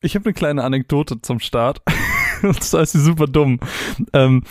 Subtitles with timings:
[0.00, 1.82] Ich habe eine kleine Anekdote zum Start.
[2.60, 3.58] Zwar ist sie super dumm.
[4.12, 4.44] Ähm,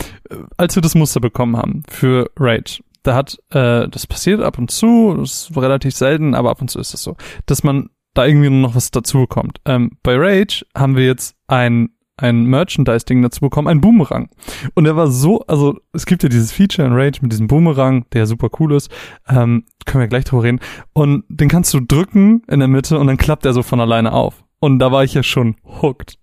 [0.58, 4.70] als wir das Muster bekommen haben für Rage, da hat, äh, das passiert ab und
[4.70, 7.16] zu, das ist relativ selten, aber ab und zu ist das so,
[7.46, 9.60] dass man da irgendwie noch was dazu bekommt.
[9.64, 11.90] Ähm, bei Rage haben wir jetzt ein
[12.20, 14.28] ein Merchandise-Ding dazu bekommen, ein Boomerang.
[14.74, 18.06] Und er war so, also es gibt ja dieses Feature in Rage mit diesem Boomerang,
[18.12, 18.90] der super cool ist.
[19.28, 20.58] Ähm, können wir gleich drüber reden.
[20.92, 24.12] Und den kannst du drücken in der Mitte und dann klappt er so von alleine
[24.12, 24.42] auf.
[24.60, 26.18] Und da war ich ja schon hooked.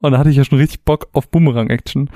[0.00, 2.10] Und da hatte ich ja schon richtig Bock auf Boomerang-Action.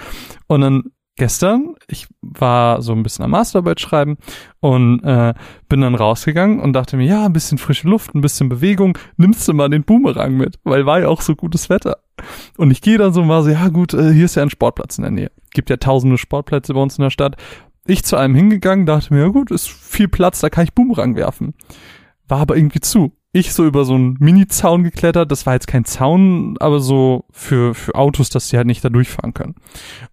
[0.47, 0.85] Und dann
[1.17, 4.17] gestern, ich war so ein bisschen am Masterarbeit schreiben
[4.61, 5.35] und äh,
[5.69, 9.47] bin dann rausgegangen und dachte mir, ja, ein bisschen frische Luft, ein bisschen Bewegung, nimmst
[9.47, 11.99] du mal den Boomerang mit, weil war ja auch so gutes Wetter.
[12.57, 14.99] Und ich gehe dann so mal so, ja gut, äh, hier ist ja ein Sportplatz
[14.99, 15.31] in der Nähe.
[15.53, 17.37] Gibt ja tausende Sportplätze bei uns in der Stadt.
[17.87, 21.17] Ich zu einem hingegangen, dachte mir, ja gut, ist viel Platz, da kann ich Boomerang
[21.17, 21.55] werfen.
[22.27, 25.31] War aber irgendwie zu ich so über so einen Mini-Zaun geklettert.
[25.31, 28.89] Das war jetzt kein Zaun, aber so für, für Autos, dass die halt nicht da
[28.89, 29.57] durchfahren können.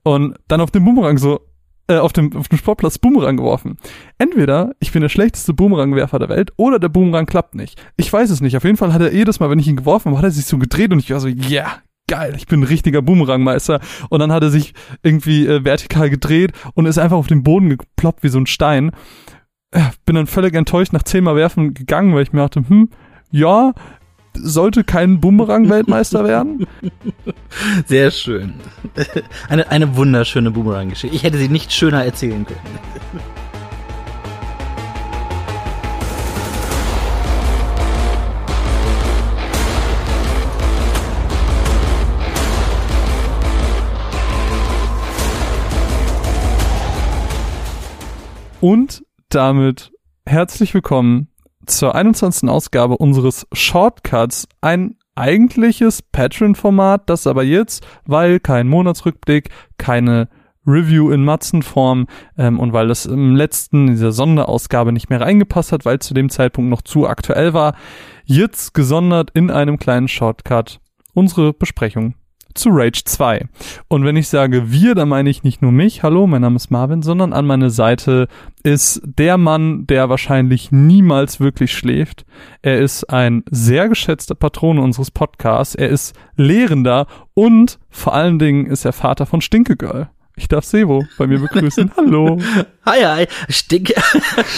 [0.03, 1.39] Und dann auf dem Boomerang so,
[1.87, 3.77] äh, auf dem, auf dem Sportplatz Boomerang geworfen.
[4.17, 7.79] Entweder ich bin der schlechteste Boomerangwerfer der Welt oder der Boomerang klappt nicht.
[7.95, 8.57] Ich weiß es nicht.
[8.57, 10.45] Auf jeden Fall hat er jedes Mal, wenn ich ihn geworfen habe, hat er sich
[10.45, 13.79] so gedreht und ich war so, ja, yeah, geil, ich bin ein richtiger Boomerangmeister.
[14.09, 17.69] Und dann hat er sich irgendwie äh, vertikal gedreht und ist einfach auf den Boden
[17.69, 18.91] geploppt wie so ein Stein.
[19.69, 22.89] Äh, bin dann völlig enttäuscht nach zehnmal werfen gegangen, weil ich mir dachte, hm,
[23.31, 23.73] ja,
[24.33, 26.67] sollte kein Boomerang-Weltmeister werden.
[27.85, 28.55] Sehr schön.
[29.49, 31.15] Eine, eine wunderschöne Boomerang-Geschichte.
[31.15, 32.59] Ich hätte sie nicht schöner erzählen können.
[48.61, 49.91] Und damit
[50.25, 51.30] herzlich willkommen
[51.65, 52.49] zur 21.
[52.49, 54.47] Ausgabe unseres Shortcuts.
[54.61, 60.29] Ein eigentliches Patreon-Format, das aber jetzt, weil kein Monatsrückblick, keine
[60.65, 65.85] Review in Matzenform ähm, und weil das im letzten, dieser Sonderausgabe nicht mehr reingepasst hat,
[65.85, 67.75] weil zu dem Zeitpunkt noch zu aktuell war,
[68.25, 70.79] jetzt gesondert in einem kleinen Shortcut
[71.13, 72.13] unsere Besprechung
[72.53, 73.47] zu Rage 2.
[73.87, 76.71] Und wenn ich sage wir, dann meine ich nicht nur mich, hallo, mein Name ist
[76.71, 78.27] Marvin, sondern an meiner Seite
[78.63, 82.25] ist der Mann, der wahrscheinlich niemals wirklich schläft.
[82.61, 85.75] Er ist ein sehr geschätzter Patron unseres Podcasts.
[85.75, 90.09] Er ist Lehrender und vor allen Dingen ist er Vater von Stinkegirl.
[90.41, 91.91] Ich darf Sebo bei mir begrüßen.
[91.97, 92.39] Hallo.
[92.83, 93.27] Hi, hi.
[93.47, 93.93] Stinke.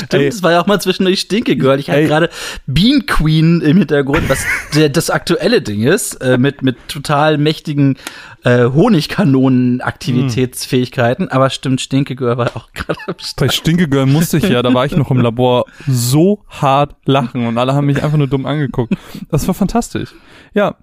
[0.06, 1.78] Stimmt, es war ja auch mal zwischendurch Stinke Girl.
[1.78, 2.30] Ich hatte gerade
[2.66, 7.98] Bean Queen im Hintergrund, was der, das aktuelle Ding ist, äh, mit, mit total mächtigen
[8.46, 11.28] äh, Honigkanonen-Aktivitätsfähigkeiten.
[11.28, 13.36] Aber stimmt, Stinke Girl war auch gerade am Start.
[13.36, 17.46] Bei Stinke Girl musste ich ja, da war ich noch im Labor, so hart lachen
[17.46, 18.96] und alle haben mich einfach nur dumm angeguckt.
[19.30, 20.12] Das war fantastisch.
[20.54, 20.76] Ja,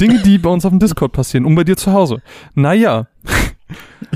[0.00, 2.22] Dinge, die bei uns auf dem Discord passieren und bei dir zu Hause.
[2.54, 3.08] Naja.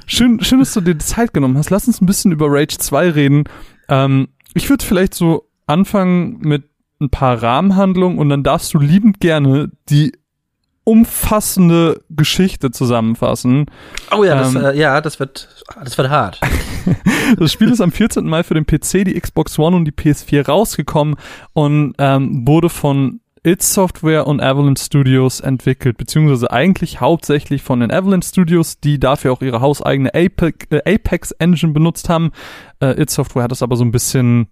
[0.06, 1.70] Schön, schön, dass du dir die Zeit genommen hast.
[1.70, 3.44] Lass uns ein bisschen über Rage 2 reden.
[3.88, 6.64] Ähm, ich würde vielleicht so anfangen mit
[7.00, 10.12] ein paar Rahmenhandlungen und dann darfst du liebend gerne die
[10.88, 13.66] umfassende Geschichte zusammenfassen.
[14.16, 15.48] Oh ja, das, ähm, äh, ja, das wird,
[15.84, 16.41] das wird hart.
[17.38, 18.26] das Spiel ist am 14.
[18.26, 21.16] Mai für den PC, die Xbox One und die PS4 rausgekommen
[21.53, 27.91] und ähm, wurde von It Software und Avalanche Studios entwickelt, beziehungsweise eigentlich hauptsächlich von den
[27.91, 32.32] Avalanche Studios, die dafür auch ihre hauseigene Apex, äh, Engine benutzt haben.
[32.81, 34.48] Äh, It Software hat das aber so ein bisschen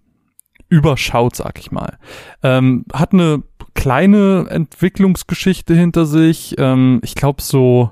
[0.69, 1.97] überschaut, sag ich mal.
[2.43, 3.43] Ähm, hat eine
[3.73, 6.55] kleine Entwicklungsgeschichte hinter sich.
[6.57, 7.91] Ähm, ich glaube so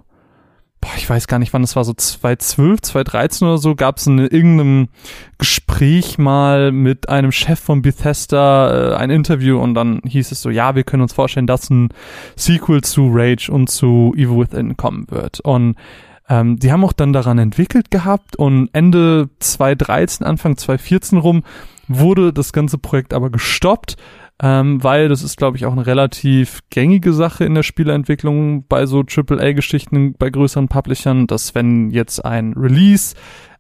[0.86, 4.06] boah, ich weiß gar nicht, wann es war, so 2012, 2013 oder so, gab es
[4.06, 4.90] in irgendeinem
[5.40, 10.52] Gespräch mal mit einem Chef von Bethesda äh, ein Interview und dann hieß es so,
[10.52, 11.90] ja, wir können uns vorstellen, dass ein
[12.36, 15.40] Sequel zu Rage und zu Evil Within kommen wird.
[15.40, 15.76] Und
[16.30, 21.44] ähm, die haben auch dann daran entwickelt gehabt und Ende 2013, Anfang 2014 rum
[21.88, 23.96] wurde das ganze Projekt aber gestoppt
[24.42, 28.86] ähm, weil das ist, glaube ich, auch eine relativ gängige Sache in der Spieleentwicklung bei
[28.86, 33.16] so AAA-Geschichten bei größeren Publishern, dass wenn jetzt ein Release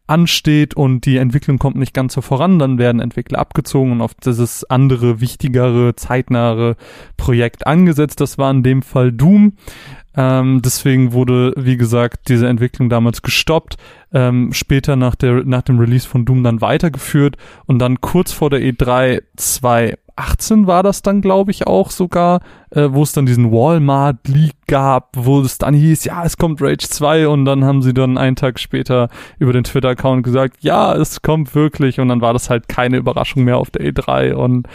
[0.07, 4.13] ansteht und die Entwicklung kommt nicht ganz so voran, dann werden Entwickler abgezogen und auf
[4.13, 6.75] dieses andere, wichtigere, zeitnahe
[7.17, 8.21] Projekt angesetzt.
[8.21, 9.53] Das war in dem Fall Doom.
[10.15, 13.77] Ähm, deswegen wurde, wie gesagt, diese Entwicklung damals gestoppt,
[14.13, 18.49] ähm, später nach, der, nach dem Release von Doom dann weitergeführt und dann kurz vor
[18.49, 19.23] der E3
[20.15, 22.41] 2018 war das dann, glaube ich, auch sogar,
[22.71, 26.87] äh, wo es dann diesen Walmart-Leak gab, wo es dann hieß, ja, es kommt Rage
[26.87, 29.09] 2 und dann haben sie dann einen Tag später
[29.39, 33.43] über den Twitter-Account gesagt, ja, es kommt wirklich und dann war das halt keine Überraschung
[33.43, 34.67] mehr auf der E3 und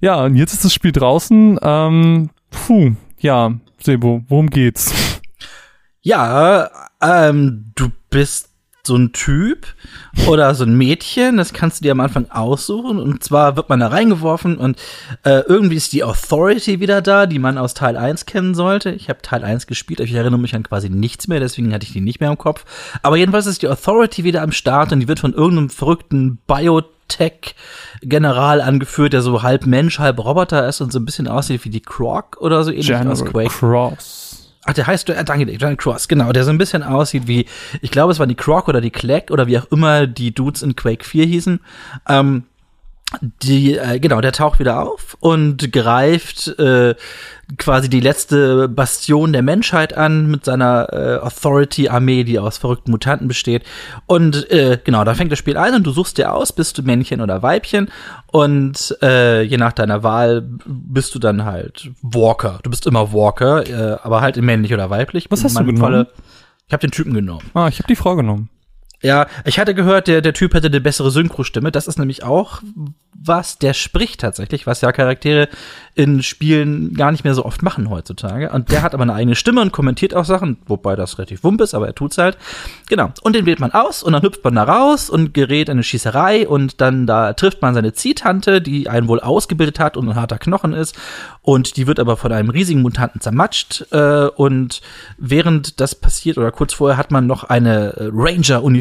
[0.00, 4.92] ja, und jetzt ist das Spiel draußen, ähm, puh, ja, Sebo, worum geht's?
[6.00, 6.70] Ja,
[7.00, 8.47] ähm, du bist
[8.88, 9.68] so ein Typ
[10.26, 12.98] oder so ein Mädchen, das kannst du dir am Anfang aussuchen.
[12.98, 14.76] Und zwar wird man da reingeworfen und
[15.22, 18.90] äh, irgendwie ist die Authority wieder da, die man aus Teil 1 kennen sollte.
[18.90, 21.92] Ich habe Teil 1 gespielt, ich erinnere mich an quasi nichts mehr, deswegen hatte ich
[21.92, 22.64] die nicht mehr im Kopf.
[23.02, 28.60] Aber jedenfalls ist die Authority wieder am Start und die wird von irgendeinem verrückten Biotech-General
[28.60, 31.82] angeführt, der so halb Mensch, halb Roboter ist und so ein bisschen aussieht wie die
[31.82, 33.50] Croc oder so ähnlich General aus Quake.
[33.50, 34.27] Cross.
[34.68, 37.46] Ach, der heißt, äh, danke John Cross, genau, der so ein bisschen aussieht wie,
[37.80, 40.60] ich glaube, es waren die Croc oder die Clack oder wie auch immer die Dudes
[40.60, 41.60] in Quake 4 hießen.
[42.06, 42.42] Ähm,
[43.42, 46.94] die, äh, genau, der taucht wieder auf und greift äh,
[47.56, 53.26] quasi die letzte Bastion der Menschheit an mit seiner äh, Authority-Armee, die aus verrückten Mutanten
[53.26, 53.62] besteht.
[54.06, 56.82] Und äh, genau, da fängt das Spiel an und du suchst dir aus, bist du
[56.82, 57.90] Männchen oder Weibchen.
[58.30, 62.58] Und äh, je nach deiner Wahl bist du dann halt Walker.
[62.62, 65.30] Du bist immer Walker, äh, aber halt männlich oder weiblich.
[65.30, 65.80] Was hast du genommen?
[65.80, 66.06] Falle-
[66.66, 67.40] ich habe den Typen genommen.
[67.54, 68.50] Ah, ich habe die Frau genommen.
[69.00, 71.70] Ja, ich hatte gehört, der, der Typ hätte eine bessere Synchrostimme.
[71.70, 72.62] Das ist nämlich auch
[73.20, 75.48] was, der spricht tatsächlich, was ja Charaktere
[75.94, 78.50] in Spielen gar nicht mehr so oft machen heutzutage.
[78.50, 81.60] Und der hat aber eine eigene Stimme und kommentiert auch Sachen, wobei das relativ wump
[81.60, 82.38] ist, aber er tut's halt.
[82.88, 83.10] Genau.
[83.22, 85.82] Und den wählt man aus und dann hüpft man da raus und gerät in eine
[85.82, 90.14] Schießerei und dann da trifft man seine Ziehtante, die einen wohl ausgebildet hat und ein
[90.14, 90.96] harter Knochen ist.
[91.42, 93.86] Und die wird aber von einem riesigen Mutanten zermatscht.
[93.90, 94.80] Äh, und
[95.16, 98.04] während das passiert oder kurz vorher hat man noch eine äh,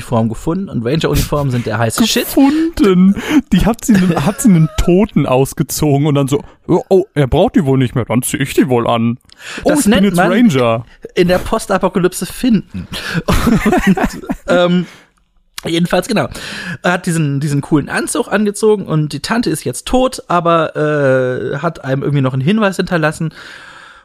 [0.07, 0.69] Ranger-Uniform gefunden.
[0.69, 2.25] Und Ranger-Uniformen sind der heiße Shit.
[2.25, 3.15] Gefunden.
[3.51, 7.55] Die hat sie, hat sie einen Toten ausgezogen und dann so, oh, oh, er braucht
[7.55, 9.17] die wohl nicht mehr, dann zieh ich die wohl an.
[9.63, 10.85] Oh, Das ich bin nennt jetzt man- Ranger.
[11.15, 12.87] in der Postapokalypse finden.
[13.25, 14.85] Und, ähm,
[15.65, 16.27] jedenfalls, genau.
[16.83, 21.57] Er hat diesen, diesen coolen Anzug angezogen und die Tante ist jetzt tot, aber äh,
[21.57, 23.33] hat einem irgendwie noch einen Hinweis hinterlassen.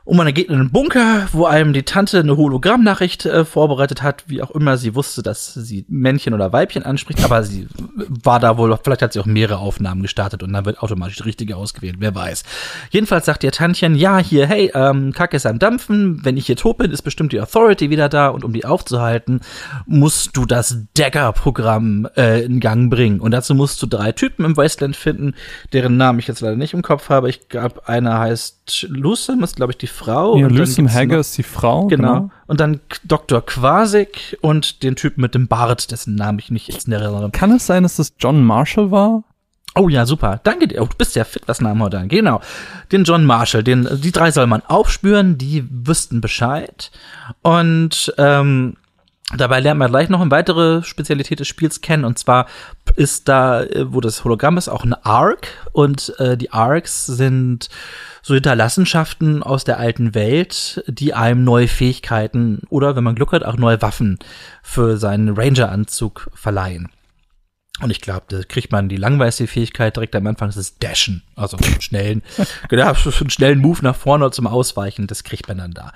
[0.04, 4.24] Und man geht in einen Bunker, wo einem die Tante eine Hologrammnachricht äh, vorbereitet hat,
[4.26, 7.68] wie auch immer sie wusste, dass sie Männchen oder Weibchen anspricht, aber sie
[8.08, 11.22] war da wohl, vielleicht hat sie auch mehrere Aufnahmen gestartet und dann wird automatisch die
[11.22, 12.42] richtige ausgewählt, wer weiß.
[12.90, 16.56] Jedenfalls sagt ihr Tantchen, ja, hier, hey, ähm, Kacke ist am Dampfen, wenn ich hier
[16.56, 19.40] tot bin, ist bestimmt die Authority wieder da und um die aufzuhalten,
[19.86, 23.20] musst du das Dagger-Programm äh, in Gang bringen.
[23.20, 25.34] Und dazu musst du drei Typen im Wasteland finden,
[25.72, 27.28] deren Namen ich jetzt leider nicht im Kopf habe.
[27.28, 30.36] Ich glaube, einer heißt Lucem, ist glaube ich die Frau.
[30.36, 31.86] Ja, Lucem Hagger ist die Frau.
[31.86, 32.30] Genau.
[32.46, 33.44] Und dann Dr.
[33.44, 37.30] Quasik und den Typen mit dem Bart, dessen Namen ich nicht jetzt erinnere.
[37.30, 39.24] Kann es sein, dass das John Marshall war?
[39.74, 40.40] Oh ja, super.
[40.42, 40.82] Danke dir.
[40.82, 42.18] Oh, du bist ja fit, was Namen heute angeht.
[42.18, 42.40] Genau.
[42.92, 46.90] Den John Marshall, den, die drei soll man aufspüren, die wüssten Bescheid.
[47.40, 48.76] Und ähm,
[49.36, 52.04] dabei lernt man gleich noch eine weitere Spezialität des Spiels kennen.
[52.04, 52.46] Und zwar
[52.96, 55.48] ist da, äh, wo das Hologramm ist, auch ein Arc.
[55.72, 57.68] Und äh, die Arcs sind
[58.22, 63.44] so Hinterlassenschaften aus der alten Welt, die einem neue Fähigkeiten oder, wenn man Glück hat,
[63.44, 64.18] auch neue Waffen
[64.62, 66.88] für seinen Ranger-Anzug verleihen.
[67.80, 71.22] Und ich glaube, da kriegt man die langweilige Fähigkeit direkt am Anfang, das ist Dashen.
[71.36, 72.22] Also einen schnellen,
[72.68, 75.92] genau, einen schnellen Move nach vorne zum Ausweichen, das kriegt man dann da.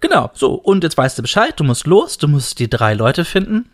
[0.00, 3.24] Genau, so, und jetzt weißt du Bescheid, du musst los, du musst die drei Leute
[3.24, 3.70] finden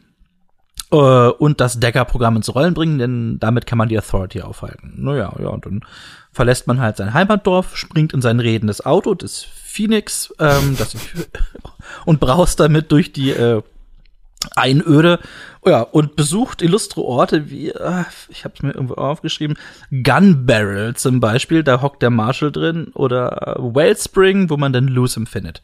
[0.92, 4.92] äh, und das Dagger-Programm ins Rollen bringen, denn damit kann man die Authority aufhalten.
[4.96, 5.80] Naja, ja, und dann
[6.32, 10.94] verlässt man halt sein Heimatdorf, springt in sein redendes Auto, das Phoenix, ähm, das
[12.04, 13.62] und braust damit durch die äh,
[14.54, 15.18] Einöde,
[15.66, 19.56] ja, und besucht illustre Orte wie, äh, ich habe es mir irgendwo aufgeschrieben,
[19.90, 24.88] Gun Barrel zum Beispiel, da hockt der Marshall drin, oder äh, Wellspring, wo man dann
[24.88, 25.62] Lucem findet.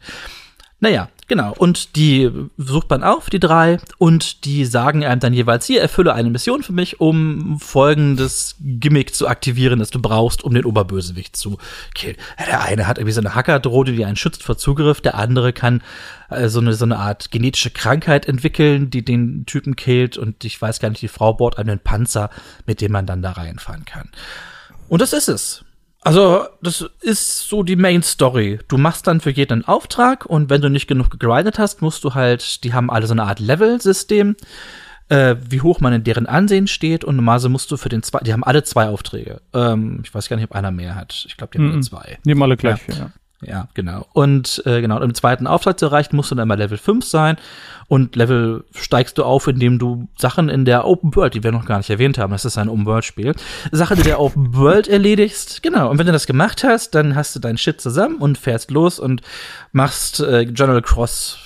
[0.83, 1.53] Naja, genau.
[1.57, 6.13] Und die sucht man auf, die drei, und die sagen einem dann jeweils, hier, erfülle
[6.13, 11.37] eine Mission für mich, um folgendes Gimmick zu aktivieren, das du brauchst, um den Oberbösewicht
[11.37, 11.57] zu
[11.95, 12.17] killen.
[12.37, 15.81] Der eine hat irgendwie so eine Hackerdrohne, die einen schützt vor Zugriff, der andere kann
[16.29, 20.61] äh, so, eine, so eine Art genetische Krankheit entwickeln, die den Typen killt, und ich
[20.61, 22.29] weiß gar nicht, die Frau baut einen Panzer,
[22.65, 24.09] mit dem man dann da reinfahren kann.
[24.89, 25.63] Und das ist es.
[26.03, 28.59] Also, das ist so die Main Story.
[28.67, 32.03] Du machst dann für jeden einen Auftrag und wenn du nicht genug gegrindet hast, musst
[32.03, 34.35] du halt, die haben alle so eine Art Level-System,
[35.09, 38.19] äh, wie hoch man in deren Ansehen steht und normalerweise musst du für den zwei,
[38.19, 39.41] die haben alle zwei Aufträge.
[39.53, 41.23] Ähm, ich weiß gar nicht, ob einer mehr hat.
[41.27, 42.17] Ich glaube, die haben nur zwei.
[42.25, 42.79] Die haben alle gleich.
[42.89, 42.95] Ja.
[42.95, 43.11] Ja,
[43.73, 44.05] genau.
[44.13, 47.37] Und äh, genau, den zweiten Auftrag zu erreichen, musst du dann mal Level 5 sein.
[47.87, 51.65] Und Level steigst du auf, indem du Sachen in der Open World, die wir noch
[51.65, 53.35] gar nicht erwähnt haben, das ist ein Open World Spiel,
[53.71, 55.61] Sachen in der Open World erledigst.
[55.63, 55.89] Genau.
[55.89, 58.99] Und wenn du das gemacht hast, dann hast du dein Shit zusammen und fährst los
[58.99, 59.21] und
[59.71, 61.37] machst äh, General Cross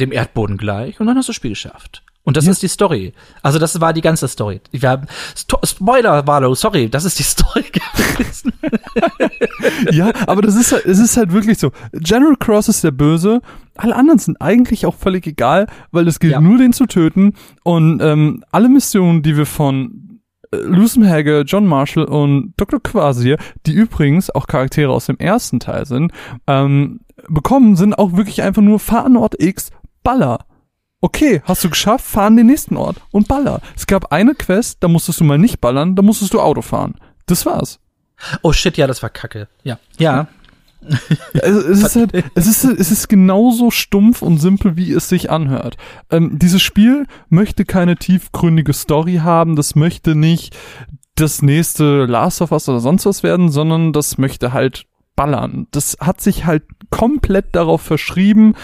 [0.00, 2.03] dem Erdboden gleich und dann hast du das Spiel geschafft.
[2.24, 2.52] Und das ja.
[2.52, 3.12] ist die Story.
[3.42, 4.60] Also das war die ganze Story.
[4.70, 5.06] Wir haben
[5.62, 8.52] Spoiler, Valo, sorry, das ist die Story gewesen.
[9.92, 11.70] ja, aber das ist halt, es ist halt wirklich so.
[11.92, 13.42] General Cross ist der Böse.
[13.76, 16.40] Alle anderen sind eigentlich auch völlig egal, weil es gilt ja.
[16.40, 17.34] nur, den zu töten.
[17.62, 22.82] Und ähm, alle Missionen, die wir von äh, Lucen Hagger, John Marshall und Dr.
[22.82, 26.10] Quasir, die übrigens auch Charaktere aus dem ersten Teil sind,
[26.46, 29.70] ähm, bekommen, sind auch wirklich einfach nur fahr an Ort X,
[30.02, 30.38] Baller
[31.04, 33.60] okay, hast du geschafft, fahr an den nächsten Ort und baller.
[33.76, 36.94] Es gab eine Quest, da musstest du mal nicht ballern, da musstest du Auto fahren.
[37.26, 37.78] Das war's.
[38.40, 39.48] Oh shit, ja, das war kacke.
[39.64, 39.78] Ja.
[39.98, 40.28] Ja.
[40.80, 45.30] es, es, ist halt, es, ist, es ist genauso stumpf und simpel, wie es sich
[45.30, 45.76] anhört.
[46.10, 50.56] Ähm, dieses Spiel möchte keine tiefgründige Story haben, das möchte nicht
[51.16, 55.66] das nächste Last of Us oder sonst was werden, sondern das möchte halt ballern.
[55.70, 58.54] Das hat sich halt komplett darauf verschrieben,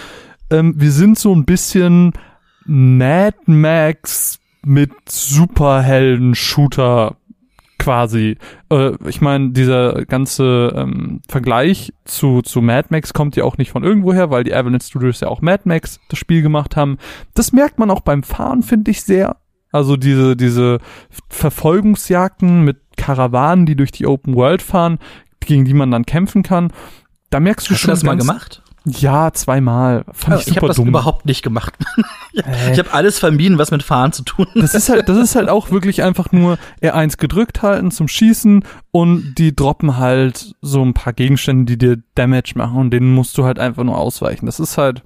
[0.50, 2.12] ähm, wir sind so ein bisschen
[2.72, 7.16] Mad Max mit Superhelden-Shooter
[7.80, 8.38] quasi.
[8.70, 13.72] Äh, ich meine, dieser ganze ähm, Vergleich zu, zu Mad Max kommt ja auch nicht
[13.72, 16.98] von irgendwoher, weil die Avalanche Studios ja auch Mad Max das Spiel gemacht haben.
[17.34, 19.38] Das merkt man auch beim Fahren, finde ich sehr.
[19.72, 20.78] Also diese, diese
[21.28, 25.00] Verfolgungsjagden mit Karawanen, die durch die Open World fahren,
[25.40, 26.72] gegen die man dann kämpfen kann.
[27.30, 27.90] Da merkst du Hast schon.
[27.90, 28.62] Hast du das mal gemacht?
[28.87, 30.04] Ja, zweimal.
[30.12, 31.75] Fand also ich, ich habe das überhaupt nicht gemacht.
[32.34, 32.72] äh.
[32.72, 34.46] Ich habe alles vermieden, was mit Fahren zu tun.
[34.54, 38.64] Das ist halt, das ist halt auch wirklich einfach nur R1 gedrückt halten zum Schießen
[38.90, 43.37] und die droppen halt so ein paar Gegenstände, die dir Damage machen und denen musst
[43.37, 44.46] du halt einfach nur ausweichen.
[44.46, 45.02] Das ist halt,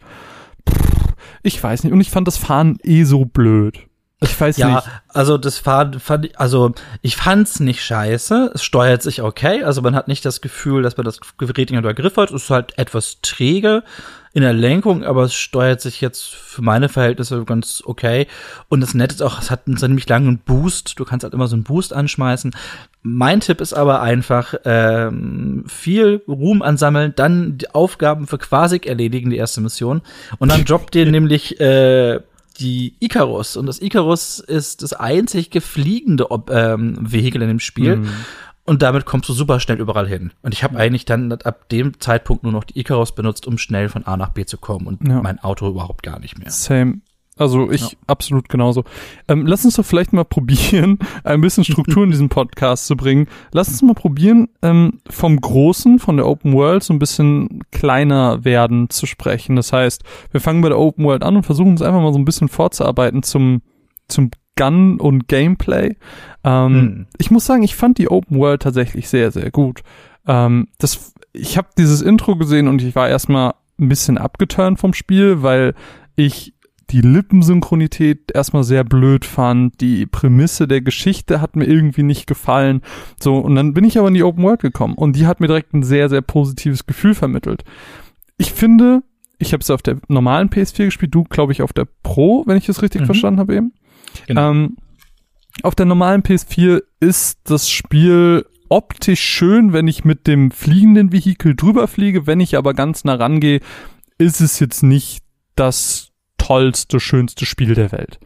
[0.68, 1.92] pff, ich weiß nicht.
[1.92, 3.86] Und ich fand das Fahren eh so blöd.
[4.20, 4.86] Ich weiß ja, nicht.
[4.86, 8.52] Ja, also das fand, fand ich, also ich fand's nicht scheiße.
[8.54, 9.64] Es steuert sich okay.
[9.64, 12.30] Also man hat nicht das Gefühl, dass man das Gerät nicht unter Griff hat.
[12.30, 13.82] Es ist halt etwas träge
[14.32, 18.26] in der Lenkung, aber es steuert sich jetzt für meine Verhältnisse ganz okay.
[18.68, 20.98] Und das Nette ist auch, es hat einen ziemlich langen Boost.
[20.98, 22.54] Du kannst halt immer so einen Boost anschmeißen.
[23.02, 29.30] Mein Tipp ist aber einfach, ähm, viel Ruhm ansammeln, dann die Aufgaben für Quasik erledigen,
[29.30, 30.02] die erste Mission.
[30.38, 32.20] Und dann droppt dir nämlich äh,
[32.58, 33.56] die Icarus.
[33.56, 37.96] Und das Icarus ist das einzig gefliegende Ob ähm, Vehikel in dem Spiel.
[37.96, 38.10] Mhm.
[38.66, 40.32] Und damit kommst du super schnell überall hin.
[40.42, 43.90] Und ich habe eigentlich dann ab dem Zeitpunkt nur noch die Icarus benutzt, um schnell
[43.90, 45.20] von A nach B zu kommen und ja.
[45.20, 46.50] mein Auto überhaupt gar nicht mehr.
[46.50, 47.00] Same.
[47.36, 47.98] Also ich ja.
[48.06, 48.84] absolut genauso.
[49.26, 53.26] Ähm, lass uns doch vielleicht mal probieren, ein bisschen Struktur in diesen Podcast zu bringen.
[53.52, 58.44] Lass uns mal probieren, ähm, vom Großen, von der Open World so ein bisschen kleiner
[58.44, 59.56] werden zu sprechen.
[59.56, 62.18] Das heißt, wir fangen bei der Open World an und versuchen uns einfach mal so
[62.18, 63.62] ein bisschen vorzuarbeiten zum,
[64.06, 65.96] zum Gun und Gameplay.
[66.44, 67.06] Ähm, mhm.
[67.18, 69.82] Ich muss sagen, ich fand die Open World tatsächlich sehr, sehr gut.
[70.26, 74.94] Ähm, das, ich habe dieses Intro gesehen und ich war erstmal ein bisschen abgeturnt vom
[74.94, 75.74] Spiel, weil
[76.14, 76.54] ich
[76.90, 82.82] die Lippensynchronität erstmal sehr blöd fand, die Prämisse der Geschichte hat mir irgendwie nicht gefallen.
[83.20, 85.46] So, und dann bin ich aber in die Open World gekommen und die hat mir
[85.46, 87.64] direkt ein sehr, sehr positives Gefühl vermittelt.
[88.36, 89.02] Ich finde,
[89.38, 92.56] ich habe es auf der normalen PS4 gespielt, du glaube ich auf der Pro, wenn
[92.56, 93.06] ich es richtig mhm.
[93.06, 93.72] verstanden habe eben.
[94.26, 94.50] Genau.
[94.50, 94.76] Ähm,
[95.62, 101.54] auf der normalen PS4 ist das Spiel optisch schön, wenn ich mit dem fliegenden Vehikel
[101.54, 102.26] drüber fliege.
[102.26, 103.60] Wenn ich aber ganz nah rangehe,
[104.18, 105.22] ist es jetzt nicht
[105.54, 108.18] das tollste, schönste Spiel der Welt.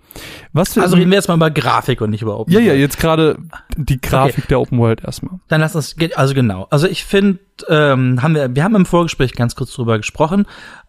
[0.52, 2.66] Was also reden wir jetzt mal über Grafik und nicht über Open World.
[2.66, 3.38] Ja, ja, jetzt gerade
[3.76, 4.46] die Grafik okay.
[4.48, 5.38] der Open World erstmal.
[5.48, 6.66] Dann lass uns, also genau.
[6.70, 7.38] Also ich finde,
[7.68, 10.46] ähm, haben wir, wir haben im Vorgespräch ganz kurz drüber gesprochen.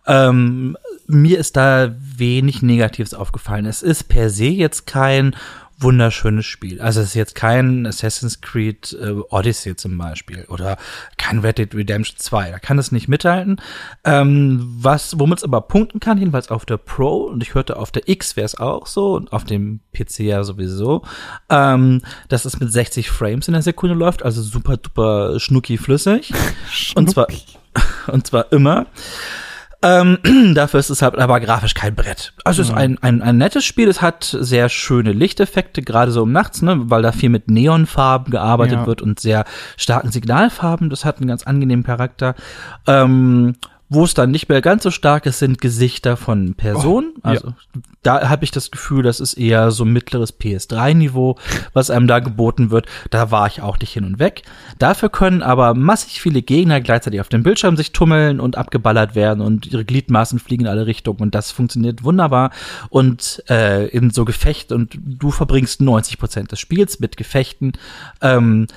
[0.08, 3.66] Ähm, mir ist da wenig Negatives aufgefallen.
[3.66, 5.36] Es ist per se jetzt kein
[5.80, 6.82] wunderschönes Spiel.
[6.82, 10.78] Also es ist jetzt kein Assassin's Creed äh, Odyssey zum Beispiel oder
[11.18, 12.52] kein Red Dead Redemption 2.
[12.52, 13.62] Da kann es nicht mithalten.
[14.04, 17.92] Ähm, was, womit es aber punkten kann, jedenfalls auf der Pro und ich hörte auf
[17.92, 21.04] der X wäre es auch so und auf dem PC ja sowieso,
[21.50, 26.34] ähm, dass es mit 60 Frames in der Sekunde läuft, also super duper schnucki flüssig.
[26.70, 27.00] Schnucki.
[27.00, 27.28] Und zwar
[28.08, 28.88] und zwar immer.
[29.82, 30.18] Ähm,
[30.56, 32.34] dafür ist es halt aber grafisch kein Brett.
[32.44, 33.88] Also es ist ein, ein, ein nettes Spiel.
[33.88, 38.32] Es hat sehr schöne Lichteffekte, gerade so um nachts, ne, weil da viel mit Neonfarben
[38.32, 38.88] gearbeitet ja.
[38.88, 39.46] wird und sehr
[39.78, 40.90] starken Signalfarben.
[40.90, 42.36] Das hat einen ganz angenehmen Charakter.
[42.88, 43.56] Ähm,
[43.90, 47.14] wo es dann nicht mehr ganz so stark ist, sind Gesichter von Personen.
[47.18, 47.82] Oh, also ja.
[48.04, 51.38] da habe ich das Gefühl, das ist eher so mittleres PS3-Niveau,
[51.74, 52.86] was einem da geboten wird.
[53.10, 54.44] Da war ich auch nicht hin und weg.
[54.78, 59.42] Dafür können aber massig viele Gegner gleichzeitig auf dem Bildschirm sich tummeln und abgeballert werden
[59.42, 62.52] und ihre Gliedmaßen fliegen in alle Richtungen und das funktioniert wunderbar.
[62.90, 67.74] Und äh, in so Gefecht und du verbringst 90 Prozent des Spiels mit Gefechten.
[68.22, 68.68] Ähm,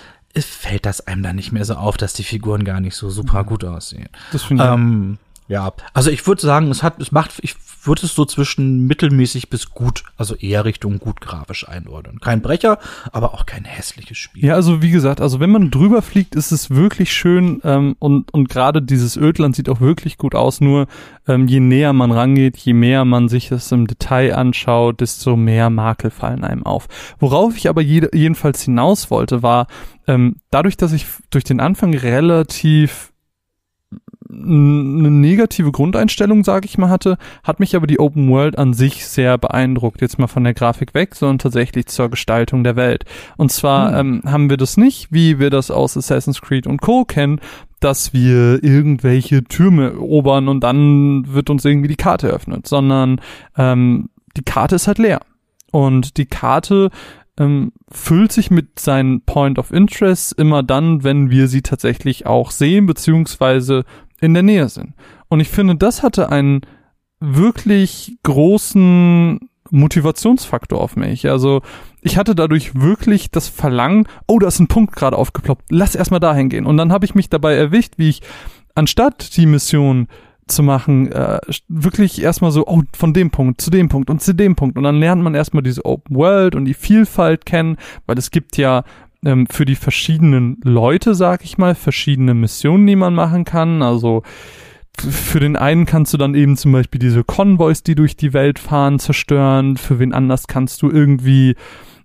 [0.41, 3.43] fällt das einem dann nicht mehr so auf, dass die Figuren gar nicht so super
[3.43, 3.47] mhm.
[3.47, 4.09] gut aussehen.
[4.33, 4.71] Das finde ich.
[4.71, 8.87] Ähm, Ja, also ich würde sagen, es hat, es macht, ich würde es so zwischen
[8.87, 12.21] mittelmäßig bis gut, also eher Richtung gut grafisch einordnen.
[12.21, 12.79] Kein Brecher,
[13.13, 14.45] aber auch kein hässliches Spiel.
[14.45, 18.33] Ja, also wie gesagt, also wenn man drüber fliegt, ist es wirklich schön ähm, und
[18.33, 20.61] und gerade dieses Ödland sieht auch wirklich gut aus.
[20.61, 20.87] Nur
[21.27, 25.71] ähm, je näher man rangeht, je mehr man sich das im Detail anschaut, desto mehr
[25.71, 26.89] Makel fallen einem auf.
[27.19, 29.67] Worauf ich aber jede, jedenfalls hinaus wollte, war
[30.07, 33.12] ähm, dadurch, dass ich durch den Anfang relativ
[34.33, 39.07] eine negative Grundeinstellung, sage ich mal, hatte, hat mich aber die Open World an sich
[39.07, 40.01] sehr beeindruckt.
[40.01, 43.05] Jetzt mal von der Grafik weg, sondern tatsächlich zur Gestaltung der Welt.
[43.37, 44.23] Und zwar hm.
[44.25, 47.05] ähm, haben wir das nicht, wie wir das aus Assassin's Creed und Co.
[47.05, 47.41] kennen,
[47.81, 53.21] dass wir irgendwelche Türme erobern und dann wird uns irgendwie die Karte eröffnet, sondern
[53.57, 55.21] ähm, die Karte ist halt leer.
[55.73, 56.91] Und die Karte
[57.39, 62.51] ähm, füllt sich mit seinen Point of Interest immer dann, wenn wir sie tatsächlich auch
[62.51, 63.85] sehen, beziehungsweise
[64.23, 64.95] in der Nähe sind.
[65.29, 66.63] Und ich finde, das hatte einen
[67.21, 71.29] wirklich großen Motivationsfaktor auf mich.
[71.29, 71.63] Also
[72.01, 76.21] ich hatte dadurch wirklich das Verlangen, oh, da ist ein Punkt gerade aufgeploppt, lass erstmal
[76.21, 76.67] dahin gehen.
[76.67, 78.23] Und dann habe ich mich dabei erwischt, wie ich
[78.75, 80.09] anstatt die Mission
[80.47, 84.35] zu machen, äh, wirklich erstmal so, oh, von dem Punkt zu dem Punkt und zu
[84.35, 84.77] dem Punkt.
[84.77, 87.77] Und dann lernt man erstmal diese Open World und die Vielfalt kennen,
[88.07, 88.85] weil es gibt ja
[89.25, 93.83] ähm, für die verschiedenen Leute, sag ich mal, verschiedene Missionen, die man machen kann.
[93.83, 94.23] Also
[94.99, 98.59] für den einen kannst du dann eben zum Beispiel diese Konvois, die durch die Welt
[98.59, 99.77] fahren, zerstören.
[99.77, 101.55] Für wen anders kannst du irgendwie,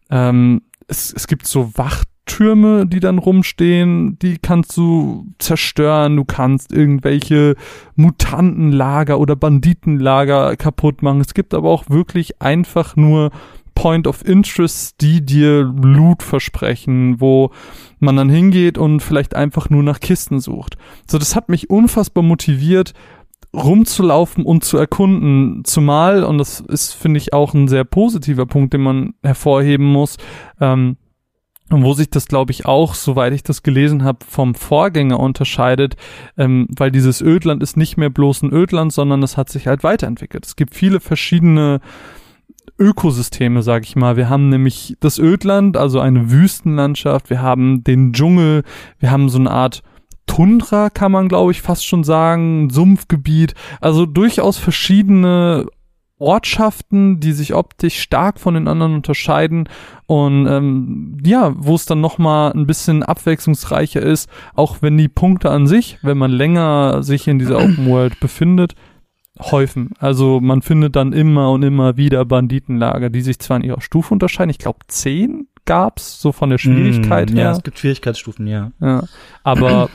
[0.09, 6.15] ähm, es, es gibt so Wachtürme, die dann rumstehen, die kannst du zerstören.
[6.15, 7.55] Du kannst irgendwelche
[7.95, 11.21] Mutantenlager oder Banditenlager kaputt machen.
[11.21, 13.31] Es gibt aber auch wirklich einfach nur
[13.77, 17.51] Point of Interest, die dir Loot versprechen, wo
[17.99, 20.77] man dann hingeht und vielleicht einfach nur nach Kisten sucht.
[21.07, 22.95] So, das hat mich unfassbar motiviert,
[23.53, 25.63] rumzulaufen und zu erkunden.
[25.63, 30.17] Zumal, und das ist, finde ich, auch ein sehr positiver Punkt, den man hervorheben muss,
[30.59, 30.97] ähm,
[31.69, 35.97] wo sich das, glaube ich, auch, soweit ich das gelesen habe, vom Vorgänger unterscheidet,
[36.35, 39.83] ähm, weil dieses Ödland ist nicht mehr bloß ein Ödland, sondern es hat sich halt
[39.83, 40.47] weiterentwickelt.
[40.47, 41.79] Es gibt viele verschiedene
[42.79, 44.17] Ökosysteme, sag ich mal.
[44.17, 48.63] Wir haben nämlich das Ödland, also eine Wüstenlandschaft, wir haben den Dschungel,
[48.99, 49.83] wir haben so eine Art
[50.27, 55.67] Tundra, kann man glaube ich fast schon sagen, Sumpfgebiet, also durchaus verschiedene
[56.19, 59.69] Ortschaften, die sich optisch stark von den anderen unterscheiden.
[60.07, 65.51] Und ähm, ja, wo es dann nochmal ein bisschen abwechslungsreicher ist, auch wenn die Punkte
[65.51, 68.73] an sich, wenn man länger sich in dieser Open World befindet,
[69.39, 69.91] häufen.
[69.99, 74.13] Also man findet dann immer und immer wieder Banditenlager, die sich zwar in ihrer Stufe
[74.13, 74.49] unterscheiden.
[74.49, 77.43] Ich glaube, zehn gab's, so von der Schwierigkeit mm, her.
[77.43, 78.71] Ja, es gibt Schwierigkeitsstufen, ja.
[78.79, 79.03] ja.
[79.43, 79.89] Aber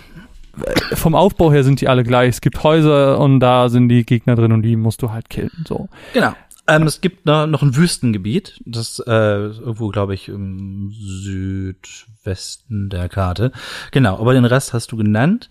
[0.65, 2.29] äh, vom Aufbau her sind die alle gleich.
[2.31, 5.65] Es gibt Häuser und da sind die Gegner drin und die musst du halt killen.
[5.67, 5.89] So.
[6.13, 6.33] Genau.
[6.69, 13.09] Ähm, es gibt noch, noch ein Wüstengebiet, das äh, irgendwo, glaube ich, im Südwesten der
[13.09, 13.51] Karte.
[13.91, 15.49] Genau, aber den Rest hast du genannt.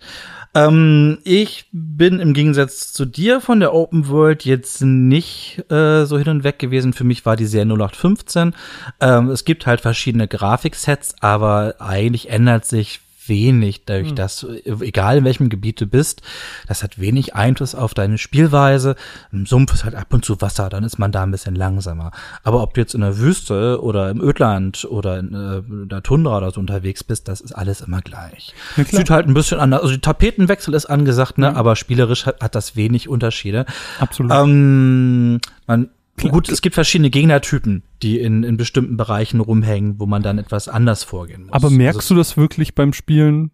[0.54, 6.16] Ähm, ich bin im Gegensatz zu dir von der Open World jetzt nicht äh, so
[6.16, 6.94] hin und weg gewesen.
[6.94, 8.54] Für mich war die sehr 0815.
[9.00, 14.16] Ähm, es gibt halt verschiedene Grafiksets, aber eigentlich ändert sich wenig, dadurch, hm.
[14.16, 16.22] dass, egal in welchem Gebiet du bist,
[16.68, 18.96] das hat wenig Einfluss auf deine Spielweise.
[19.32, 22.12] Im Sumpf ist halt ab und zu Wasser, dann ist man da ein bisschen langsamer.
[22.42, 26.38] Aber ob du jetzt in der Wüste oder im Ödland oder in äh, der Tundra
[26.38, 28.54] oder so unterwegs bist, das ist alles immer gleich.
[28.76, 29.82] Ja, Sieht halt ein bisschen anders.
[29.82, 31.54] Also die Tapetenwechsel ist angesagt, ne, ja.
[31.54, 33.66] aber spielerisch hat, hat das wenig Unterschiede.
[33.98, 34.32] Absolut.
[34.32, 35.88] Ähm, man
[36.20, 40.68] Gut, es gibt verschiedene Gegnertypen, die in, in bestimmten Bereichen rumhängen, wo man dann etwas
[40.68, 41.52] anders vorgehen muss.
[41.52, 43.50] Aber merkst also, du das wirklich beim Spielen?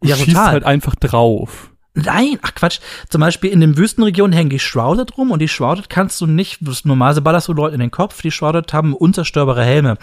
[0.00, 0.46] Du ja, schießt total.
[0.52, 1.72] halt einfach drauf.
[1.98, 2.80] Nein, ach Quatsch.
[3.08, 6.58] Zum Beispiel in den Wüstenregionen hängen die Shrouded rum und die Shrouded kannst du nicht,
[6.84, 9.96] normalerweise ballerst du Leute in den Kopf, die Shrouded haben unzerstörbare Helme.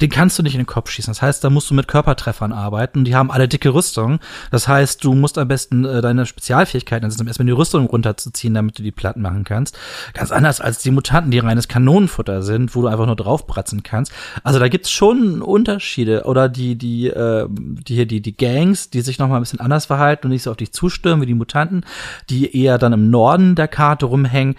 [0.00, 1.10] Den kannst du nicht in den Kopf schießen.
[1.10, 3.04] Das heißt, da musst du mit Körpertreffern arbeiten.
[3.04, 4.20] Die haben alle dicke Rüstung.
[4.52, 8.78] Das heißt, du musst am besten äh, deine Spezialfähigkeiten, also erstmal die Rüstung runterzuziehen, damit
[8.78, 9.76] du die Platten machen kannst.
[10.14, 14.12] Ganz anders als die Mutanten, die reines Kanonenfutter sind, wo du einfach nur draufbratzen kannst.
[14.44, 16.26] Also da gibt's schon Unterschiede.
[16.26, 19.86] Oder die, die, äh, die hier, die, die Gangs, die sich nochmal ein bisschen anders
[19.86, 21.84] verhalten und nicht so auf dich zustürmen, wie die Mutanten,
[22.28, 24.54] die eher dann im Norden der Karte rumhängen.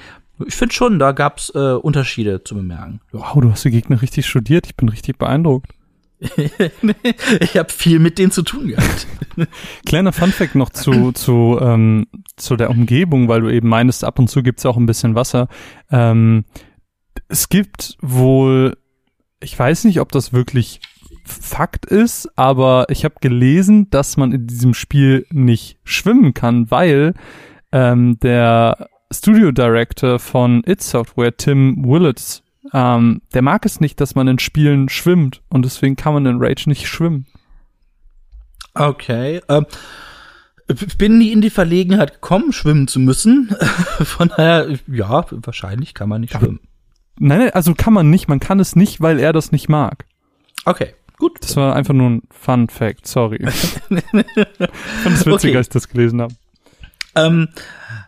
[0.45, 2.99] Ich finde schon, da gab's äh, Unterschiede zu bemerken.
[3.11, 4.67] Wow, du hast die Gegner richtig studiert.
[4.67, 5.71] Ich bin richtig beeindruckt.
[7.39, 9.07] ich habe viel mit denen zu tun gehabt.
[9.85, 14.29] Kleiner Funfact noch zu, zu, ähm, zu der Umgebung, weil du eben meinst, ab und
[14.29, 15.47] zu gibt's auch ein bisschen Wasser.
[15.89, 16.45] Ähm,
[17.27, 18.77] es gibt wohl,
[19.41, 20.81] ich weiß nicht, ob das wirklich
[21.25, 27.13] Fakt ist, aber ich habe gelesen, dass man in diesem Spiel nicht schwimmen kann, weil
[27.71, 34.15] ähm, der Studio Director von It Software, Tim Willits, ähm, der mag es nicht, dass
[34.15, 37.25] man in Spielen schwimmt und deswegen kann man in Rage nicht schwimmen.
[38.73, 39.41] Okay.
[39.49, 39.65] Ähm,
[40.67, 43.49] ich bin nie in die Verlegenheit gekommen, schwimmen zu müssen.
[43.99, 46.61] Von daher, ja, wahrscheinlich kann man nicht schwimmen.
[47.19, 48.27] Nein, nein, also kann man nicht.
[48.27, 50.05] Man kann es nicht, weil er das nicht mag.
[50.65, 51.37] Okay, gut.
[51.41, 53.39] Das war einfach nur ein Fun Fact, sorry.
[53.45, 53.51] ich
[55.03, 55.57] fand es witzig, Okay.
[55.57, 56.33] als ich das gelesen habe.
[57.15, 57.49] Ähm,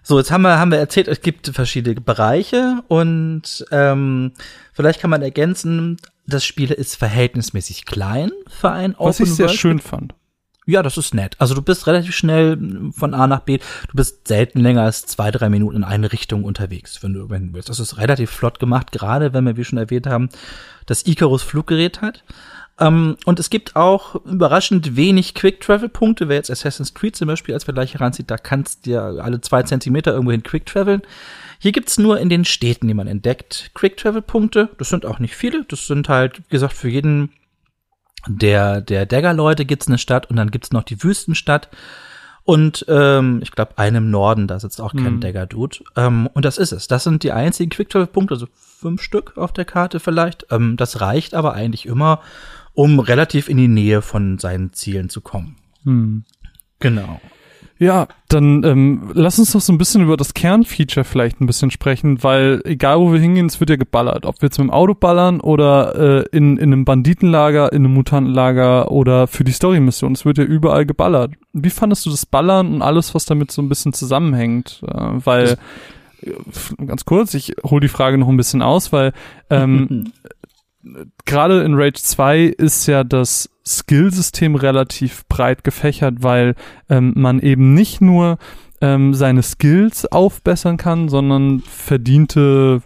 [0.01, 4.31] so, jetzt haben wir, haben wir erzählt, es gibt verschiedene Bereiche und ähm,
[4.73, 9.59] vielleicht kann man ergänzen, das Spiel ist verhältnismäßig klein für ein Was ich sehr World.
[9.59, 10.13] schön fand.
[10.65, 11.35] Ja, das ist nett.
[11.39, 12.57] Also du bist relativ schnell
[12.95, 13.57] von A nach B.
[13.57, 17.47] Du bist selten länger als zwei, drei Minuten in eine Richtung unterwegs, wenn du, wenn
[17.49, 17.67] du willst.
[17.67, 20.29] Das ist relativ flott gemacht, gerade wenn wir, wie schon erwähnt haben,
[20.85, 22.23] das Icarus Fluggerät hat.
[22.79, 26.27] Ähm, und es gibt auch überraschend wenig Quick-Travel-Punkte.
[26.27, 29.63] Wer jetzt Assassin's Creed zum Beispiel als Vergleich heranzieht, da kannst du ja alle zwei
[29.63, 31.03] Zentimeter irgendwohin Quick-Traveln.
[31.59, 34.69] Hier gibt's nur in den Städten, die man entdeckt, Quick-Travel-Punkte.
[34.77, 35.65] Das sind auch nicht viele.
[35.65, 37.31] Das sind halt, wie gesagt, für jeden
[38.27, 41.69] der, der Dagger-Leute gibt's eine Stadt und dann gibt's noch die Wüstenstadt.
[42.45, 45.21] Und ähm, ich glaube, einem Norden, da sitzt auch kein Mhm.
[45.21, 45.77] Dagger-Dude.
[45.95, 46.87] Ähm, und das ist es.
[46.87, 50.47] Das sind die einzigen Quick-Travel-Punkte, also fünf Stück auf der Karte vielleicht.
[50.51, 52.19] Ähm, das reicht aber eigentlich immer,
[52.73, 55.57] um relativ in die Nähe von seinen Zielen zu kommen.
[55.83, 56.23] Hm.
[56.79, 57.19] Genau.
[57.79, 61.71] Ja, dann ähm, lass uns doch so ein bisschen über das Kernfeature vielleicht ein bisschen
[61.71, 64.25] sprechen, weil egal wo wir hingehen, es wird ja geballert.
[64.25, 67.93] Ob wir jetzt mit dem Auto ballern oder äh, in, in einem Banditenlager, in einem
[67.93, 70.13] Mutantenlager oder für die Story-Mission.
[70.13, 71.33] Es wird ja überall geballert.
[71.51, 74.81] Wie fandest du das Ballern und alles, was damit so ein bisschen zusammenhängt?
[74.87, 75.57] Äh, weil,
[76.21, 79.13] äh, ganz kurz, ich hole die Frage noch ein bisschen aus, weil
[79.49, 80.11] ähm,
[81.25, 86.55] gerade in Rage 2 ist ja das Skillsystem relativ breit gefächert, weil
[86.89, 88.37] ähm, man eben nicht nur
[88.81, 92.81] ähm, seine Skills aufbessern kann, sondern verdiente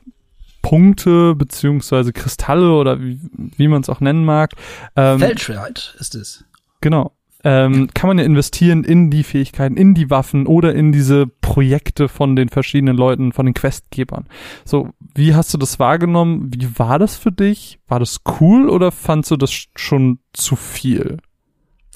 [0.62, 4.52] Punkte beziehungsweise Kristalle oder wie, wie man es auch nennen mag.
[4.96, 6.44] Ähm, Feldschwert ist es.
[6.82, 7.17] Genau.
[7.50, 12.10] Ähm, kann man ja investieren in die Fähigkeiten, in die Waffen oder in diese Projekte
[12.10, 14.26] von den verschiedenen Leuten, von den Questgebern.
[14.66, 16.52] So, wie hast du das wahrgenommen?
[16.54, 17.80] Wie war das für dich?
[17.88, 21.20] War das cool oder fandst du das schon zu viel?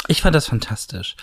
[0.07, 1.17] Ich fand das fantastisch.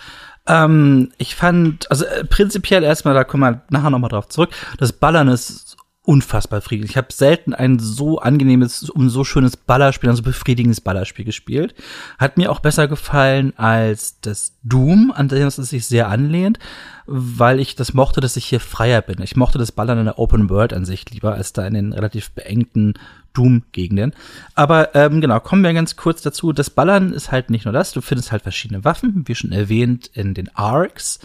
[0.47, 4.93] Ähm, ich fand, also äh, prinzipiell erstmal, da kommen wir nachher nochmal drauf zurück, das
[4.93, 6.91] Ballern ist unfassbar befriedigend.
[6.91, 11.75] Ich habe selten ein so angenehmes und so schönes Ballerspiel, ein so befriedigendes Ballerspiel gespielt.
[12.19, 16.59] Hat mir auch besser gefallen als das Doom, an das es sich sehr anlehnt,
[17.05, 19.21] weil ich das mochte, dass ich hier freier bin.
[19.21, 21.93] Ich mochte das Ballern in der Open World an sich lieber, als da in den
[21.93, 22.95] relativ beengten
[23.35, 24.15] Doom-Gegenden.
[24.55, 26.55] Aber ähm, genau, kommen wir ganz kurz dazu.
[26.55, 30.11] Das Ballern ist halt nicht nur das, du findest halt verschiedene Waffen, wie schon erwähnt,
[30.15, 31.19] in den Arcs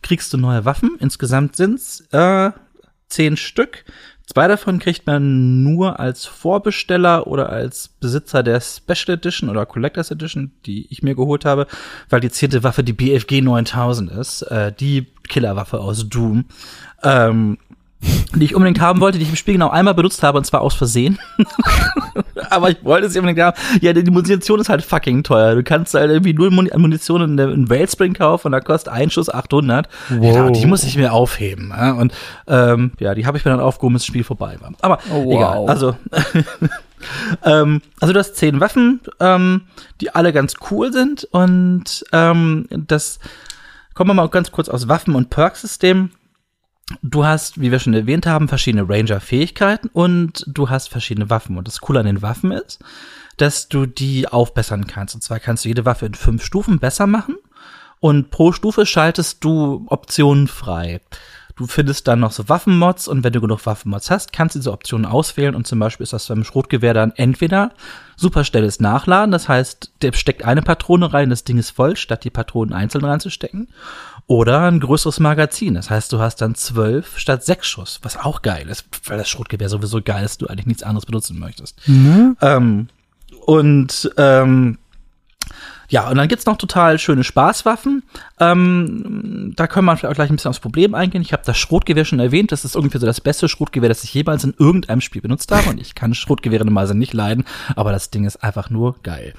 [0.00, 0.96] kriegst du neue Waffen.
[0.98, 2.52] Insgesamt sind's äh,
[3.10, 3.84] zehn Stück.
[4.32, 10.12] Zwei davon kriegt man nur als Vorbesteller oder als Besitzer der Special Edition oder Collectors
[10.12, 11.66] Edition, die ich mir geholt habe,
[12.10, 16.44] weil die zehnte Waffe die BFG 9000 ist, äh, die Killerwaffe aus Doom.
[17.02, 17.58] Ähm,
[18.36, 20.60] die ich unbedingt haben wollte, die ich im Spiel genau einmal benutzt habe, und zwar
[20.60, 21.18] aus Versehen.
[22.56, 23.56] Aber ich wollte sie unbedingt haben.
[23.80, 25.54] Ja, die Munition ist halt fucking teuer.
[25.54, 29.10] Du kannst halt irgendwie nur Muni- Munition in, in Wellspring kaufen und da kostet ein
[29.10, 29.88] Schuss 800.
[30.10, 30.34] Wow.
[30.34, 31.70] Ja, die muss ich mir aufheben.
[31.70, 31.92] Ja?
[31.92, 32.12] Und
[32.48, 34.72] ähm, ja, die habe ich mir dann aufgehoben, bis das Spiel vorbei war.
[34.82, 35.34] Aber Oh, wow.
[35.34, 35.68] egal.
[35.68, 35.96] Also
[37.44, 39.62] ähm, also du hast zehn Waffen, ähm,
[40.00, 43.18] die alle ganz cool sind und ähm, das
[43.94, 46.10] kommen wir mal ganz kurz aus Waffen- und Perk-System.
[47.02, 51.56] Du hast, wie wir schon erwähnt haben, verschiedene Ranger-Fähigkeiten und du hast verschiedene Waffen.
[51.56, 52.80] Und das Coole an den Waffen ist,
[53.36, 55.14] dass du die aufbessern kannst.
[55.14, 57.36] Und zwar kannst du jede Waffe in fünf Stufen besser machen
[58.00, 61.00] und pro Stufe schaltest du Optionen frei.
[61.56, 64.72] Du findest dann noch so Waffenmods und wenn du genug Waffenmods hast, kannst du diese
[64.72, 67.72] Optionen auswählen und zum Beispiel ist das beim Schrotgewehr dann entweder
[68.16, 72.24] super schnelles Nachladen, das heißt, der steckt eine Patrone rein, das Ding ist voll, statt
[72.24, 73.68] die Patronen einzeln reinzustecken,
[74.26, 78.42] oder ein größeres Magazin, das heißt, du hast dann zwölf statt sechs Schuss, was auch
[78.42, 81.76] geil ist, weil das Schrotgewehr sowieso geil ist, du eigentlich nichts anderes benutzen möchtest.
[81.86, 82.36] Ne?
[82.40, 82.88] Ähm,
[83.46, 84.78] und ähm,
[85.90, 88.04] ja, und dann gibt's noch total schöne Spaßwaffen.
[88.38, 91.20] Ähm, da können wir vielleicht auch gleich ein bisschen aufs Problem eingehen.
[91.20, 92.52] Ich habe das Schrotgewehr schon erwähnt.
[92.52, 95.68] Das ist irgendwie so das beste Schrotgewehr, das ich jemals in irgendeinem Spiel benutzt habe.
[95.68, 99.34] Und ich kann Schrotgewehre normalerweise nicht leiden, aber das Ding ist einfach nur geil.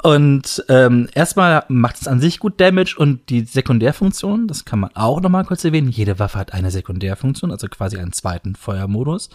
[0.00, 4.90] Und ähm, erstmal macht es an sich gut Damage und die Sekundärfunktion, das kann man
[4.94, 5.88] auch noch mal kurz erwähnen.
[5.88, 9.28] Jede Waffe hat eine Sekundärfunktion, also quasi einen zweiten Feuermodus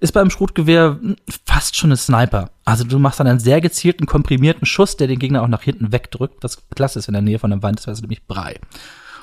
[0.00, 0.98] ist beim Schrotgewehr
[1.44, 2.50] fast schon ein Sniper.
[2.64, 5.92] Also du machst dann einen sehr gezielten, komprimierten Schuss, der den Gegner auch nach hinten
[5.92, 8.58] wegdrückt, was klasse ist in der Nähe von der Wand, das wäre nämlich Brei.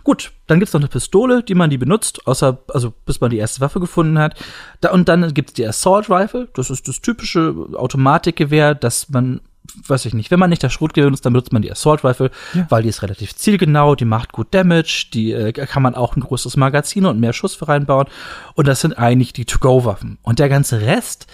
[0.04, 3.38] Gut, dann gibt's noch eine Pistole, die man die benutzt, außer, also bis man die
[3.38, 4.36] erste Waffe gefunden hat.
[4.80, 9.42] Da, und dann gibt's die Assault Rifle, das ist das typische Automatikgewehr, das man
[9.88, 12.32] weiß ich nicht, wenn man nicht das Schrotgewehr benutzt, dann benutzt man die Assault Rifle,
[12.54, 12.66] ja.
[12.70, 16.22] weil die ist relativ zielgenau, die macht gut Damage, die äh, kann man auch ein
[16.22, 18.08] großes Magazin und mehr Schuss für reinbauen.
[18.54, 20.18] Und das sind eigentlich die To-Go-Waffen.
[20.22, 21.28] Und der ganze Rest,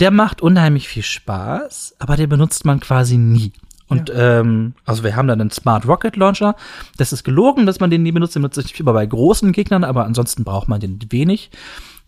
[0.00, 3.52] der macht unheimlich viel Spaß, aber den benutzt man quasi nie.
[3.88, 4.40] Und ja.
[4.40, 6.56] ähm, also wir haben dann einen Smart Rocket Launcher.
[6.96, 8.34] Das ist gelogen, dass man den nie benutzt.
[8.34, 11.50] Den benutzt sich immer bei großen Gegnern, aber ansonsten braucht man den wenig.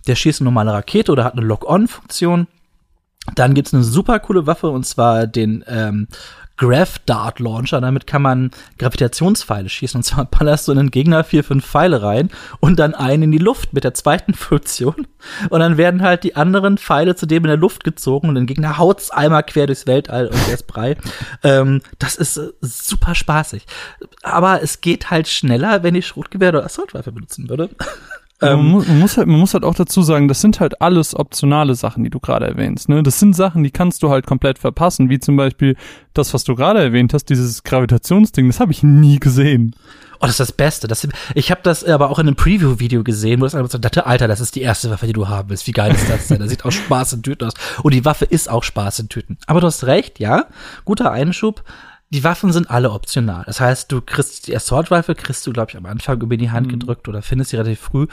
[0.07, 2.47] Der schießt eine normale Rakete oder hat eine Lock-on-Funktion.
[3.35, 6.09] Dann gibt's eine super coole Waffe und zwar den ähm,
[6.57, 7.81] Graph Dart Launcher.
[7.81, 9.99] Damit kann man Gravitationspfeile schießen.
[9.99, 13.39] Und zwar ballerst du einen Gegner vier, fünf Pfeile rein und dann einen in die
[13.39, 15.07] Luft mit der zweiten Funktion.
[15.51, 18.47] Und dann werden halt die anderen Pfeile zu dem in der Luft gezogen und den
[18.47, 20.97] Gegner haut's einmal quer durchs Weltall und der ist brei.
[21.43, 23.67] ähm, das ist äh, super spaßig.
[24.23, 27.71] Aber es geht halt schneller, wenn ich Schrotgewehr oder Assaultwaffe benutzen würde.
[28.43, 31.75] Ähm, man, muss, halt, man muss halt auch dazu sagen, das sind halt alles optionale
[31.75, 32.89] Sachen, die du gerade erwähnst.
[32.89, 33.03] Ne?
[33.03, 35.77] Das sind Sachen, die kannst du halt komplett verpassen, wie zum Beispiel
[36.13, 39.75] das, was du gerade erwähnt hast, dieses Gravitationsding, das habe ich nie gesehen.
[40.17, 40.87] Oh, das ist das Beste.
[40.87, 44.07] Das, ich habe das aber auch in einem Preview-Video gesehen, wo das einfach so dachte,
[44.07, 45.67] Alter, das ist die erste Waffe, die du haben willst.
[45.67, 46.39] Wie geil ist das denn?
[46.39, 47.55] Das sieht auch Spaß in Tüten aus.
[47.83, 49.37] Und die Waffe ist auch Spaß in Tüten.
[49.47, 50.47] Aber du hast recht, ja.
[50.85, 51.63] Guter Einschub
[52.11, 53.43] die Waffen sind alle optional.
[53.47, 56.51] Das heißt, du kriegst die Assault Rifle, kriegst du, glaube ich, am Anfang über die
[56.51, 56.73] Hand mhm.
[56.73, 58.07] gedrückt oder findest sie relativ früh.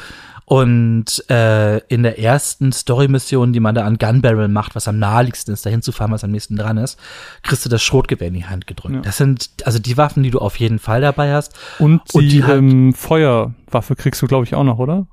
[0.46, 4.98] Und äh, in der ersten Story-Mission, die man da an Gun Barrel macht, was am
[4.98, 7.00] naheliegendsten ist, dahin zu fahren, was am nächsten dran ist,
[7.44, 8.96] kriegst du das Schrotgewehr in die Hand gedrückt.
[8.96, 9.02] Ja.
[9.02, 11.54] Das sind also die Waffen, die du auf jeden Fall dabei hast.
[11.78, 15.06] Und die, Und die halt, ähm, Feuerwaffe kriegst du, glaube ich, auch noch, oder?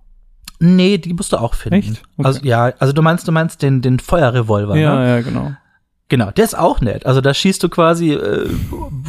[0.58, 1.78] Nee, die musst du auch finden.
[1.78, 2.02] Echt?
[2.16, 2.26] Okay.
[2.26, 5.08] Also ja, also du meinst, du meinst den den Feuerrevolver, ja, ne?
[5.08, 5.52] Ja, genau.
[6.10, 7.06] Genau, der ist auch nett.
[7.06, 8.48] Also da schießt du quasi äh,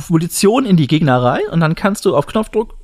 [0.08, 2.76] Munition in die Gegner rein und dann kannst du auf Knopfdruck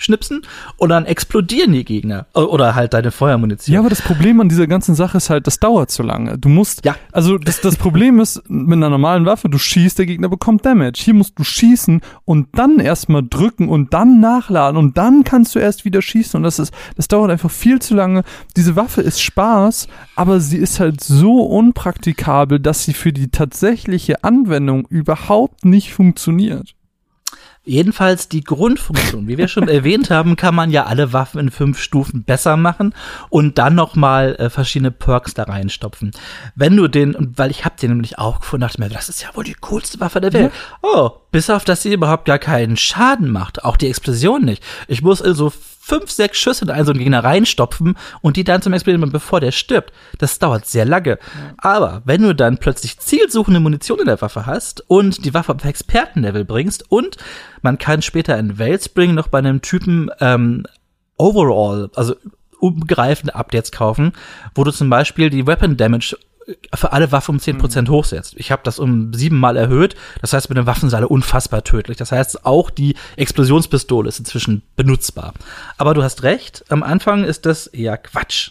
[0.00, 0.42] schnipsen
[0.76, 3.74] und dann explodieren die Gegner oder halt deine Feuermunition.
[3.74, 6.38] Ja, aber das Problem an dieser ganzen Sache ist halt, das dauert zu lange.
[6.38, 6.96] Du musst, ja.
[7.12, 11.00] also das, das Problem ist, mit einer normalen Waffe, du schießt, der Gegner bekommt Damage.
[11.02, 15.58] Hier musst du schießen und dann erstmal drücken und dann nachladen und dann kannst du
[15.58, 18.22] erst wieder schießen und das ist, das dauert einfach viel zu lange.
[18.56, 24.24] Diese Waffe ist Spaß, aber sie ist halt so unpraktikabel, dass sie für die tatsächliche
[24.24, 26.74] Anwendung überhaupt nicht funktioniert.
[27.64, 29.28] Jedenfalls die Grundfunktion.
[29.28, 32.94] Wie wir schon erwähnt haben, kann man ja alle Waffen in fünf Stufen besser machen
[33.28, 36.12] und dann noch mal äh, verschiedene Perks da reinstopfen.
[36.54, 39.28] Wenn du den, weil ich hab den nämlich auch gefunden, dachte mir, das ist ja
[39.34, 40.52] wohl die coolste Waffe der Welt.
[40.52, 40.78] Ja.
[40.82, 43.62] Oh, bis auf, dass sie überhaupt gar keinen Schaden macht.
[43.62, 44.62] Auch die Explosion nicht.
[44.88, 48.60] Ich muss also fünf, sechs Schüsse in einen so einen Gegner reinstopfen und die dann
[48.60, 49.92] zum Explodieren, bevor der stirbt.
[50.18, 51.18] Das dauert sehr lange.
[51.56, 55.64] Aber wenn du dann plötzlich zielsuchende Munition in der Waffe hast und die Waffe auf
[55.64, 57.16] Expertenlevel bringst und
[57.62, 60.64] man kann später in Wellspring noch bei einem Typen ähm,
[61.16, 62.14] Overall, also
[62.60, 64.12] umgreifende Updates kaufen,
[64.54, 66.16] wo du zum Beispiel die Weapon Damage
[66.74, 67.88] für alle Waffen um 10% mhm.
[67.88, 68.34] hochsetzt.
[68.36, 69.94] Ich habe das um siebenmal erhöht.
[70.20, 71.96] Das heißt, mit den Waffen sind alle unfassbar tödlich.
[71.96, 75.34] Das heißt, auch die Explosionspistole ist inzwischen benutzbar.
[75.78, 78.50] Aber du hast recht, am Anfang ist das eher Quatsch.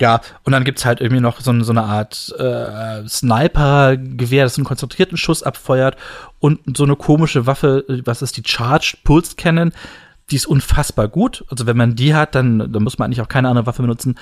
[0.00, 4.64] Ja, und dann gibt's halt irgendwie noch so, so eine Art äh, Sniper-Gewehr, das einen
[4.64, 5.96] konzentrierten Schuss abfeuert
[6.40, 9.72] und so eine komische Waffe, was ist die Charged Pulse Cannon,
[10.30, 11.44] die ist unfassbar gut.
[11.50, 14.16] Also wenn man die hat, dann, dann muss man eigentlich auch keine andere Waffe benutzen.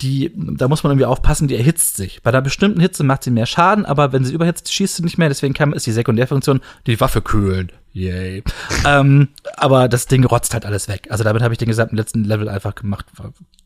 [0.00, 2.22] Die, da muss man irgendwie aufpassen, die erhitzt sich.
[2.22, 5.18] Bei einer bestimmten Hitze macht sie mehr Schaden, aber wenn sie überhitzt, schießt sie nicht
[5.18, 5.28] mehr.
[5.28, 7.70] Deswegen kann, ist die Sekundärfunktion die Waffe kühlen.
[7.94, 8.42] Yay.
[8.84, 11.06] ähm, aber das Ding rotzt halt alles weg.
[11.10, 13.06] Also damit habe ich den gesamten letzten Level einfach gemacht.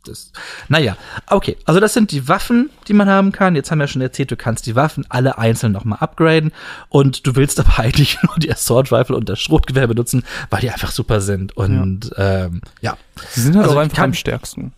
[0.05, 0.33] Das,
[0.69, 1.57] naja, okay.
[1.65, 3.57] Also das sind die Waffen, die man haben kann.
[3.57, 6.53] Jetzt haben wir schon erzählt, du kannst die Waffen alle einzeln nochmal upgraden.
[6.91, 10.71] Und du willst aber eigentlich nur die Assault Rifle und das Schrotgewehr benutzen, weil die
[10.71, 11.57] einfach super sind.
[11.57, 12.99] Und ja, ähm, ja.
[13.31, 14.73] Sie sind halt also auch einfach am stärksten.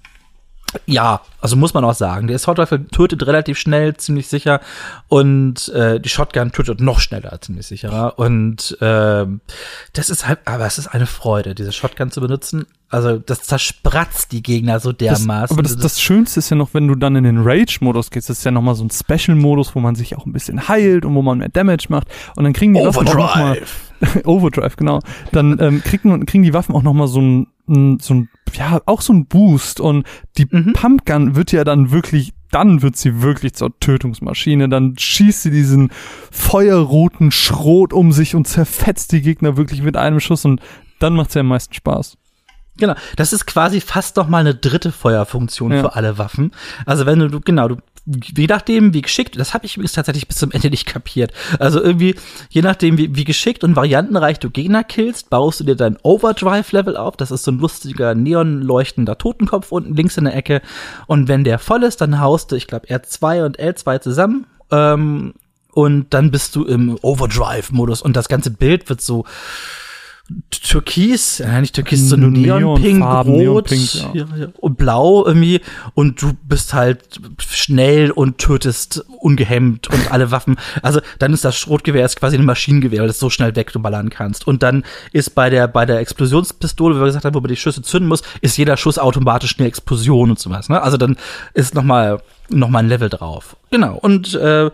[0.87, 2.27] Ja, also muss man auch sagen.
[2.27, 4.61] Der Assault Rifle tötet relativ schnell, ziemlich sicher.
[5.09, 8.19] Und äh, die Shotgun tötet noch schneller, ziemlich sicherer.
[8.19, 9.27] Und äh,
[9.93, 12.67] das ist halt, aber es ist eine Freude, diese Shotgun zu benutzen.
[12.89, 15.29] Also das zerspratzt die Gegner so dermaßen.
[15.29, 18.29] Das, aber das, das Schönste ist ja noch, wenn du dann in den Rage-Modus gehst,
[18.29, 21.15] das ist ja nochmal so ein Special-Modus, wo man sich auch ein bisschen heilt und
[21.15, 22.09] wo man mehr Damage macht.
[22.37, 23.59] Und dann kriegen die Waffen auch noch mal
[24.25, 25.01] Overdrive, genau.
[25.33, 27.47] Dann ähm, kriegen, kriegen die Waffen auch noch mal so ein,
[28.01, 30.07] so ein ja, auch so ein Boost und
[30.39, 30.73] die mhm.
[30.73, 35.91] Pumpgun wird ja dann wirklich, dann wird sie wirklich zur Tötungsmaschine, dann schießt sie diesen
[36.31, 40.61] feuerroten Schrot um sich und zerfetzt die Gegner wirklich mit einem Schuss und
[40.99, 42.17] dann macht sie am meisten Spaß.
[42.77, 45.81] Genau, das ist quasi fast noch mal eine dritte Feuerfunktion ja.
[45.81, 46.53] für alle Waffen.
[46.87, 50.37] Also wenn du, genau, du je nachdem, wie geschickt, das habe ich übrigens tatsächlich bis
[50.37, 51.33] zum Ende nicht kapiert.
[51.59, 52.15] Also irgendwie,
[52.49, 56.97] je nachdem, wie, wie geschickt und variantenreich du Gegner killst, baust du dir dein Overdrive-Level
[56.97, 57.17] auf.
[57.17, 60.63] Das ist so ein lustiger, neonleuchtender Totenkopf unten links in der Ecke.
[61.07, 64.47] Und wenn der voll ist, dann haust du, ich glaube, R2 und L2 zusammen.
[64.71, 65.35] Ähm,
[65.73, 69.25] und dann bist du im Overdrive-Modus und das ganze Bild wird so
[70.51, 74.27] Türkis, ja nicht Türkis, so Neonpink, Rot Neonpink, ja.
[74.59, 75.61] und Blau irgendwie
[75.95, 80.57] und du bist halt schnell und tötest ungehemmt und alle Waffen.
[80.83, 84.11] Also dann ist das Schrotgewehr ist quasi ein Maschinengewehr, weil du es so schnell wegballern
[84.11, 84.47] kannst.
[84.47, 87.57] Und dann ist bei der bei der Explosionspistole, wie wir gesagt haben, wo man die
[87.57, 90.69] Schüsse zünden muss, ist jeder Schuss automatisch eine Explosion und sowas.
[90.69, 90.81] Ne?
[90.81, 91.17] Also dann
[91.55, 93.57] ist noch mal noch mal ein Level drauf.
[93.71, 93.97] Genau.
[93.97, 94.71] Und äh,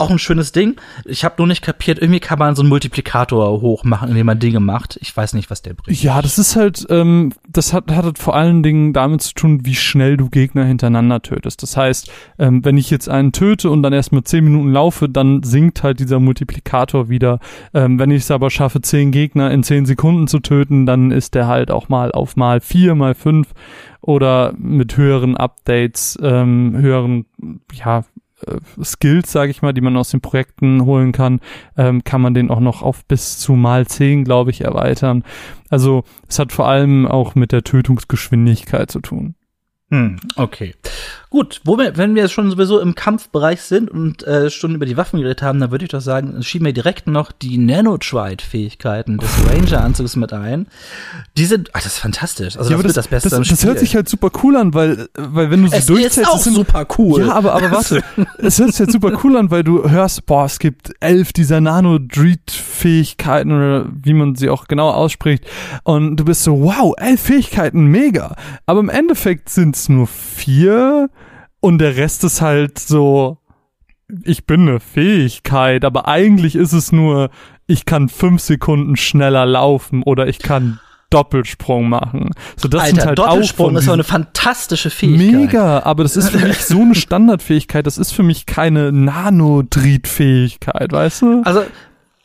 [0.00, 0.76] auch ein schönes Ding.
[1.04, 4.60] Ich habe nur nicht kapiert, irgendwie kann man so einen Multiplikator hochmachen, indem man Dinge
[4.60, 4.98] macht.
[5.00, 6.02] Ich weiß nicht, was der bringt.
[6.02, 9.74] Ja, das ist halt, ähm, das hat, hat vor allen Dingen damit zu tun, wie
[9.74, 11.62] schnell du Gegner hintereinander tötest.
[11.62, 15.08] Das heißt, ähm, wenn ich jetzt einen töte und dann erst mit zehn Minuten laufe,
[15.08, 17.38] dann sinkt halt dieser Multiplikator wieder.
[17.74, 21.34] Ähm, wenn ich es aber schaffe, zehn Gegner in zehn Sekunden zu töten, dann ist
[21.34, 23.48] der halt auch mal auf mal vier, mal fünf
[24.00, 27.26] oder mit höheren Updates, ähm, höheren,
[27.72, 28.04] ja,
[28.82, 31.40] Skills, sage ich mal, die man aus den Projekten holen kann,
[31.76, 35.24] ähm, kann man den auch noch auf bis zu mal 10, glaube ich, erweitern.
[35.68, 39.34] Also es hat vor allem auch mit der Tötungsgeschwindigkeit zu tun.
[39.90, 40.74] Hm, okay.
[41.30, 44.96] Gut, wo wir, wenn wir schon sowieso im Kampfbereich sind und äh, schon über die
[44.96, 49.30] Waffen geredet haben, dann würde ich doch sagen, schieben wir direkt noch die Nanotride-Fähigkeiten des
[49.48, 50.66] Ranger-Anzugs mit ein.
[51.36, 52.56] Die sind, ach, das ist fantastisch.
[52.56, 55.52] Also ja, das, das, das, das, das hört sich halt super cool an, weil, weil
[55.52, 57.20] wenn du sie es durchzählst, ist auch sind, super cool.
[57.20, 58.02] Ja, aber, aber warte,
[58.38, 61.60] es hört sich halt super cool an, weil du hörst, boah, es gibt elf dieser
[61.60, 65.44] Nano-Dread-Fähigkeiten oder wie man sie auch genau ausspricht
[65.84, 68.34] und du bist so, wow, elf Fähigkeiten, mega.
[68.66, 71.08] Aber im Endeffekt sind es nur vier
[71.60, 73.38] und der Rest ist halt so,
[74.24, 77.30] ich bin eine Fähigkeit, aber eigentlich ist es nur,
[77.66, 82.30] ich kann fünf Sekunden schneller laufen oder ich kann Doppelsprung machen.
[82.56, 85.32] So, das Alter, sind halt Doppelsprung ist so eine fantastische Fähigkeit.
[85.32, 90.92] Mega, aber das ist für mich so eine Standardfähigkeit, das ist für mich keine Nanodried-Fähigkeit,
[90.92, 91.42] weißt du?
[91.44, 91.64] Also,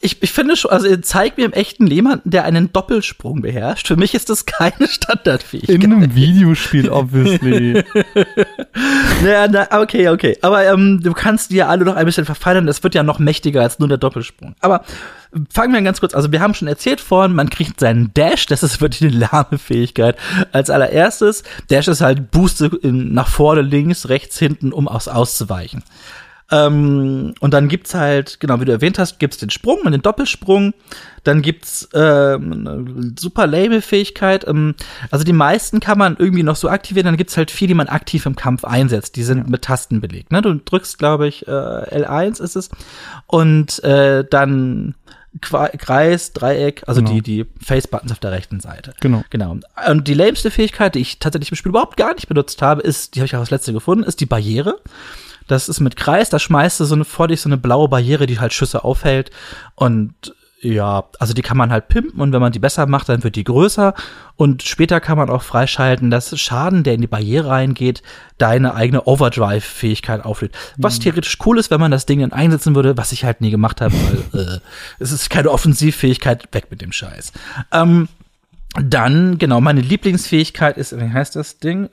[0.05, 3.87] ich, ich finde schon, also zeig mir im echten jemanden, der einen Doppelsprung beherrscht.
[3.87, 5.83] Für mich ist das keine Standardfähigkeit.
[5.83, 7.83] In einem Videospiel, obviously.
[9.23, 10.37] naja, na, okay, okay.
[10.43, 12.67] Aber ähm, du kannst die ja alle noch ein bisschen verfeinern.
[12.67, 14.55] Das wird ja noch mächtiger als nur der Doppelsprung.
[14.59, 14.83] Aber
[15.51, 16.13] fangen wir ganz kurz.
[16.13, 18.45] Also wir haben schon erzählt vorhin, man kriegt seinen Dash.
[18.45, 20.17] Das ist wirklich eine lahme Fähigkeit.
[20.51, 25.83] Als allererstes, Dash ist halt Booste in, nach vorne, links, rechts, hinten, um aus, auszuweichen.
[26.51, 30.01] Ähm, und dann gibt's halt, genau wie du erwähnt hast, gibt's den Sprung und den
[30.01, 30.73] Doppelsprung.
[31.23, 34.47] Dann gibt's ähm, eine super Label-Fähigkeit.
[34.47, 34.75] Ähm,
[35.09, 37.05] also die meisten kann man irgendwie noch so aktivieren.
[37.05, 39.15] Dann gibt's halt viele, die man aktiv im Kampf einsetzt.
[39.15, 39.43] Die sind ja.
[39.47, 40.31] mit Tasten belegt.
[40.31, 40.41] Ne?
[40.43, 42.69] Du drückst, glaube ich, äh, L1 ist es.
[43.25, 44.93] Und äh, dann
[45.41, 47.15] Kreis, Dreieck, also genau.
[47.15, 48.93] die, die Face-Buttons auf der rechten Seite.
[49.01, 49.23] Genau.
[49.29, 49.57] Genau.
[49.89, 53.15] Und die lämste Fähigkeit, die ich tatsächlich im Spiel überhaupt gar nicht benutzt habe, ist,
[53.15, 54.79] die habe ich auch als letzte gefunden, ist die Barriere.
[55.47, 58.25] Das ist mit Kreis, da schmeißt du so eine vor dich so eine blaue Barriere,
[58.25, 59.31] die halt Schüsse aufhält.
[59.75, 63.23] Und ja, also die kann man halt pimpen und wenn man die besser macht, dann
[63.23, 63.93] wird die größer.
[64.35, 68.01] Und später kann man auch freischalten, dass Schaden, der in die Barriere reingeht,
[68.39, 70.53] deine eigene Overdrive-Fähigkeit auflädt.
[70.77, 71.03] Was mhm.
[71.03, 73.79] theoretisch cool ist, wenn man das Ding dann einsetzen würde, was ich halt nie gemacht
[73.79, 73.93] habe,
[74.33, 74.59] weil äh,
[74.97, 77.31] es ist keine Offensivfähigkeit, weg mit dem Scheiß.
[77.71, 78.07] Ähm,
[78.81, 81.89] dann, genau, meine Lieblingsfähigkeit ist, wie heißt das Ding?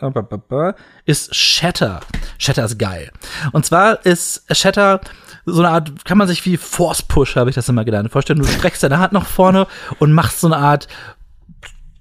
[1.07, 2.01] Ist Shatter.
[2.39, 3.11] Shatter ist geil.
[3.53, 5.01] Und zwar ist Shatter
[5.45, 8.39] so eine Art, kann man sich wie Force Push, habe ich das immer gelernt, vorstellen.
[8.39, 9.67] Du streckst deine Hand nach vorne
[9.99, 10.89] und machst so eine Art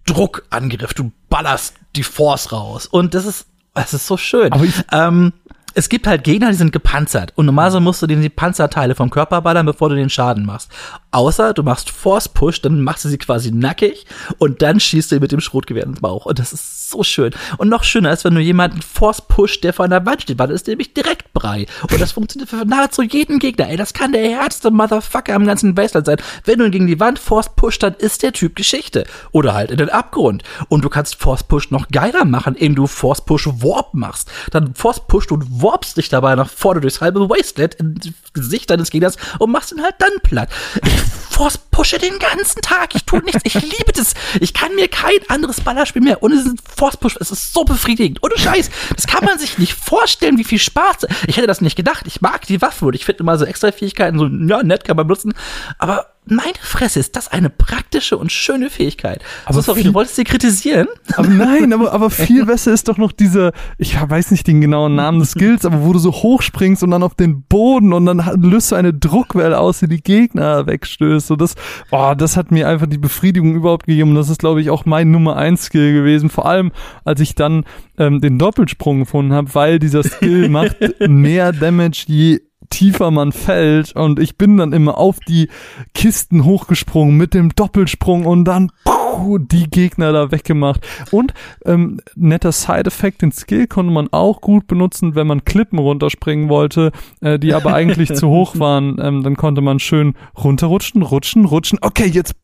[0.06, 0.94] Druckangriff.
[0.94, 2.88] Du ballerst die Force raus.
[2.88, 4.52] Und das ist, das ist so schön.
[4.92, 5.34] Ähm,
[5.74, 7.34] es gibt halt Gegner, die sind gepanzert.
[7.36, 10.70] Und normalerweise musst du denen die Panzerteile vom Körper ballern, bevor du den Schaden machst.
[11.12, 14.06] Außer du machst Force Push, dann machst du sie quasi nackig
[14.38, 16.26] und dann schießt du mit dem Schrotgewehr ins Bauch.
[16.26, 17.34] Und das ist so schön.
[17.58, 20.48] Und noch schöner ist, wenn du jemanden Force Push, der vor einer Wand steht, weil
[20.48, 21.66] das ist nämlich direkt Brei.
[21.82, 23.68] Und das funktioniert für nahezu jeden Gegner.
[23.68, 26.18] Ey, das kann der härteste Motherfucker am ganzen Wasteland sein.
[26.46, 29.06] Wenn du ihn gegen die Wand Force Push, dann ist der Typ Geschichte.
[29.32, 30.44] Oder halt in den Abgrund.
[30.70, 34.32] Und du kannst Force Push noch geiler machen, indem du Force Push Warp machst.
[34.52, 38.92] Dann Force Push und warpst dich dabei nach vorne durchs halbe Wasteland ins Gesicht deines
[38.92, 40.50] Gegners und machst ihn halt dann platt.
[40.86, 42.94] Ich Force pushe den ganzen Tag.
[42.94, 43.42] Ich tue nichts.
[43.44, 44.14] Ich liebe das.
[44.40, 47.18] Ich kann mir kein anderes Ballerspiel mehr ohne diesen Force Push.
[47.20, 48.20] Es ist so befriedigend.
[48.22, 48.70] Ohne Scheiß.
[48.96, 51.08] Das kann man sich nicht vorstellen, wie viel Spaß.
[51.28, 52.06] Ich hätte das nicht gedacht.
[52.06, 54.98] Ich mag die Waffe und ich finde immer so extra Fähigkeiten so, ja, nett kann
[54.98, 55.34] man benutzen.
[55.80, 59.22] Aber meine Fresse, ist das eine praktische und schöne Fähigkeit.
[59.46, 60.88] Aber so, sorry, viel- du wolltest sie kritisieren?
[61.16, 64.96] Aber nein, aber, aber viel besser ist doch noch diese, ich weiß nicht den genauen
[64.96, 68.20] Namen des Skills, aber wo du so hochspringst und dann auf den Boden und dann
[68.42, 71.28] löst du eine Druckwelle aus, die die Gegner wegstößt.
[71.28, 71.56] So das,
[71.90, 74.12] oh, das hat mir einfach die Befriedigung überhaupt gegeben.
[74.12, 76.30] Und das ist, glaube ich, auch mein Nummer eins Skill gewesen.
[76.30, 76.72] Vor allem,
[77.04, 77.66] als ich dann
[77.98, 82.40] ähm, den Doppelsprung gefunden habe, weil dieser Skill macht mehr Damage, je
[82.72, 83.96] tiefer man fällt.
[83.96, 85.50] Und ich bin dann immer auf die
[85.94, 88.72] Kisten hochgesprungen mit dem Doppelsprung und dann
[89.12, 90.82] puh, die Gegner da weggemacht.
[91.12, 91.34] Und
[91.66, 96.92] ähm, netter Side-Effekt, den Skill konnte man auch gut benutzen, wenn man Klippen runterspringen wollte,
[97.22, 98.98] äh, die aber eigentlich zu hoch waren.
[99.02, 101.80] Ähm, dann konnte man schön runterrutschen, rutschen, rutschen.
[101.82, 102.36] Okay, jetzt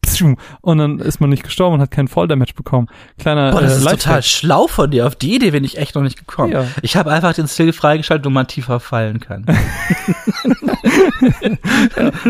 [0.62, 2.88] und dann ist man nicht gestorben und hat keinen Volldamage bekommen.
[3.20, 4.00] Kleiner Boah, das äh, ist Lifehack.
[4.00, 5.06] total schlau von dir.
[5.06, 6.54] Auf die Idee bin ich echt noch nicht gekommen.
[6.54, 6.66] Ja.
[6.82, 9.46] Ich habe einfach den Skill freigeschaltet, wo man tiefer fallen kann.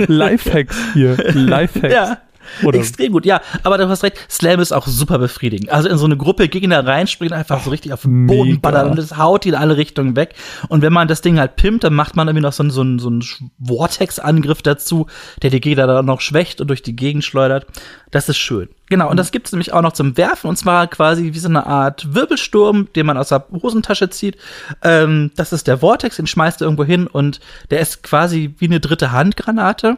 [0.08, 1.18] Lifehacks hier.
[1.34, 1.94] Lifehacks.
[1.94, 2.18] ja.
[2.64, 3.42] Oder- Extrem gut, ja.
[3.64, 5.70] Aber du hast recht, Slam ist auch super befriedigend.
[5.70, 8.60] Also in so eine Gruppe Gegner reinspringen, einfach so richtig auf den Boden mega.
[8.62, 10.36] ballern und das haut die in alle Richtungen weg.
[10.70, 12.82] Und wenn man das Ding halt pimpt, dann macht man irgendwie noch so einen, so
[12.82, 13.24] einen, so einen
[13.66, 15.08] Vortex-Angriff dazu,
[15.42, 17.66] der die Gegner dann noch schwächt und durch die Gegend schleudert.
[18.12, 18.70] Das ist schön.
[18.90, 21.66] Genau, und das gibt's nämlich auch noch zum Werfen, und zwar quasi wie so eine
[21.66, 24.38] Art Wirbelsturm, den man aus der Hosentasche zieht.
[24.82, 28.66] Ähm, das ist der Vortex, den schmeißt du irgendwo hin und der ist quasi wie
[28.66, 29.98] eine dritte Handgranate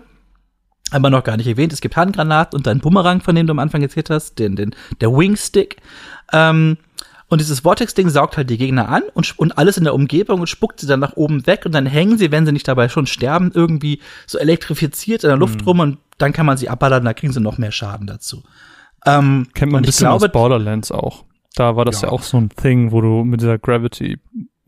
[0.91, 1.73] haben wir noch gar nicht erwähnt.
[1.73, 4.75] Es gibt Handgranaten und deinen Bumerang, von dem du am Anfang erzählt hast, den, den,
[5.01, 5.77] der Wingstick.
[6.33, 6.77] Ähm,
[7.27, 10.47] und dieses Vortex-Ding saugt halt die Gegner an und, und alles in der Umgebung und
[10.47, 13.05] spuckt sie dann nach oben weg und dann hängen sie, wenn sie nicht dabei schon
[13.05, 15.41] sterben, irgendwie so elektrifiziert in der Mhm.
[15.41, 18.41] Luft rum und dann kann man sie abballern, da kriegen sie noch mehr Schaden dazu.
[19.05, 21.23] Ähm, Kennt man ein bisschen glaube, aus Borderlands auch.
[21.55, 22.07] Da war das ja.
[22.07, 22.13] Ja.
[22.13, 24.17] auch so ein Thing, wo du mit dieser Gravity,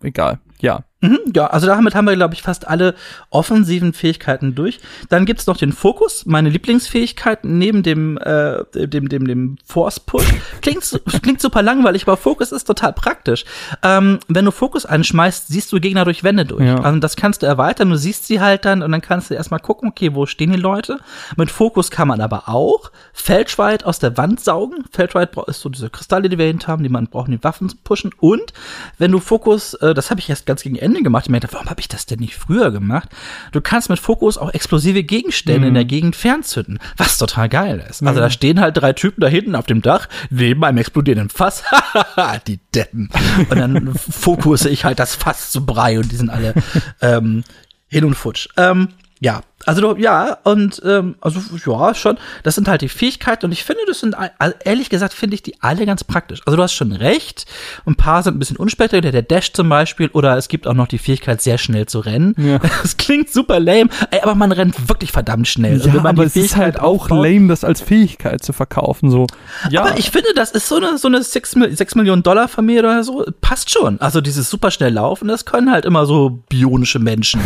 [0.01, 0.83] egal, ja.
[1.01, 2.93] Mhm, ja, also damit haben wir, glaube ich, fast alle
[3.31, 4.79] offensiven Fähigkeiten durch.
[5.09, 10.25] Dann gibt's noch den Fokus, meine Lieblingsfähigkeit neben dem, äh, dem, dem, dem Force Push.
[10.61, 13.45] Klingt, klingt super langweilig, aber Fokus ist total praktisch.
[13.81, 16.65] Ähm, wenn du Fokus anschmeißt, siehst du Gegner durch Wände durch.
[16.65, 16.79] Ja.
[16.81, 19.59] Also das kannst du erweitern, du siehst sie halt dann und dann kannst du erstmal
[19.59, 20.99] gucken, okay, wo stehen die Leute.
[21.35, 24.85] Mit Fokus kann man aber auch Feldschweit aus der Wand saugen.
[24.91, 27.69] Feldschweit ist so diese Kristalle, die wir hinten haben, die man braucht, um die Waffen
[27.69, 28.11] zu pushen.
[28.19, 28.53] Und
[28.99, 31.69] wenn du Fokus, äh, das habe ich erst ganz gegen Ende gemacht, ich meinte, warum
[31.69, 33.09] habe ich das denn nicht früher gemacht?
[33.51, 38.03] Du kannst mit Fokus auch explosive Gegenstände in der Gegend fernzünden, was total geil ist.
[38.03, 41.63] Also da stehen halt drei Typen da hinten auf dem Dach, neben einem explodierenden Fass.
[42.47, 43.09] die Deppen.
[43.49, 46.53] Und dann fokuse ich halt das Fass zu Brei und die sind alle
[47.01, 47.43] ähm,
[47.87, 48.47] hin und futsch.
[48.57, 48.89] Ähm,
[49.19, 53.51] ja, also du, ja, und ähm, also ja, schon, das sind halt die Fähigkeiten und
[53.51, 56.41] ich finde, das sind, also ehrlich gesagt, finde ich die alle ganz praktisch.
[56.45, 57.45] Also du hast schon recht,
[57.85, 60.87] ein paar sind ein bisschen unspektakulär, der Dash zum Beispiel, oder es gibt auch noch
[60.87, 62.35] die Fähigkeit, sehr schnell zu rennen.
[62.37, 62.59] Ja.
[62.81, 65.79] Das klingt super lame, ey, aber man rennt wirklich verdammt schnell.
[65.81, 69.11] Und Ja, man aber es ist halt auch aufbaut- lame, das als Fähigkeit zu verkaufen,
[69.11, 69.27] so.
[69.69, 72.47] Ja, aber ich finde, das ist so eine, so eine 6, Mil- 6 Millionen Dollar
[72.47, 73.25] Familie oder so.
[73.41, 73.99] Passt schon.
[74.01, 77.41] Also dieses super schnell laufen, das können halt immer so bionische Menschen.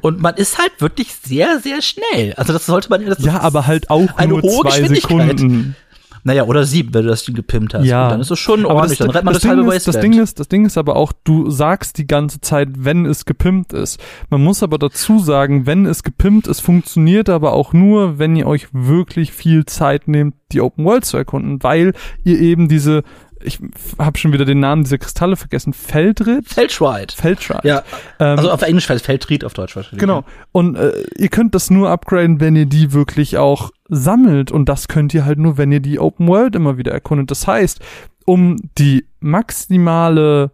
[0.00, 2.34] Und man ist halt wirklich sehr, sehr schnell.
[2.36, 4.88] Also das sollte man, ja, ist aber halt auch eine nur hohe zwei.
[4.88, 5.76] Sekunden.
[6.22, 7.84] Naja, oder sieben, wenn du das Ding gepimpt hast.
[7.84, 8.98] Ja, Und dann ist es schon Aber ordentlich.
[8.98, 10.00] das, dann rennt man das, das, halbe Ding ist, das.
[10.00, 13.72] Ding ist, das Ding ist aber auch, du sagst die ganze Zeit, wenn es gepimpt
[13.72, 13.98] ist.
[14.28, 18.46] Man muss aber dazu sagen, wenn es gepimpt ist, funktioniert aber auch nur, wenn ihr
[18.46, 23.02] euch wirklich viel Zeit nehmt, die Open World zu erkunden, weil ihr eben diese,
[23.42, 23.58] ich
[23.98, 26.48] habe schon wieder den Namen dieser Kristalle vergessen, Feldrit?
[26.48, 27.12] Feldschweit.
[27.12, 27.64] Feldschreit.
[27.64, 27.82] Ja,
[28.18, 30.00] Ähm, also auf Englisch heißt Feldtried, auf Deutsch wahrscheinlich.
[30.00, 30.24] Genau.
[30.52, 34.50] Und äh, ihr könnt das nur upgraden, wenn ihr die wirklich auch sammelt.
[34.50, 37.30] Und das könnt ihr halt nur, wenn ihr die Open World immer wieder erkundet.
[37.30, 37.80] Das heißt,
[38.24, 40.50] um die maximale,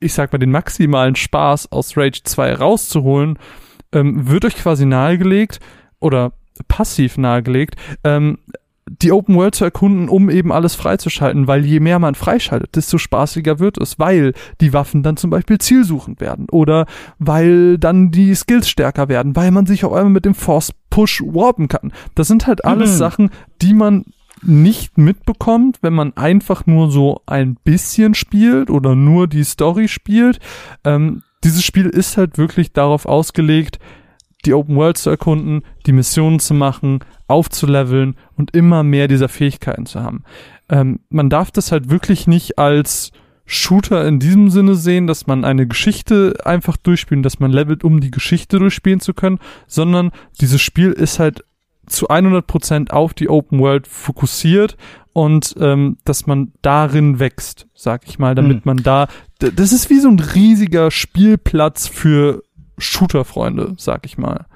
[0.00, 3.38] ich sag mal, den maximalen Spaß aus Rage 2 rauszuholen,
[3.92, 5.60] ähm, wird euch quasi nahegelegt
[6.00, 6.32] oder
[6.66, 8.38] passiv nahegelegt, ähm,
[8.90, 12.98] die Open World zu erkunden, um eben alles freizuschalten, weil je mehr man freischaltet, desto
[12.98, 16.86] spaßiger wird es, weil die Waffen dann zum Beispiel zielsuchend werden oder
[17.18, 21.22] weil dann die Skills stärker werden, weil man sich auf einmal mit dem Force Push
[21.26, 21.92] warpen kann.
[22.14, 22.96] Das sind halt alles Mhm.
[22.96, 23.30] Sachen,
[23.62, 24.04] die man
[24.42, 30.38] nicht mitbekommt, wenn man einfach nur so ein bisschen spielt oder nur die Story spielt.
[30.84, 33.78] Ähm, dieses Spiel ist halt wirklich darauf ausgelegt,
[34.48, 39.86] die Open World zu erkunden, die Missionen zu machen, aufzuleveln und immer mehr dieser Fähigkeiten
[39.86, 40.24] zu haben.
[40.68, 43.12] Ähm, man darf das halt wirklich nicht als
[43.44, 48.00] Shooter in diesem Sinne sehen, dass man eine Geschichte einfach durchspielen, dass man levelt, um
[48.00, 51.44] die Geschichte durchspielen zu können, sondern dieses Spiel ist halt
[51.86, 54.76] zu 100% auf die Open World fokussiert
[55.14, 58.62] und ähm, dass man darin wächst, sag ich mal, damit Mhm.
[58.64, 62.42] man da, das ist wie so ein riesiger Spielplatz für
[62.78, 64.46] Shooter-Freunde, sag ich mal.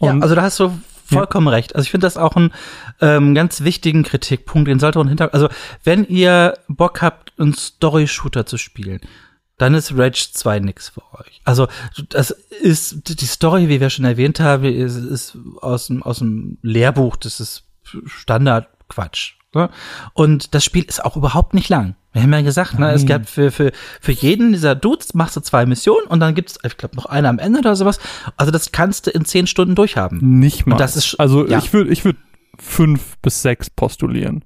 [0.00, 0.72] Ja, Und also da hast du
[1.04, 1.54] vollkommen ja.
[1.54, 1.74] recht.
[1.74, 2.52] Also ich finde das auch einen
[3.00, 5.34] ähm, ganz wichtigen Kritikpunkt, den sollte man hinter.
[5.34, 5.48] Also
[5.84, 9.00] wenn ihr Bock habt, einen Story-Shooter zu spielen,
[9.58, 11.42] dann ist Rage 2 nix für euch.
[11.44, 11.68] Also
[12.08, 16.58] das ist die Story, wie wir schon erwähnt haben, ist, ist aus dem aus dem
[16.62, 17.64] Lehrbuch, das ist
[18.06, 19.34] Standard Quatsch.
[19.54, 19.68] Ne?
[20.14, 21.96] Und das Spiel ist auch überhaupt nicht lang.
[22.12, 25.40] Wir haben ja gesagt, ne, es gab für, für, für jeden dieser Dudes machst du
[25.40, 28.00] zwei Missionen und dann gibt's, ich glaube, noch eine am Ende oder sowas.
[28.36, 30.18] Also das kannst du in zehn Stunden durchhaben.
[30.40, 30.74] Nicht mal.
[30.74, 31.58] Und das ist, also ja.
[31.58, 32.16] ich würde ich würd
[32.58, 34.44] fünf bis sechs postulieren.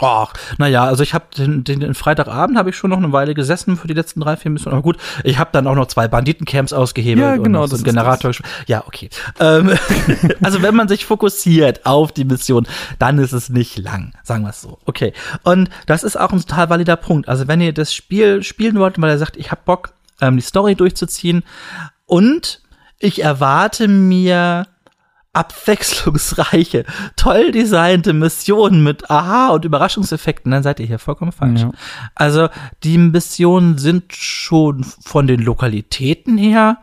[0.00, 3.34] Ach, naja, also ich habe den, den, den Freitagabend habe ich schon noch eine Weile
[3.34, 4.74] gesessen für die letzten drei, vier Missionen.
[4.74, 7.84] Aber gut, ich habe dann auch noch zwei Banditencamps ausgehebelt ja, genau, und so einen
[7.84, 8.32] Generator.
[8.66, 9.10] Ja, okay.
[9.40, 9.72] Ähm,
[10.42, 12.66] also wenn man sich fokussiert auf die Mission,
[12.98, 14.78] dann ist es nicht lang, sagen wir es so.
[14.86, 15.12] Okay.
[15.42, 17.28] Und das ist auch ein total valider Punkt.
[17.28, 19.90] Also wenn ihr das Spiel spielen wollt, weil er sagt, ich habe Bock,
[20.20, 21.42] ähm, die Story durchzuziehen
[22.06, 22.60] und
[22.98, 24.66] ich erwarte mir
[25.38, 26.84] abwechslungsreiche,
[27.14, 31.60] toll designte Missionen mit Aha und Überraschungseffekten, dann seid ihr hier vollkommen falsch.
[31.60, 31.70] Ja.
[32.16, 32.48] Also
[32.82, 36.78] die Missionen sind schon von den Lokalitäten her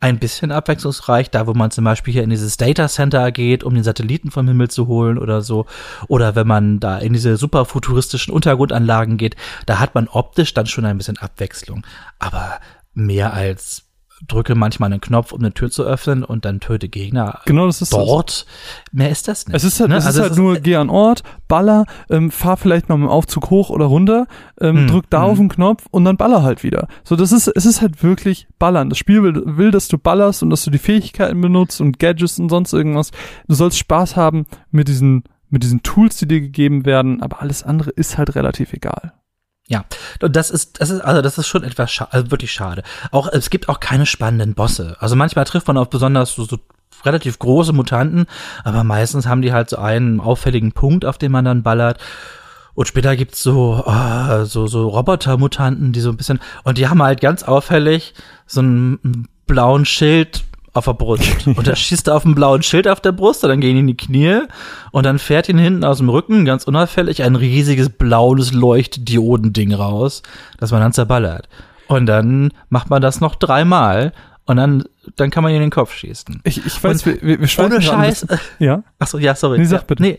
[0.00, 3.74] ein bisschen abwechslungsreich, da wo man zum Beispiel hier in dieses Data Center geht, um
[3.74, 5.64] den Satelliten vom Himmel zu holen oder so,
[6.08, 9.34] oder wenn man da in diese super futuristischen Untergrundanlagen geht,
[9.64, 11.86] da hat man optisch dann schon ein bisschen Abwechslung.
[12.18, 12.60] Aber
[12.92, 13.84] mehr als
[14.26, 17.40] drücke manchmal einen Knopf, um eine Tür zu öffnen und dann töte Gegner.
[17.46, 18.30] Genau, das ist dort.
[18.30, 18.46] Das.
[18.92, 19.56] Mehr ist das nicht.
[19.56, 19.96] Es ist halt, ne?
[19.96, 22.96] es also ist halt es nur, ist, geh an Ort, baller, ähm, fahr vielleicht mal
[22.96, 24.26] mit dem Aufzug hoch oder runter,
[24.60, 25.30] ähm, mm, drück da mm.
[25.30, 26.88] auf den Knopf und dann baller halt wieder.
[27.04, 28.88] So, das ist, es ist halt wirklich ballern.
[28.88, 32.38] Das Spiel will, will, dass du ballerst und dass du die Fähigkeiten benutzt und Gadgets
[32.38, 33.10] und sonst irgendwas.
[33.48, 37.62] Du sollst Spaß haben mit diesen, mit diesen Tools, die dir gegeben werden, aber alles
[37.62, 39.12] andere ist halt relativ egal.
[39.66, 39.84] Ja,
[40.20, 42.82] und das ist, das ist, also das ist schon etwas scha also wirklich schade.
[43.10, 44.96] Auch es gibt auch keine spannenden Bosse.
[45.00, 46.58] Also manchmal trifft man auf besonders so, so
[47.04, 48.26] relativ große Mutanten,
[48.62, 51.98] aber meistens haben die halt so einen auffälligen Punkt, auf den man dann ballert.
[52.74, 57.02] Und später gibt's so, oh, so, so Roboter-Mutanten, die so ein bisschen, und die haben
[57.02, 58.14] halt ganz auffällig
[58.46, 60.43] so einen blauen Schild
[60.74, 61.24] auf der Brust.
[61.46, 63.86] Und er schießt auf ein blauen Schild auf der Brust, und dann gehen ihn in
[63.86, 64.40] die Knie
[64.90, 70.22] und dann fährt ihn hinten aus dem Rücken, ganz unauffällig, ein riesiges blaues Leuchtdiodending raus,
[70.58, 71.48] das man dann zerballert.
[71.86, 74.12] Und dann macht man das noch dreimal
[74.46, 74.84] und dann,
[75.16, 76.40] dann kann man ihn in den Kopf schießen.
[76.44, 78.26] Ich, ich weiß, und wir, wir Ohne Scheiß.
[78.58, 78.82] Ja?
[78.98, 79.58] Achso, ja, sorry.
[79.58, 80.02] Nee, sag bitte.
[80.02, 80.18] Nee.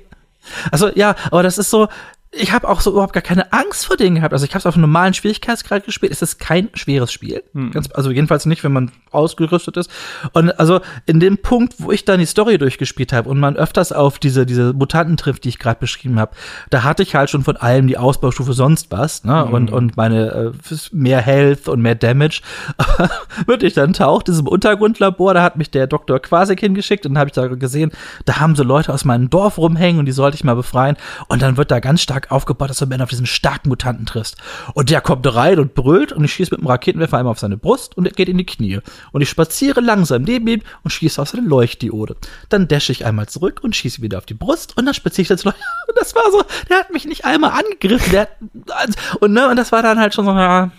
[0.72, 1.88] Also ja, aber das ist so,
[2.32, 4.34] ich habe auch so überhaupt gar keine Angst vor denen gehabt.
[4.34, 6.12] Also ich habe es auf einem normalen Schwierigkeitsgrad gespielt.
[6.12, 7.43] Es ist kein schweres Spiel.
[7.53, 7.72] Mhm.
[7.72, 9.89] Ganz, also jedenfalls nicht, wenn man ausgerüstet ist.
[10.34, 13.91] Und also in dem Punkt, wo ich dann die Story durchgespielt habe und man öfters
[13.91, 16.36] auf diese, diese Mutanten trifft, die ich gerade beschrieben habe,
[16.70, 19.45] da hatte ich halt schon von allem die Ausbaustufe sonst was, ne?
[19.47, 19.53] Mhm.
[19.53, 22.41] Und, und meine äh, mehr Health und mehr Damage.
[23.45, 26.20] Wirklich, dann taucht diesem Untergrundlabor, da hat mich der Dr.
[26.20, 27.91] Quasik hingeschickt und dann habe ich da gesehen,
[28.26, 30.97] da haben so Leute aus meinem Dorf rumhängen und die sollte ich mal befreien.
[31.28, 34.38] Und dann wird da ganz stark aufgebaut, dass du am auf diesen starken Mutanten triffst.
[34.74, 37.57] Und der kommt rein und brüllt und ich schieße mit dem Raketenwerfer einmal auf seine
[37.57, 38.80] Brust und er geht in die Knie.
[39.12, 42.16] Und ich spaziere langsam neben ihm und schieße auf seine Leuchtdiode.
[42.49, 45.30] Dann dashe ich einmal zurück und schieße wieder auf die Brust und dann spaziere ich
[45.30, 45.56] jetzt Und
[45.95, 48.12] das war so, der hat mich nicht einmal angegriffen.
[48.12, 48.30] Der hat,
[49.20, 50.72] und, ne, und das war dann halt schon so, ja,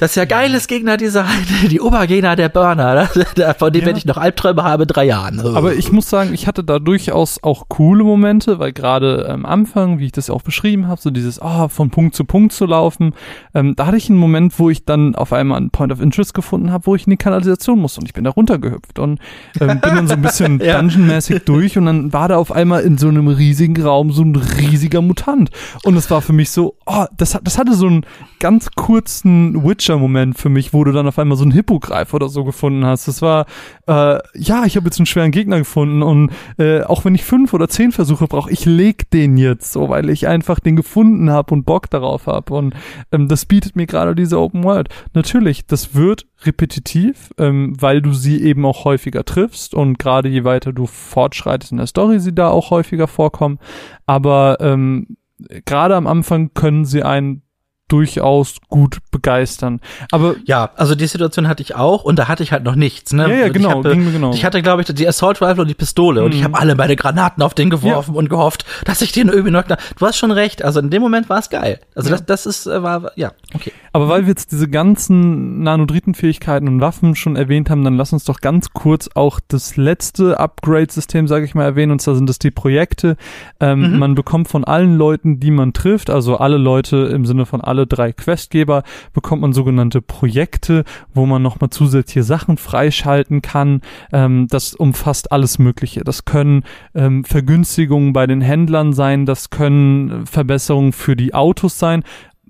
[0.00, 1.26] das ist ja geiles Gegnerdesign,
[1.70, 3.06] die Obergegner der Burner,
[3.58, 3.90] von denen ja.
[3.90, 5.40] wenn ich noch Albträume habe, drei Jahren.
[5.40, 9.98] Aber ich muss sagen, ich hatte da durchaus auch coole Momente, weil gerade am Anfang,
[9.98, 12.64] wie ich das auch beschrieben habe, so dieses, ah, oh, von Punkt zu Punkt zu
[12.64, 13.12] laufen,
[13.54, 16.32] ähm, da hatte ich einen Moment, wo ich dann auf einmal einen Point of Interest
[16.32, 19.20] gefunden habe, wo ich in die Kanalisation musste und ich bin da runtergehüpft und
[19.60, 22.96] ähm, bin dann so ein bisschen dungeonmäßig durch und dann war da auf einmal in
[22.96, 25.50] so einem riesigen Raum so ein riesiger Mutant.
[25.84, 28.06] Und es war für mich so, oh, das, das hatte so einen
[28.38, 32.28] ganz kurzen Witcher Witcher-Moment für mich, wo du dann auf einmal so einen Hippogreif oder
[32.28, 33.08] so gefunden hast.
[33.08, 33.46] Das war,
[33.86, 37.52] äh, ja, ich habe jetzt einen schweren Gegner gefunden und äh, auch wenn ich fünf
[37.52, 41.52] oder zehn Versuche brauche, ich leg den jetzt so, weil ich einfach den gefunden habe
[41.54, 42.54] und Bock darauf habe.
[42.54, 42.74] Und
[43.12, 44.88] ähm, das bietet mir gerade diese Open World.
[45.14, 50.44] Natürlich, das wird repetitiv, ähm, weil du sie eben auch häufiger triffst und gerade je
[50.44, 53.58] weiter du fortschreitest in der Story, sie da auch häufiger vorkommen.
[54.06, 55.16] Aber ähm,
[55.64, 57.42] gerade am Anfang können sie einen
[57.90, 59.80] durchaus gut begeistern.
[60.10, 63.12] Aber ja, also die Situation hatte ich auch und da hatte ich halt noch nichts.
[63.12, 63.28] Ne?
[63.28, 64.32] Ja, ja, genau, ich, habe, genau.
[64.32, 66.26] ich hatte, glaube ich, die Assault Rifle und die Pistole mhm.
[66.26, 66.44] und ich mhm.
[66.44, 68.18] habe alle meine Granaten auf den geworfen ja.
[68.18, 69.64] und gehofft, dass ich den irgendwie noch.
[69.64, 70.64] Du hast schon recht.
[70.64, 71.80] Also in dem Moment war es geil.
[71.94, 72.16] Also ja.
[72.16, 73.72] das, das ist äh, war ja okay.
[73.92, 78.24] Aber weil wir jetzt diese ganzen Nanodritenfähigkeiten und Waffen schon erwähnt haben, dann lass uns
[78.24, 81.92] doch ganz kurz auch das letzte Upgrade-System, sage ich mal, erwähnen.
[81.92, 83.16] Und zwar sind das die Projekte.
[83.58, 83.98] Ähm, mhm.
[83.98, 87.79] Man bekommt von allen Leuten, die man trifft, also alle Leute im Sinne von alle
[87.80, 88.82] alle drei Questgeber
[89.14, 93.80] bekommt man sogenannte Projekte, wo man nochmal zusätzliche Sachen freischalten kann.
[94.12, 96.04] Ähm, das umfasst alles Mögliche.
[96.04, 96.64] Das können
[96.94, 102.02] ähm, Vergünstigungen bei den Händlern sein, das können Verbesserungen für die Autos sein.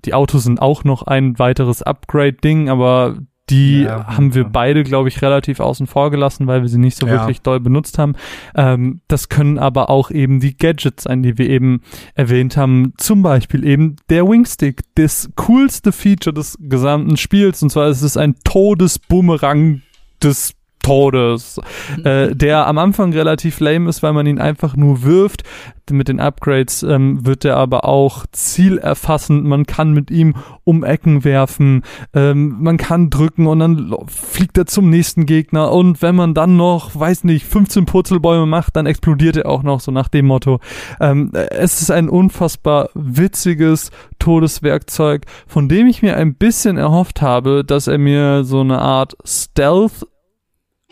[0.03, 3.17] Die Autos sind auch noch ein weiteres Upgrade-Ding, aber
[3.51, 6.97] die ja, haben wir beide, glaube ich, relativ außen vor gelassen, weil wir sie nicht
[6.97, 7.13] so ja.
[7.13, 8.13] wirklich doll benutzt haben.
[8.55, 11.81] Ähm, das können aber auch eben die Gadgets sein, die wir eben
[12.15, 12.93] erwähnt haben.
[12.97, 17.61] Zum Beispiel eben der Wingstick, das coolste Feature des gesamten Spiels.
[17.61, 19.81] Und zwar ist es ein Todesbumerang
[20.23, 21.59] des Todes,
[22.03, 25.43] äh, der am Anfang relativ lame ist, weil man ihn einfach nur wirft.
[25.89, 29.43] Mit den Upgrades ähm, wird er aber auch zielerfassend.
[29.43, 34.67] Man kann mit ihm um Ecken werfen, ähm, man kann drücken und dann fliegt er
[34.67, 35.71] zum nächsten Gegner.
[35.71, 39.81] Und wenn man dann noch, weiß nicht, 15 Purzelbäume macht, dann explodiert er auch noch,
[39.81, 40.59] so nach dem Motto.
[41.01, 47.65] Ähm, es ist ein unfassbar witziges Todeswerkzeug, von dem ich mir ein bisschen erhofft habe,
[47.65, 50.07] dass er mir so eine Art Stealth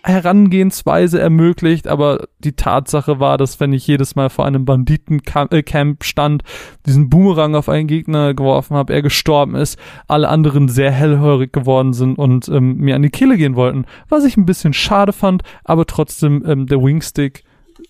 [0.03, 6.05] Herangehensweise ermöglicht, aber die Tatsache war, dass wenn ich jedes Mal vor einem Banditencamp äh,
[6.05, 6.43] stand,
[6.85, 9.77] diesen Boomerang auf einen Gegner geworfen habe, er gestorben ist,
[10.07, 14.25] alle anderen sehr hellhörig geworden sind und ähm, mir an die Kehle gehen wollten, was
[14.25, 17.43] ich ein bisschen schade fand, aber trotzdem ähm, der Wingstick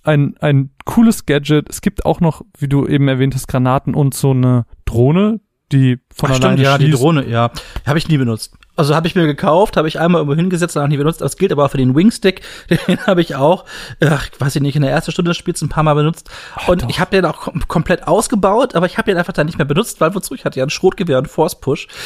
[0.03, 1.69] ein, ein cooles Gadget.
[1.69, 5.39] Es gibt auch noch, wie du eben erwähnt hast, Granaten und so eine Drohne,
[5.71, 6.87] die von Ach, alleine stimmt, ja, schießt.
[6.87, 7.51] die Drohne, ja.
[7.85, 8.53] Habe ich nie benutzt.
[8.79, 11.19] Also habe ich mir gekauft, habe ich einmal irgendwo hingesetzt, und auch nie benutzt.
[11.19, 12.41] Das gilt aber auch für den Wingstick.
[12.87, 13.65] Den habe ich auch,
[13.99, 16.29] ach, weiß ich nicht, in der ersten Stunde des Spiels ein paar Mal benutzt.
[16.55, 16.89] Ach, und doch.
[16.89, 19.65] ich habe den auch kom komplett ausgebaut, aber ich habe den einfach dann nicht mehr
[19.65, 20.33] benutzt, weil wozu?
[20.33, 21.87] Ich hatte ja ein Schrotgewehr und Force Push.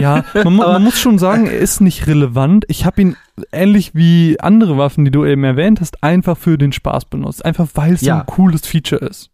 [0.00, 2.64] Ja, man, man muss schon sagen, er ist nicht relevant.
[2.68, 3.16] Ich habe ihn
[3.52, 7.44] ähnlich wie andere Waffen, die du eben erwähnt hast, einfach für den Spaß benutzt.
[7.44, 8.20] Einfach weil es ja.
[8.20, 9.30] ein cooles Feature ist.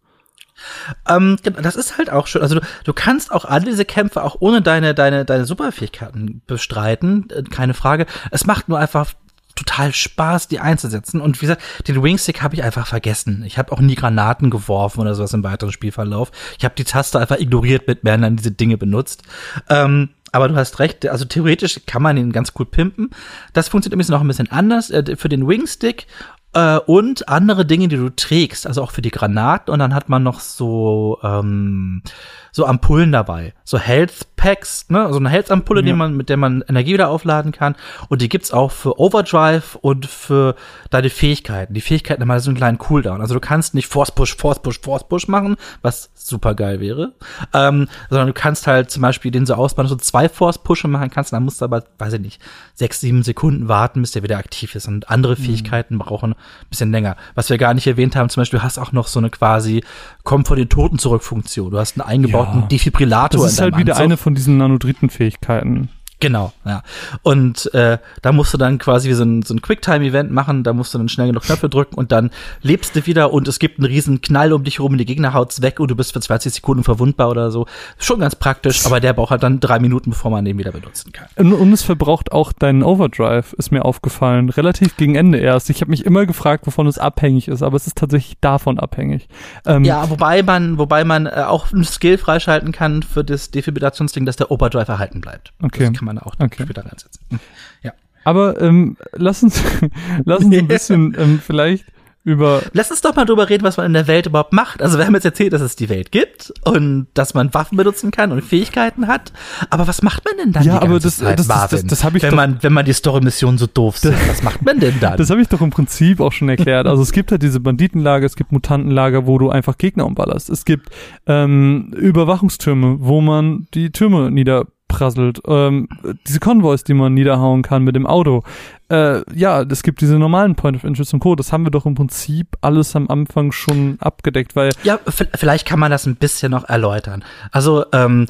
[1.07, 2.41] Ähm, das ist halt auch schön.
[2.41, 7.29] Also du, du kannst auch alle diese Kämpfe auch ohne deine, deine, deine Superfähigkeiten bestreiten,
[7.29, 8.05] äh, keine Frage.
[8.31, 9.13] Es macht nur einfach
[9.55, 11.21] total Spaß, die einzusetzen.
[11.21, 13.43] Und wie gesagt, den Wingstick habe ich einfach vergessen.
[13.45, 16.31] Ich habe auch nie Granaten geworfen oder sowas im weiteren Spielverlauf.
[16.57, 19.23] Ich habe die Taste einfach ignoriert mit mehr dann diese Dinge benutzt.
[19.69, 23.09] Ähm, aber du hast recht, also theoretisch kann man ihn ganz cool pimpen.
[23.53, 24.89] Das funktioniert übrigens noch ein bisschen anders.
[24.89, 26.07] Äh, für den Wingstick
[26.53, 29.71] äh, und andere Dinge, die du trägst, also auch für die Granaten.
[29.71, 32.03] Und dann hat man noch so, ähm,
[32.51, 33.53] so Ampullen dabei.
[33.63, 35.07] So Health Packs, ne?
[35.11, 35.95] So eine Health-Ampulle, ja.
[35.95, 37.75] man, mit der man Energie wieder aufladen kann.
[38.09, 40.55] Und die gibt's auch für Overdrive und für
[40.89, 41.75] deine Fähigkeiten.
[41.75, 43.21] Die Fähigkeiten haben halt so einen kleinen Cooldown.
[43.21, 47.13] Also du kannst nicht Force Push, Force Push, Force Push machen, was super geil wäre.
[47.53, 50.89] Ähm, sondern du kannst halt zum Beispiel den so ausbauen, dass du zwei Force Pushes
[50.89, 51.33] machen kannst.
[51.33, 52.41] Dann musst du aber, weiß ich nicht,
[52.73, 54.87] sechs, sieben Sekunden warten, bis der wieder aktiv ist.
[54.87, 55.43] Und andere mhm.
[55.43, 57.15] Fähigkeiten brauchen ein bisschen länger.
[57.35, 59.83] Was wir gar nicht erwähnt haben, zum Beispiel, du hast auch noch so eine quasi
[60.23, 61.71] Komm von den Toten zurück Funktion.
[61.71, 62.67] Du hast einen eingebauten ja.
[62.67, 63.43] Defibrillator.
[63.43, 64.03] Das ist halt wieder Anzug.
[64.03, 65.89] eine von diesen Nanodritenfähigkeiten.
[66.21, 66.83] Genau, ja.
[67.23, 70.71] Und äh, da musst du dann quasi wie so ein, so ein Quicktime-Event machen, da
[70.71, 72.29] musst du dann schnell genug Knöpfe drücken und dann
[72.61, 75.63] lebst du wieder und es gibt einen riesen Knall um dich herum, die Gegner haut's
[75.63, 77.65] weg und du bist für 20 Sekunden verwundbar oder so.
[77.97, 81.11] Schon ganz praktisch, aber der braucht halt dann drei Minuten, bevor man den wieder benutzen
[81.11, 81.27] kann.
[81.37, 84.49] Und, und es verbraucht auch deinen Overdrive, ist mir aufgefallen.
[84.49, 85.71] Relativ gegen Ende erst.
[85.71, 89.27] Ich habe mich immer gefragt, wovon es abhängig ist, aber es ist tatsächlich davon abhängig.
[89.65, 94.27] Ähm, ja, wobei man, wobei man äh, auch ein Skill freischalten kann für das Defibrillationsding,
[94.27, 95.53] dass der Overdrive erhalten bleibt.
[95.63, 96.63] Okay man auch okay.
[96.63, 97.21] später reinsetzen.
[97.29, 97.39] Hm.
[97.83, 97.93] Ja.
[98.23, 99.61] Aber ähm, lass uns,
[100.25, 101.85] lass uns ein bisschen ähm, vielleicht
[102.23, 102.61] über.
[102.73, 104.81] Lass uns doch mal drüber reden, was man in der Welt überhaupt macht.
[104.81, 108.11] Also wir haben jetzt erzählt, dass es die Welt gibt und dass man Waffen benutzen
[108.11, 109.33] kann und Fähigkeiten hat.
[109.71, 110.63] Aber was macht man denn dann?
[110.63, 112.85] Ja, aber das, Zeit, das, das, das, das habe ich wenn doch, man wenn man
[112.85, 114.15] die Story-Mission so doof sind.
[114.27, 115.17] was macht man denn dann?
[115.21, 116.87] Das habe ich doch im Prinzip auch schon erklärt.
[116.87, 120.49] Also es gibt halt diese Banditenlager, es gibt Mutantenlager, wo du einfach Gegner umballerst.
[120.49, 120.89] Es gibt
[121.25, 125.87] ähm, Überwachungstürme, wo man die Türme nieder prasselt, ähm,
[126.27, 128.43] diese Konvois, die man niederhauen kann mit dem Auto.
[128.91, 131.35] Äh, ja, es gibt diese normalen Point of Interest und Co.
[131.35, 135.79] Das haben wir doch im Prinzip alles am Anfang schon abgedeckt, weil ja, vielleicht kann
[135.79, 137.23] man das ein bisschen noch erläutern.
[137.51, 138.27] Also ähm,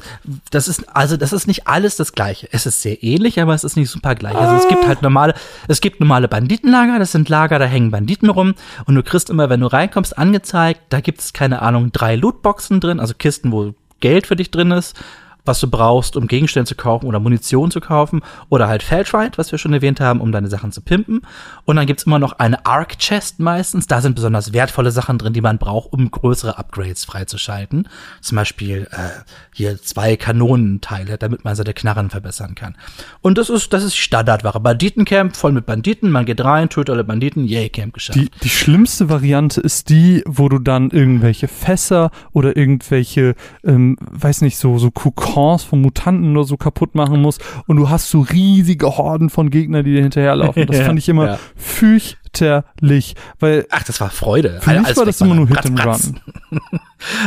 [0.52, 2.48] das ist also das ist nicht alles das Gleiche.
[2.52, 4.36] Es ist sehr ähnlich, aber es ist nicht super gleich.
[4.36, 5.34] Also es gibt halt normale,
[5.66, 7.00] es gibt normale Banditenlager.
[7.00, 8.54] Das sind Lager, da hängen Banditen rum
[8.86, 10.80] und du kriegst immer, wenn du reinkommst, angezeigt.
[10.90, 14.70] Da gibt es keine Ahnung drei Lootboxen drin, also Kisten, wo Geld für dich drin
[14.70, 14.96] ist
[15.44, 19.50] was du brauchst, um Gegenstände zu kaufen oder Munition zu kaufen oder halt Feldride, was
[19.50, 21.22] wir schon erwähnt haben, um deine Sachen zu pimpen.
[21.64, 23.86] Und dann gibt's immer noch eine Arc Chest meistens.
[23.86, 27.88] Da sind besonders wertvolle Sachen drin, die man braucht, um größere Upgrades freizuschalten.
[28.20, 29.22] Zum Beispiel äh,
[29.52, 32.76] hier zwei Kanonenteile, damit man seine Knarren verbessern kann.
[33.20, 34.60] Und das ist das ist Standardware.
[34.60, 36.10] Banditencamp voll mit Banditen.
[36.10, 37.44] Man geht rein, tötet alle Banditen.
[37.44, 38.18] Yay, Camp geschafft.
[38.18, 43.34] Die, die schlimmste Variante ist die, wo du dann irgendwelche Fässer oder irgendwelche,
[43.64, 47.76] ähm, weiß nicht so so Kukon Cons von Mutanten oder so kaputt machen musst und
[47.76, 50.66] du hast so riesige Horden von Gegnern, die dir hinterherlaufen.
[50.66, 51.38] Das fand ich immer Ja.
[51.56, 54.58] fürchterlich, weil Ach, das war Freude.
[54.60, 55.84] für mich war das immer nur Hit and.
[55.86, 56.20] Run.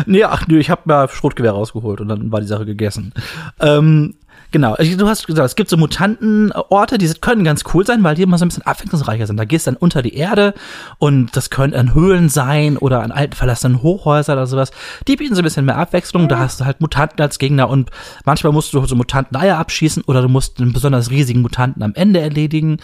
[0.06, 3.12] Nee, ach nö, ich habe mal Schrotgewehr rausgeholt und dann war die Sache gegessen.
[3.60, 4.16] Ähm,
[4.56, 8.22] genau, du hast gesagt, es gibt so Mutantenorte, die können ganz cool sein, weil die
[8.22, 9.36] immer so ein bisschen abwechslungsreicher sind.
[9.36, 10.54] Da gehst du dann unter die Erde
[10.98, 14.72] und das können an Höhlen sein oder an alten verlassenen Hochhäusern oder sowas.
[15.10, 16.30] Die bieten so ein bisschen mehr Abwechslung.
[16.30, 17.90] Da hast du halt Mutanten als Gegner und
[18.24, 22.22] manchmal musst du so Mutanten-Eier abschießen oder du musst einen besonders riesigen Mutanten am Ende
[22.22, 22.78] erledigen.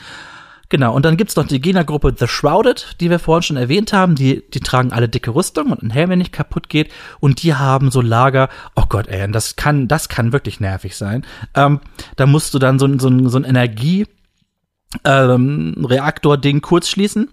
[0.71, 4.15] Genau, und dann gibt's noch die Gegnergruppe The Shrouded, die wir vorhin schon erwähnt haben.
[4.15, 6.89] Die, die tragen alle dicke Rüstung und ein Helm, der nicht kaputt geht.
[7.19, 8.47] Und die haben so Lager.
[8.77, 11.25] Oh Gott, ey, das kann, das kann wirklich nervig sein.
[11.55, 11.81] Ähm,
[12.15, 14.07] da musst du dann so, ein- so, so ein Energie,
[15.03, 17.29] ähm, Reaktor-Ding kurz schließen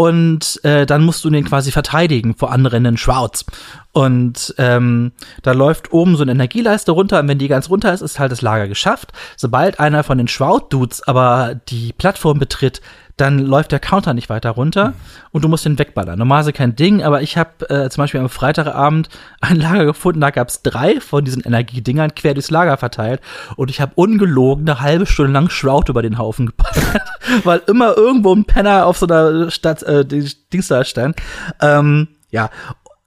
[0.00, 3.44] und äh, dann musst du den quasi verteidigen vor anrennenden Shrouds.
[3.92, 8.00] Und ähm, da läuft oben so eine Energieleiste runter und wenn die ganz runter ist,
[8.00, 9.12] ist halt das Lager geschafft.
[9.36, 12.80] Sobald einer von den Shroud-Dudes aber die Plattform betritt,
[13.20, 14.94] dann läuft der Counter nicht weiter runter
[15.32, 16.18] und du musst den wegballern.
[16.18, 19.08] Normalerweise kein Ding, aber ich habe äh, zum Beispiel am Freitagabend
[19.40, 23.20] ein Lager gefunden, da gab's drei von diesen Energiedingern quer durchs Lager verteilt
[23.56, 27.08] und ich habe ungelogen eine halbe Stunde lang Shroud über den Haufen geballert,
[27.44, 31.16] weil immer irgendwo ein Penner auf so einer Stadt, äh, Dings da stand.
[31.60, 32.50] Ähm, ja,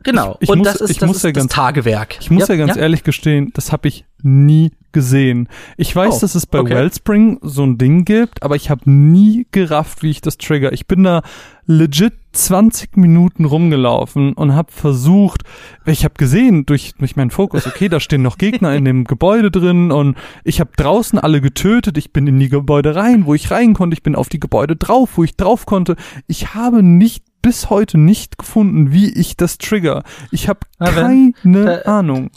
[0.03, 0.35] genau.
[0.39, 2.17] Ich- ich und muss- das ist, ich das, muss ist ja das ganz- Tagewerk.
[2.21, 5.49] Ich muss ja, ganz ehrlich gestehen, das habe ich nie gesehen.
[5.75, 6.75] Ich weiß, Oh, dass es bei okay.
[6.75, 10.71] Wellspring so ein Ding gibt, aber ich habe nie gerafft, wie ich das trigger.
[10.71, 11.23] Ich bin da
[11.65, 15.43] legit 20 Minuten rumgelaufen und habe versucht,
[15.85, 19.51] ich habe gesehen durch, durch meinen Fokus, okay, da stehen noch Gegner in dem Gebäude
[19.51, 23.51] drin und ich habe draußen alle getötet, ich bin in die Gebäude rein, wo ich
[23.51, 25.95] rein konnte, ich bin auf die Gebäude drauf, wo ich drauf konnte.
[26.27, 30.03] Ich habe nicht bis heute nicht gefunden, wie ich das trigger.
[30.31, 32.31] Ich habe keine da- Ahnung.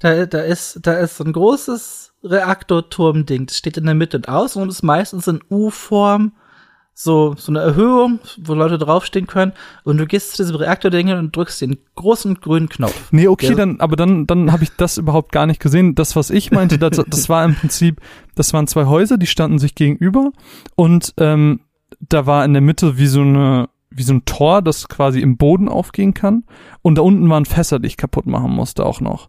[0.00, 3.46] Da, da ist, da ist so ein großes Reaktorturm-Ding.
[3.46, 6.32] Das steht in der Mitte und außen und ist meistens in U-Form.
[6.94, 9.52] So, so eine Erhöhung, wo Leute draufstehen können.
[9.82, 13.08] Und du gehst zu diesem Reaktording hin und drückst den großen grünen Knopf.
[13.12, 15.94] Nee, okay, Der- dann, aber dann, dann habe ich das überhaupt gar nicht gesehen.
[15.94, 18.00] Das, was ich meinte, das, das war im Prinzip,
[18.34, 20.32] das waren zwei Häuser, die standen sich gegenüber
[20.76, 21.60] und ähm,
[22.00, 25.36] da war in der Mitte wie so eine, wie so ein Tor, das quasi im
[25.36, 26.44] Boden aufgehen kann.
[26.82, 29.28] Und da unten waren Fässer, die ich kaputt machen musste auch noch.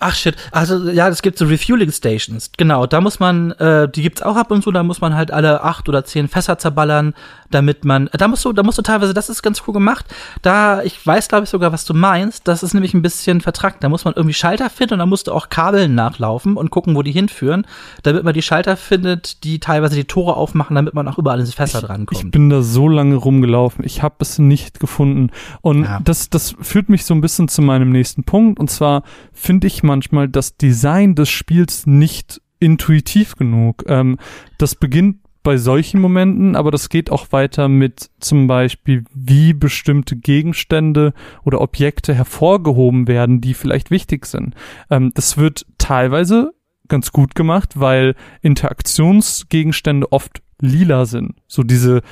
[0.00, 2.50] Ach shit, also ja, es gibt so Refueling Stations.
[2.56, 5.30] Genau, da muss man, äh, die gibt's auch ab und zu, da muss man halt
[5.30, 7.14] alle acht oder zehn Fässer zerballern,
[7.50, 10.04] damit man, da musst du, da musst du teilweise, das ist ganz cool gemacht.
[10.42, 13.84] Da, ich weiß glaube ich sogar, was du meinst, das ist nämlich ein bisschen vertrackt.
[13.84, 16.96] Da muss man irgendwie Schalter finden und da musst du auch Kabeln nachlaufen und gucken,
[16.96, 17.66] wo die hinführen,
[18.02, 21.46] damit man die Schalter findet, die teilweise die Tore aufmachen, damit man auch überall in
[21.46, 22.30] die Fässer Ich drankommt.
[22.32, 23.84] bin da so lange rumgelaufen.
[23.84, 25.30] Ich habe es nicht gefunden.
[25.60, 26.00] Und Ja.
[26.02, 28.58] das, das führt mich so ein bisschen zu meinem nächsten Punkt.
[28.58, 29.02] Und zwar
[29.46, 33.84] finde ich manchmal das Design des Spiels nicht intuitiv genug.
[33.86, 34.18] Ähm,
[34.58, 40.16] das beginnt bei solchen Momenten, aber das geht auch weiter mit zum Beispiel, wie bestimmte
[40.16, 41.12] Gegenstände
[41.44, 44.56] oder Objekte hervorgehoben werden, die vielleicht wichtig sind.
[44.90, 46.52] Ähm, das wird teilweise
[46.88, 51.36] ganz gut gemacht, weil Interaktionsgegenstände oft lila sind.
[51.46, 52.02] So diese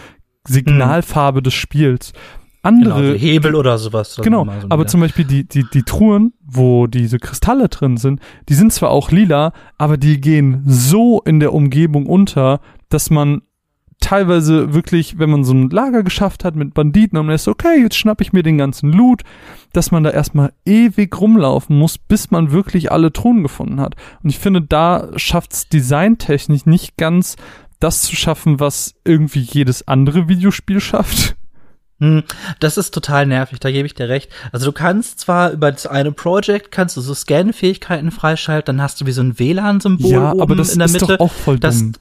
[0.46, 2.12] Signalfarbe des Spiels.
[2.64, 4.18] Genau, Andere, so Hebel oder sowas.
[4.22, 4.86] genau, so aber wieder.
[4.86, 9.10] zum Beispiel die, die, die Truhen, wo diese Kristalle drin sind, die sind zwar auch
[9.10, 13.42] lila, aber die gehen so in der Umgebung unter, dass man
[14.00, 17.80] teilweise wirklich, wenn man so ein Lager geschafft hat mit Banditen und man ist okay,
[17.80, 19.22] jetzt schnapp ich mir den ganzen Loot,
[19.72, 23.96] dass man da erstmal ewig rumlaufen muss, bis man wirklich alle Truhen gefunden hat.
[24.22, 27.36] Und ich finde, da schafft's designtechnisch nicht ganz
[27.80, 31.36] das zu schaffen, was irgendwie jedes andere Videospiel schafft.
[32.00, 32.24] Hm,
[32.60, 34.30] Das ist total nervig, da gebe ich dir recht.
[34.52, 39.00] Also du kannst zwar über das eine Project kannst du so Scan-Fähigkeiten freischalten, dann hast
[39.00, 41.32] du wie so ein WLAN-Symbol ja, oben aber das in der ist Mitte, doch auch
[41.32, 41.92] voll das, dumm.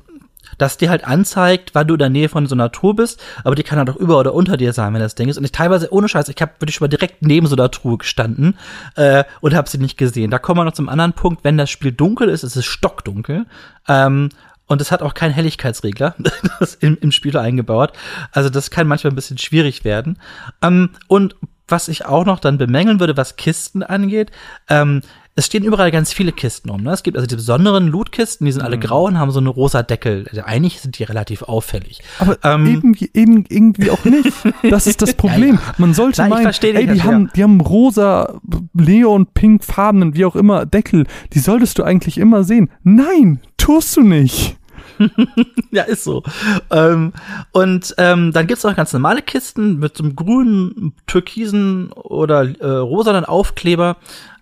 [0.58, 3.54] das dir halt anzeigt, wann du in der Nähe von so einer Truhe bist, aber
[3.54, 5.38] die kann halt auch über oder unter dir sein, wenn das Ding ist.
[5.38, 7.98] Und ich teilweise, ohne Scheiß, ich habe wirklich schon mal direkt neben so einer Truhe
[8.00, 8.58] gestanden
[8.96, 10.32] äh, und habe sie nicht gesehen.
[10.32, 13.46] Da kommen wir noch zum anderen Punkt, wenn das Spiel dunkel ist, ist es stockdunkel.
[13.88, 14.30] Ähm,
[14.68, 16.16] und es hat auch keinen Helligkeitsregler
[16.60, 17.94] das im, im Spiel eingebaut.
[18.32, 20.18] Also das kann manchmal ein bisschen schwierig werden.
[20.62, 21.36] Ähm, und
[21.68, 24.32] was ich auch noch dann bemängeln würde, was Kisten angeht,
[24.70, 25.02] ähm,
[25.36, 26.84] es stehen überall ganz viele Kisten um.
[26.84, 26.92] Ne?
[26.92, 28.68] Es gibt also die besonderen Lootkisten, die sind Mhm.
[28.68, 30.28] alle grau und haben so eine rosa Deckel.
[30.30, 32.04] Also eigentlich sind die relativ auffällig.
[32.20, 34.32] Aber Ähm, irgendwie, eben, irgendwie auch nicht.
[34.70, 35.58] Das ist das Problem.
[35.80, 38.40] Man sollte ich meinen, ey, die haben, die haben rosa,
[38.76, 41.08] Leon, pink farbenen, wie auch immer, Deckel.
[41.34, 42.70] Die solltest du eigentlich immer sehen.
[42.84, 44.58] Nein, tust du nicht.
[45.72, 46.22] Ja, ist so.
[46.70, 47.14] Ähm,
[47.52, 52.68] und ähm, dann gibt's auch ganz normale Kisten mit so einem grünen, türkisen oder äh,
[52.68, 53.98] rosanen Aufkleber.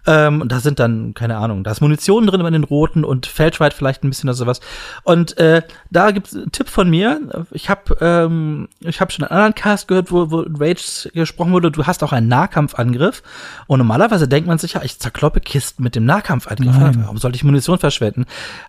[0.08, 3.26] Ähm, und da sind dann, keine Ahnung, da ist Munition drin in den roten und
[3.28, 4.60] Feldschweit vielleicht ein bisschen oder sowas.
[5.04, 7.46] Und äh, da gibt's einen Tipp von mir.
[7.52, 11.72] Ich habe ähm, ich hab schon einen anderen Cast gehört, wo, wo Rage gesprochen wurde,
[11.72, 13.24] du hast auch einen Nahkampfangriff.
[13.68, 16.98] Und normalerweise denkt man sich ja, ich zerkloppe Kisten mit dem Nahkampfangriff.
[16.98, 18.26] Warum sollte ich Munition verschwenden?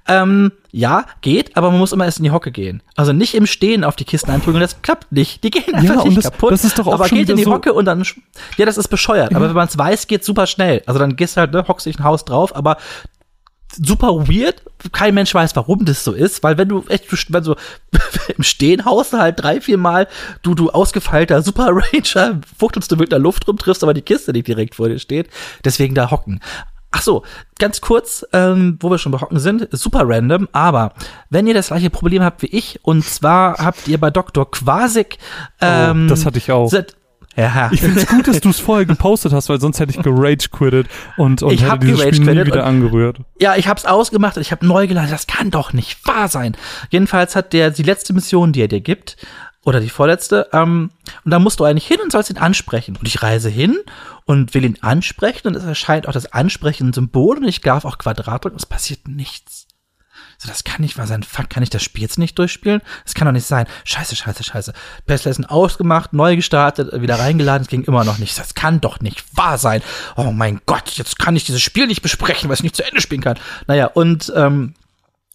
[0.07, 2.83] Ähm, ja, geht, aber man muss immer erst in die Hocke gehen.
[2.97, 5.45] Also nicht im Stehen auf die Kisten einprügeln, das klappt nicht.
[5.45, 6.51] Die gehen einfach Ja, nicht das- kaputt.
[6.51, 8.03] das ist doch auch aber schon geht in die so- Hocke und dann,
[8.57, 9.35] ja, das ist bescheuert.
[9.35, 10.83] Aber wenn man es weiß, geht super schnell.
[10.87, 12.79] Also dann gehst du halt, ne, hockst dich ein Haus drauf, aber
[13.75, 14.63] super weird.
[14.93, 17.57] Kein Mensch weiß, warum das so ist, weil wenn du echt, wenn so
[18.37, 20.09] im Stehen haust halt drei, vier Mal,
[20.43, 24.33] du, du ausgefeilter Super Ranger, fuchtelst du mit der Luft rum, triffst aber die Kiste
[24.33, 25.29] nicht direkt vor dir steht.
[25.65, 26.41] Deswegen da hocken.
[26.93, 27.25] Ach so,
[27.59, 30.93] ganz kurz, ähm, wo wir schon bei Hocken sind, super random, aber
[31.31, 34.51] wenn ihr das gleiche Problem habt wie ich, und zwar habt ihr bei Dr.
[34.51, 35.19] Quasik,
[35.61, 36.69] ähm, Oh, das hatte ich auch.
[36.69, 36.95] Seit,
[37.35, 40.49] ja, Ich find's gut, dass du es vorher gepostet hast, weil sonst hätte ich gerage
[40.51, 40.87] quittet
[41.17, 43.19] und, und Ich hätte dieses Spiel nie gerage-quittet wieder angerührt.
[43.41, 45.11] Ja, ich hab's ausgemacht und ich habe neu geladen.
[45.11, 46.55] Das kann doch nicht wahr sein.
[46.91, 49.17] Jedenfalls hat der die letzte Mission, die er dir gibt,
[49.65, 50.91] oder die vorletzte, ähm,
[51.25, 52.97] und da musst du eigentlich hin und sollst ihn ansprechen.
[52.97, 53.79] Und ich reise hin
[54.25, 58.45] und will ihn ansprechen und es erscheint auch das Ansprechen-Symbol und ich darf auch Quadrat
[58.45, 59.67] drücken es passiert nichts.
[60.39, 61.23] So, das kann nicht wahr sein.
[61.23, 62.81] Fuck, kann ich das Spiel jetzt nicht durchspielen?
[63.05, 63.67] Das kann doch nicht sein.
[63.85, 64.73] Scheiße, scheiße, scheiße.
[65.07, 68.37] Pestlesson ausgemacht, neu gestartet, wieder reingeladen, es ging immer noch nicht.
[68.37, 69.83] Das kann doch nicht wahr sein.
[70.17, 73.01] Oh mein Gott, jetzt kann ich dieses Spiel nicht besprechen, weil ich nicht zu Ende
[73.01, 73.39] spielen kann.
[73.69, 74.75] Naja, und ähm,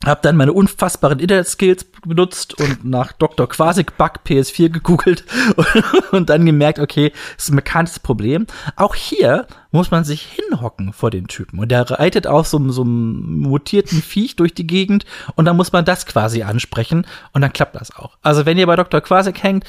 [0.06, 3.50] hab dann meine unfassbaren Internet-Skills benutzt und nach Dr.
[3.50, 5.26] Quasik Bug PS4 gegoogelt
[6.12, 8.46] und dann gemerkt, okay, ist ein bekanntes Problem.
[8.76, 11.60] Auch hier muss man sich hinhocken vor den Typen.
[11.60, 15.72] Und der reitet auf so, so einem mutierten Viech durch die Gegend und dann muss
[15.72, 18.18] man das quasi ansprechen und dann klappt das auch.
[18.22, 19.02] Also wenn ihr bei Dr.
[19.02, 19.66] Quasik hängt,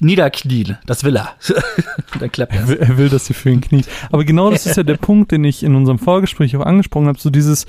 [0.00, 1.34] niederknien, das will er.
[2.20, 2.68] dann klappt Er das.
[2.68, 3.86] will, er will, dass sie für ihn kniet.
[4.10, 7.18] Aber genau das ist ja der Punkt, den ich in unserem Vorgespräch auch angesprochen habe.
[7.18, 7.66] So dieses,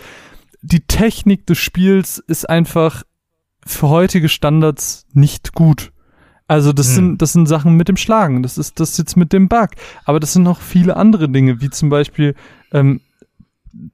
[0.61, 3.03] die Technik des Spiels ist einfach
[3.65, 5.91] für heutige Standards nicht gut.
[6.47, 6.95] Also das Hm.
[6.95, 8.41] sind das sind Sachen mit dem Schlagen.
[8.41, 9.69] Das ist das jetzt mit dem Bug.
[10.05, 12.35] Aber das sind noch viele andere Dinge, wie zum Beispiel
[12.71, 13.01] ähm,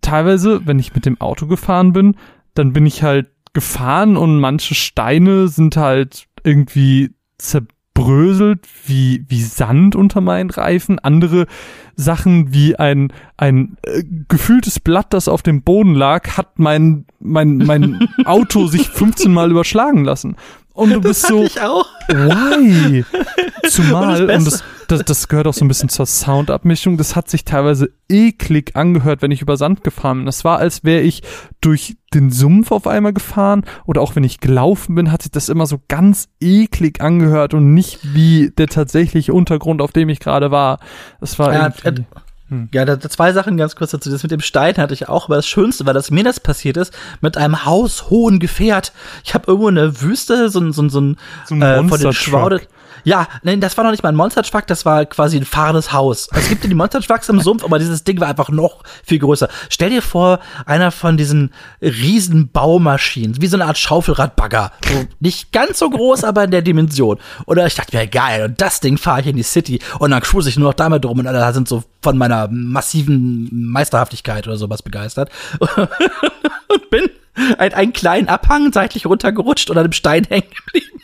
[0.01, 2.15] teilweise, wenn ich mit dem Auto gefahren bin,
[2.53, 7.11] dann bin ich halt gefahren und manche Steine sind halt irgendwie
[7.95, 10.99] zerbröselt wie, wie Sand unter meinen Reifen.
[10.99, 11.47] Andere
[11.95, 17.57] Sachen wie ein, ein äh, gefühltes Blatt, das auf dem Boden lag, hat mein, mein,
[17.57, 20.35] mein Auto sich 15 Mal überschlagen lassen.
[20.75, 21.85] Und du bist so, Ich auch.
[22.09, 23.03] why?
[23.69, 27.15] Zumal, Und das und das, das, das gehört auch so ein bisschen zur Soundabmischung, das
[27.15, 30.25] hat sich teilweise eklig angehört, wenn ich über Sand gefahren bin.
[30.27, 31.23] Das war, als wäre ich
[31.61, 35.49] durch den Sumpf auf einmal gefahren oder auch wenn ich gelaufen bin, hat sich das
[35.49, 40.51] immer so ganz eklig angehört und nicht wie der tatsächliche Untergrund, auf dem ich gerade
[40.51, 40.79] war.
[41.19, 42.05] Das war Ja, irgendwie,
[42.71, 44.11] Ja, da, da zwei Sachen ganz kurz dazu.
[44.11, 46.77] Das mit dem Stein hatte ich auch, aber das Schönste war, dass mir das passiert
[46.77, 48.93] ist mit einem haushohen Gefährt.
[49.23, 51.17] Ich habe irgendwo in der Wüste so ein so ein so ein,
[51.47, 52.67] So ein äh, von den Monster-Truck.
[53.05, 56.27] Ja, nein, das war noch nicht mal ein Monster-Truck, das war quasi ein fahrendes Haus.
[56.33, 59.47] Es gibt ja die Monster-Trucks im Sumpf, aber dieses Ding war einfach noch viel größer.
[59.69, 64.71] Stell dir vor, einer von diesen riesen Baumaschinen, wie so eine Art Schaufelradbagger.
[64.91, 67.19] So nicht ganz so groß, aber in der Dimension.
[67.45, 70.21] Oder ich dachte mir, geil, und das Ding fahre ich in die City und dann
[70.21, 74.57] cruise ich nur noch damit rum und alle sind so von meiner massiven Meisterhaftigkeit oder
[74.57, 75.29] sowas begeistert.
[75.59, 77.07] und bin
[77.59, 81.01] ein, einen kleinen Abhang seitlich runtergerutscht und an einem Stein hängen geblieben.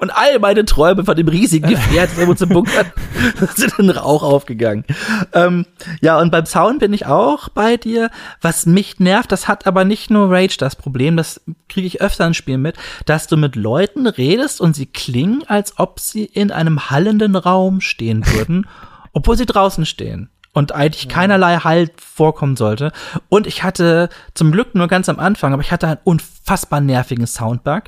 [0.00, 2.84] Und all meine Träume von dem riesigen Gefährt, das wir im Bunker
[3.56, 4.84] sind in Rauch aufgegangen.
[5.32, 5.66] Ähm,
[6.00, 8.10] ja, und beim Sound bin ich auch bei dir.
[8.40, 12.26] Was mich nervt, das hat aber nicht nur Rage das Problem, das kriege ich öfter
[12.26, 12.76] in Spielen mit,
[13.06, 17.80] dass du mit Leuten redest und sie klingen, als ob sie in einem hallenden Raum
[17.80, 18.66] stehen würden,
[19.12, 22.92] obwohl sie draußen stehen und eigentlich keinerlei Halt vorkommen sollte.
[23.28, 27.26] Und ich hatte zum Glück nur ganz am Anfang, aber ich hatte einen unfassbar nervigen
[27.26, 27.84] Soundbug.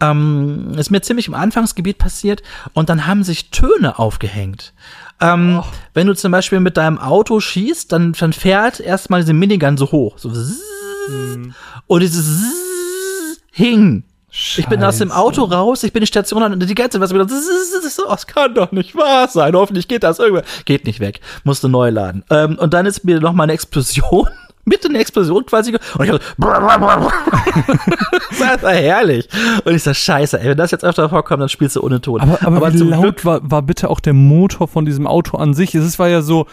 [0.00, 2.42] Ähm, ist mir ziemlich im Anfangsgebiet passiert
[2.74, 4.74] und dann haben sich Töne aufgehängt.
[5.20, 5.62] Ähm,
[5.94, 9.90] Wenn du zum Beispiel mit deinem Auto schießt, dann, dann fährt erstmal diese Minigun so
[9.92, 10.18] hoch.
[10.18, 10.60] So zzzz,
[11.86, 14.04] Und dieses zzzz hing.
[14.58, 15.20] Ich bin aus dem Scheiße.
[15.20, 17.26] Auto raus, ich bin in die Station und die ganze Zeit was wieder.
[17.28, 19.54] So, das kann doch nicht wahr sein.
[19.54, 20.44] Hoffentlich geht das irgendwann.
[20.66, 21.20] Geht nicht weg.
[21.44, 22.22] Musste neu laden.
[22.30, 24.28] Ähm, und dann ist mir noch mal eine Explosion.
[24.68, 25.72] Mitten in der Explosion quasi.
[25.72, 26.18] Und ich so,
[28.38, 29.28] das war herrlich.
[29.64, 32.20] Und ich sag, scheiße, ey, wenn das jetzt öfter vorkommt, dann spielst du ohne Ton.
[32.20, 35.36] Aber, aber, wie zum laut Glück- war, war bitte auch der Motor von diesem Auto
[35.36, 35.74] an sich?
[35.76, 36.46] Es war ja so,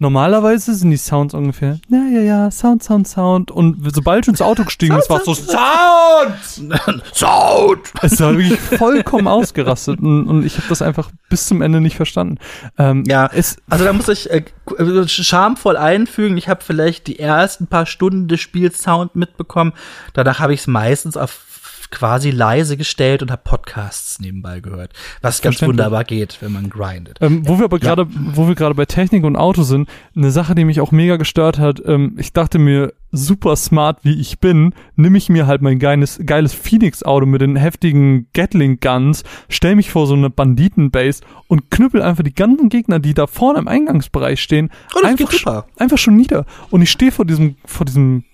[0.00, 3.50] normalerweise sind die Sounds ungefähr, ja, ja, ja, Sound, Sound, Sound.
[3.50, 7.04] Und sobald du ins Auto gestiegen bist, war es so, Sound!
[7.14, 7.92] Sound!
[8.02, 10.00] es war wirklich vollkommen ausgerastet.
[10.00, 12.38] Und, und ich habe das einfach bis zum Ende nicht verstanden.
[12.78, 14.42] Ähm, Ja, also da muss ich äh,
[14.78, 16.36] äh, schamvoll einfügen.
[16.36, 19.72] Ich habe vielleicht die ersten paar Stunden des Spiels Sound mitbekommen.
[20.14, 21.49] Danach habe ich es meistens auf
[21.90, 24.92] quasi leise gestellt und habe Podcasts nebenbei gehört.
[25.22, 27.18] Was ganz wunderbar geht, wenn man grindet.
[27.20, 30.54] Ähm, wo wir aber gerade, wo wir gerade bei Technik und Auto sind, eine Sache,
[30.54, 31.82] die mich auch mega gestört hat.
[31.84, 36.20] Ähm, ich dachte mir, super smart wie ich bin, nehme ich mir halt mein geiles,
[36.24, 42.22] geiles Phoenix-Auto mit den heftigen Gatling-Guns, stell mich vor so eine Banditenbase und knüppel einfach
[42.22, 46.46] die ganzen Gegner, die da vorne im Eingangsbereich stehen, Oh, einfach, einfach schon nieder.
[46.70, 48.24] Und ich stehe vor diesem, vor diesem,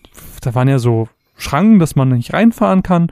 [0.42, 3.08] da waren ja so Schranken, dass man nicht reinfahren kann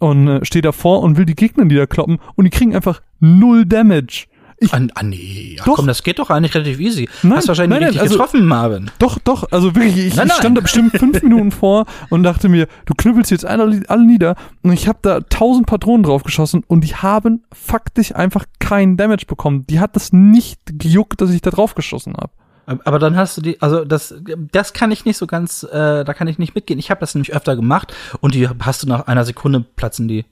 [0.00, 4.26] und äh, stehe davor und will die Gegner niederkloppen und die kriegen einfach null Damage.
[4.58, 5.74] Ich, Ah, ah nee, ach, Doch.
[5.76, 7.10] komm, das geht doch eigentlich relativ easy.
[7.22, 8.90] Nein, Hast wahrscheinlich nein, nein, richtig also- getroffen, Marvin.
[8.98, 12.48] Doch, doch, also wirklich, ich, Nein, ich stand da bestimmt fünf Minuten vor und dachte
[12.48, 16.64] mir, du knüppelst jetzt alle, alle nieder und ich habe da tausend Patronen drauf geschossen
[16.66, 19.66] und die haben faktisch einfach keinen Damage bekommen.
[19.68, 22.32] Die hat das nicht gejuckt, dass ich da drauf geschossen habe.
[22.66, 24.14] Aber dann hast du die, also das,
[24.52, 26.78] das kann ich nicht so ganz, äh, da kann ich nicht mitgehen.
[26.78, 30.24] Ich habe das nämlich öfter gemacht und die hast du nach einer Sekunde platzen die.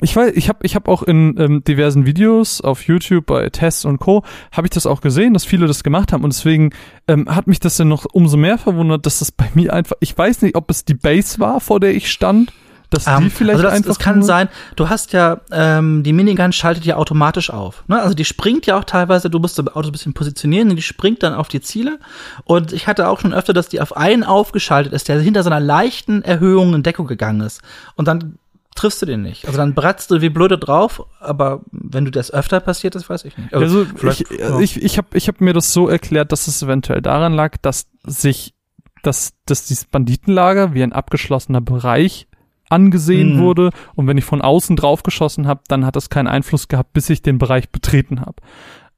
[0.00, 3.84] Ich weiß, ich habe ich hab auch in ähm, diversen Videos auf YouTube bei Tests
[3.84, 4.24] und Co.
[4.50, 6.70] habe ich das auch gesehen, dass viele das gemacht haben und deswegen
[7.06, 10.16] ähm, hat mich das dann noch umso mehr verwundert, dass das bei mir einfach, ich
[10.16, 12.52] weiß nicht, ob es die Base war, vor der ich stand,
[12.92, 16.12] dass die Ähm, vielleicht also das, einfach das kann sein, du hast ja, ähm, die
[16.12, 17.84] Minigun schaltet ja automatisch auf.
[17.88, 18.00] Ne?
[18.00, 20.82] Also die springt ja auch teilweise, du musst das Auto ein bisschen positionieren und die
[20.82, 21.98] springt dann auf die Ziele.
[22.44, 25.50] Und ich hatte auch schon öfter, dass die auf einen aufgeschaltet ist, der hinter so
[25.50, 27.60] einer leichten Erhöhung in Deckung gegangen ist.
[27.96, 28.38] Und dann
[28.74, 29.44] triffst du den nicht.
[29.46, 33.24] Also dann bratzt du wie blöde drauf, aber wenn du das öfter passiert, das weiß
[33.26, 33.52] ich nicht.
[33.54, 34.58] Also vielleicht- ich, ja.
[34.60, 37.86] ich, ich habe ich hab mir das so erklärt, dass es eventuell daran lag, dass
[38.06, 38.54] sich,
[39.02, 42.28] dass, dass dieses Banditenlager wie ein abgeschlossener Bereich
[42.72, 43.40] angesehen Mhm.
[43.40, 46.92] wurde und wenn ich von außen drauf geschossen habe, dann hat das keinen Einfluss gehabt,
[46.92, 48.36] bis ich den Bereich betreten habe.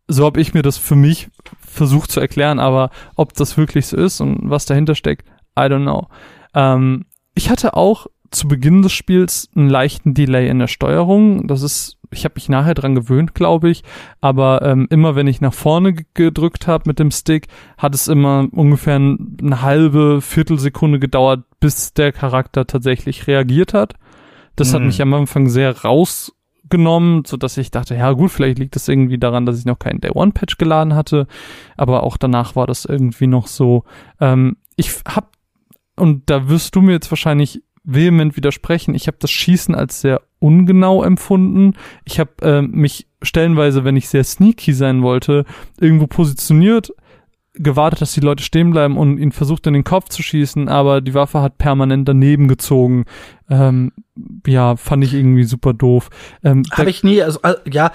[0.09, 3.97] So habe ich mir das für mich versucht zu erklären, aber ob das wirklich so
[3.97, 5.27] ist und was dahinter steckt,
[5.59, 6.09] I don't know.
[6.55, 11.47] Ähm, ich hatte auch zu Beginn des Spiels einen leichten Delay in der Steuerung.
[11.47, 13.83] Das ist, ich habe mich nachher dran gewöhnt, glaube ich.
[14.21, 17.49] Aber ähm, immer wenn ich nach vorne ge- gedrückt habe mit dem Stick,
[17.79, 23.95] hat es immer ungefähr ein- eine halbe Viertelsekunde gedauert, bis der Charakter tatsächlich reagiert hat.
[24.57, 24.87] Das hat Mhm.
[24.87, 29.19] mich am Anfang sehr rausgenommen, so dass ich dachte, ja gut, vielleicht liegt das irgendwie
[29.19, 31.27] daran, dass ich noch keinen Day One Patch geladen hatte.
[31.77, 33.85] Aber auch danach war das irgendwie noch so.
[34.21, 35.33] Ähm, ich hab
[35.97, 38.95] und da wirst du mir jetzt wahrscheinlich vehement widersprechen.
[38.95, 41.73] Ich habe das Schießen als sehr ungenau empfunden.
[42.05, 45.47] Ich habe ähm, mich stellenweise, wenn ich sehr sneaky sein wollte,
[45.81, 46.93] irgendwo positioniert,
[47.55, 51.01] gewartet, dass die Leute stehen bleiben und ihn versucht in den Kopf zu schießen, aber
[51.01, 53.05] die Waffe hat permanent daneben gezogen.
[53.49, 53.93] Ähm,
[54.47, 56.11] ja, fand ich irgendwie super doof.
[56.43, 57.93] Ähm, Habe ich nie, also, also ja,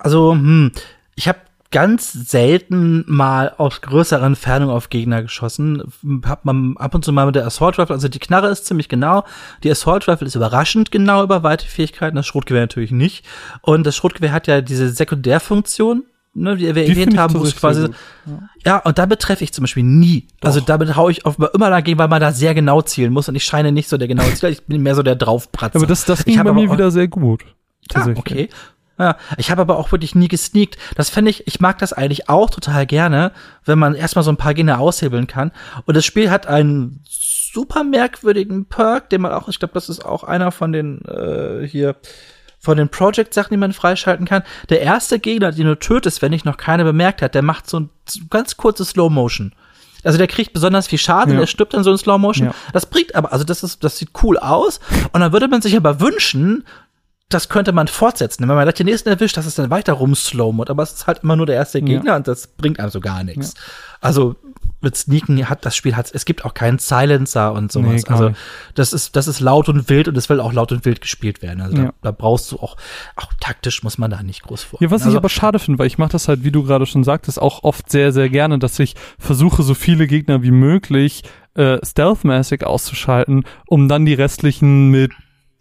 [0.00, 0.70] also hm,
[1.16, 1.40] ich habe
[1.72, 5.82] ganz selten mal aus größerer Entfernung auf Gegner geschossen.
[6.24, 8.88] Hab man ab und zu mal mit der Assault Rifle, also die Knarre ist ziemlich
[8.88, 9.24] genau,
[9.64, 13.24] die Assault Rifle ist überraschend genau über weite Fähigkeiten, das Schrotgewehr natürlich nicht.
[13.62, 16.04] Und das Schrotgewehr hat ja diese Sekundärfunktion,
[16.34, 17.94] ne, die wir die erwähnt ich haben, wo es quasi gut.
[18.64, 20.28] ja, und damit treffe ich zum Beispiel nie.
[20.42, 23.34] Also damit hau ich auf, immer dagegen, weil man da sehr genau zielen muss und
[23.34, 25.76] ich scheine nicht so der genaue Zieler, ich bin mehr so der Draufpratzer.
[25.76, 27.44] aber das, das ich ging hab bei mir wieder sehr gut.
[27.44, 28.18] Ah, Tatsächlich.
[28.18, 28.48] okay.
[29.02, 30.76] Ja, ich habe aber auch wirklich nie gesneakt.
[30.96, 33.32] Das fände ich, ich mag das eigentlich auch total gerne,
[33.64, 35.50] wenn man erstmal so ein paar Gegner aushebeln kann.
[35.86, 40.04] Und das Spiel hat einen super merkwürdigen Perk, den man auch, ich glaube, das ist
[40.04, 41.96] auch einer von den äh, hier
[42.60, 44.44] von den Project-Sachen, die man freischalten kann.
[44.68, 47.80] Der erste Gegner, den du tötest, wenn dich noch keiner bemerkt hat, der macht so
[47.80, 47.90] ein
[48.30, 49.52] ganz kurzes Slow Motion.
[50.04, 51.40] Also der kriegt besonders viel Schaden, Ja.
[51.40, 52.48] der stirbt dann so in Slow Motion.
[52.48, 52.54] Ja.
[52.72, 54.78] Das bringt aber, also das ist, das sieht cool aus.
[55.12, 56.64] Und dann würde man sich aber wünschen,
[57.34, 58.42] das könnte man fortsetzen.
[58.42, 60.70] Wenn man gleich den nächsten erwischt, dass es dann weiter rumslowmot.
[60.70, 63.24] Aber es ist halt immer nur der erste Gegner und das bringt einem so gar
[63.24, 63.54] nichts.
[64.00, 64.36] Also
[64.80, 68.02] mit Sneaken hat das Spiel hat es gibt auch keinen Silencer und sowas.
[68.02, 68.40] Nee, also nicht.
[68.74, 71.40] das ist das ist laut und wild und es will auch laut und wild gespielt
[71.40, 71.60] werden.
[71.60, 71.84] Also Ja.
[71.84, 72.76] da, da brauchst du auch
[73.14, 74.82] auch taktisch muss man da nicht groß vor.
[74.82, 76.86] Ja, was ich also, aber schade finde, weil ich mache das halt, wie du gerade
[76.86, 81.22] schon sagtest, auch oft sehr, sehr gerne, dass ich versuche, so viele Gegner wie möglich
[81.54, 85.12] äh, stealthmäßig auszuschalten, um dann die restlichen mit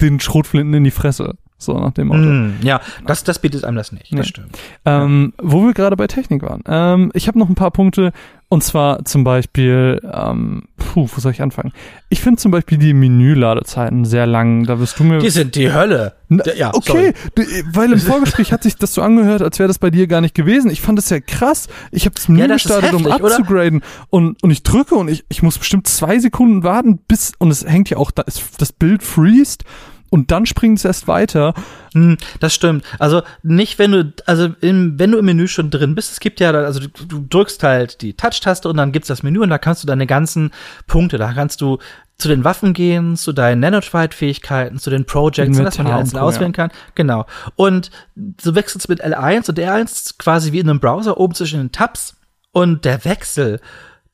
[0.02, 1.36] den Schrotflinten in die Fresse.
[1.62, 2.22] So nach dem Motto.
[2.22, 4.12] Mm, ja, das, das bietet einem das nicht.
[4.12, 4.18] Nee.
[4.18, 4.58] Das stimmt.
[4.86, 6.64] Ähm, wo wir gerade bei Technik waren.
[6.66, 8.12] Ähm, ich habe noch ein paar Punkte.
[8.50, 11.72] Und zwar zum Beispiel, ähm, puh, wo soll ich anfangen?
[12.10, 14.66] Ich finde zum Beispiel die Menüladezeiten sehr lang.
[14.66, 15.20] Da wirst du mir.
[15.20, 16.16] Die sind die Hölle.
[16.28, 17.44] Na, ja, okay, du,
[17.74, 20.36] weil im Vorgespräch hat sich das so angehört, als wäre das bei dir gar nicht
[20.36, 20.70] gewesen.
[20.70, 21.70] Ich fand das ja krass.
[21.92, 23.36] Ich habe das Menü Ja, das gestartet, um heftig, oder?
[23.38, 27.52] abzugraden und, und ich drücke und ich, ich muss bestimmt zwei Sekunden warten, bis und
[27.52, 29.64] es hängt ja auch, da ist, das Bild freest
[30.12, 31.54] und dann springt es erst weiter.
[31.94, 32.86] Hm, das stimmt.
[33.00, 36.42] Also nicht, wenn du, also im, wenn du im Menü schon drin bist, es gibt
[36.42, 39.58] ja, also du, du drückst halt die Touch-Taste und dann gibt's das Menü und da
[39.58, 40.52] kannst du deine ganzen
[40.86, 41.80] Punkte, da kannst du
[42.18, 46.52] zu den Waffen gehen, zu deinen Nanotrite-Fähigkeiten, zu den Projects, dass man die einzeln auswählen
[46.52, 46.72] kann.
[46.94, 47.26] Genau.
[47.56, 51.72] Und du wechselst mit L1 und R1 quasi wie in einem Browser oben zwischen den
[51.72, 52.18] Tabs
[52.52, 53.62] und der Wechsel,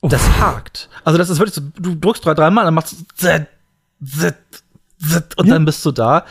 [0.04, 0.90] das hakt.
[1.04, 4.36] Also das ist wirklich so, du drückst drei, dreimal, dann machst du
[5.38, 5.54] und Ja.
[5.54, 6.26] dann bist du da.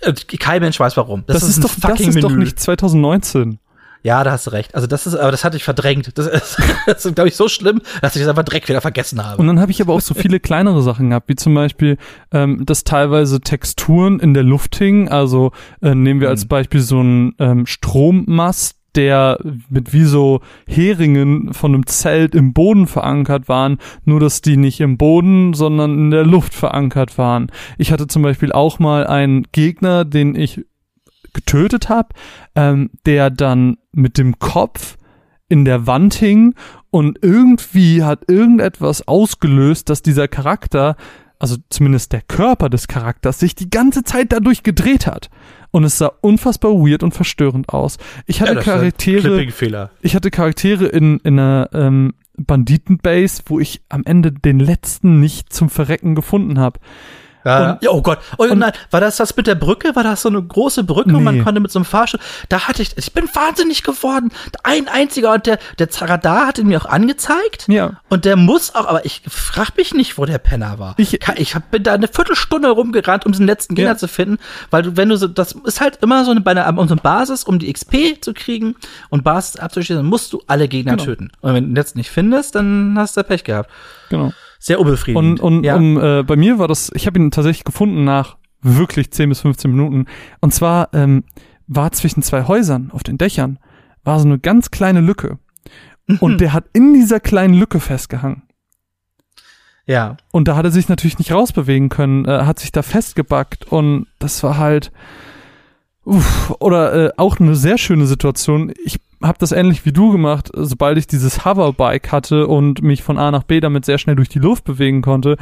[0.00, 1.24] Äh, Kein Mensch weiß warum.
[1.26, 3.58] Das, ist, ein doch, das ist doch nicht 2019.
[4.04, 4.74] Ja, da hast du recht.
[4.74, 6.18] Also das ist, aber das hatte ich verdrängt.
[6.18, 9.24] Das ist, das ist glaube ich, so schlimm, dass ich das einfach direkt wieder vergessen
[9.24, 9.40] habe.
[9.40, 11.98] Und dann habe ich aber auch so viele kleinere Sachen gehabt, wie zum Beispiel,
[12.32, 15.08] ähm, dass teilweise Texturen in der Luft hingen.
[15.08, 19.38] Also äh, nehmen wir als Beispiel so einen ähm, Strommast, der
[19.68, 24.80] mit wie so Heringen von einem Zelt im Boden verankert waren, nur dass die nicht
[24.80, 27.50] im Boden, sondern in der Luft verankert waren.
[27.78, 30.64] Ich hatte zum Beispiel auch mal einen Gegner, den ich
[31.32, 32.10] getötet habe,
[32.54, 34.96] ähm, der dann mit dem Kopf
[35.48, 36.54] in der Wand hing
[36.90, 40.96] und irgendwie hat irgendetwas ausgelöst, dass dieser Charakter,
[41.38, 45.30] also zumindest der Körper des Charakters, sich die ganze Zeit dadurch gedreht hat.
[45.72, 47.96] Und es sah unfassbar weird und verstörend aus.
[48.26, 49.90] Ich hatte Charaktere, Fehler.
[50.02, 55.52] ich hatte Charaktere in, in einer ähm, Banditenbase, wo ich am Ende den letzten nicht
[55.52, 56.78] zum Verrecken gefunden habe.
[57.44, 58.18] Ja, Und- oh Gott.
[58.38, 59.94] Oh und- nein, war das das mit der Brücke?
[59.96, 61.42] War das so eine große Brücke und man Nee.
[61.42, 62.20] konnte mit so einem Fahrstuhl?
[62.48, 64.30] Da hatte ich, ich bin wahnsinnig geworden.
[64.62, 67.64] Ein einziger und der, der Zaradar hat ihn mir auch angezeigt.
[67.68, 68.00] Ja.
[68.08, 70.94] Und der muss auch, aber ich frag mich nicht, wo der Penner war.
[70.98, 73.96] Ich- ich hab, bin da eine Viertelstunde rumgerannt, um diesen letzten Gegner Ja.
[73.96, 74.38] zu finden,
[74.70, 76.94] weil du, wenn du so, das ist halt immer so eine, bei einer, um so
[76.94, 78.76] eine Basis, um die XP zu kriegen
[79.10, 81.04] und Basis abzuschließen, musst du alle Gegner Genau.
[81.04, 81.32] töten.
[81.40, 83.70] Und wenn du den letzten nicht findest, dann hast du Pech gehabt.
[84.10, 84.32] Genau.
[84.62, 85.40] Sehr unbefriedigend.
[85.40, 85.74] Und, und ja.
[85.74, 89.40] um, äh, bei mir war das, ich habe ihn tatsächlich gefunden nach wirklich 10 bis
[89.40, 90.06] 15 Minuten.
[90.40, 91.24] Und zwar ähm,
[91.66, 93.58] war zwischen zwei Häusern auf den Dächern,
[94.04, 95.38] war so eine ganz kleine Lücke.
[96.20, 98.42] Und der hat in dieser kleinen Lücke festgehangen.
[99.86, 100.16] ja.
[100.30, 104.06] Und da hat er sich natürlich nicht rausbewegen können, äh, hat sich da festgebackt und
[104.20, 104.92] das war halt
[106.04, 108.72] uff, oder äh, auch eine sehr schöne Situation.
[108.84, 113.18] Ich habe das ähnlich wie du gemacht, sobald ich dieses Hoverbike hatte und mich von
[113.18, 115.36] A nach B damit sehr schnell durch die Luft bewegen konnte,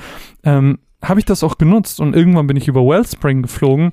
[0.44, 3.92] ähm, habe ich das auch genutzt und irgendwann bin ich über Wellspring geflogen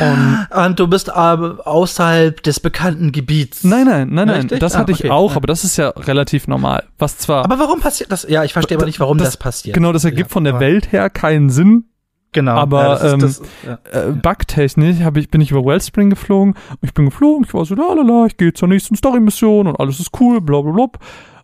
[0.00, 3.62] und Und du bist aber außerhalb des bekannten Gebiets.
[3.62, 4.60] nein, nein, nein, nein, Richtig?
[4.60, 5.10] das Ah, hatte ich okay.
[5.10, 5.36] auch, Ja.
[5.36, 6.84] aber das ist ja relativ normal.
[6.98, 8.26] Was zwar Aber warum passiert das?
[8.26, 9.74] Ja, ich verstehe aber nicht, warum das, passiert.
[9.74, 11.84] Genau, das ergibt Ja, von der Welt her keinen Sinn,
[12.32, 12.52] Genau.
[12.52, 13.78] aber, ja, ähm, das, ja.
[13.90, 16.54] äh, bugtechnisch hab ich, bin ich über Wellspring geflogen.
[16.82, 20.10] Ich bin geflogen, ich war so, lalala, ich gehe zur nächsten Story-Mission und alles ist
[20.20, 20.86] cool, bla bla bla.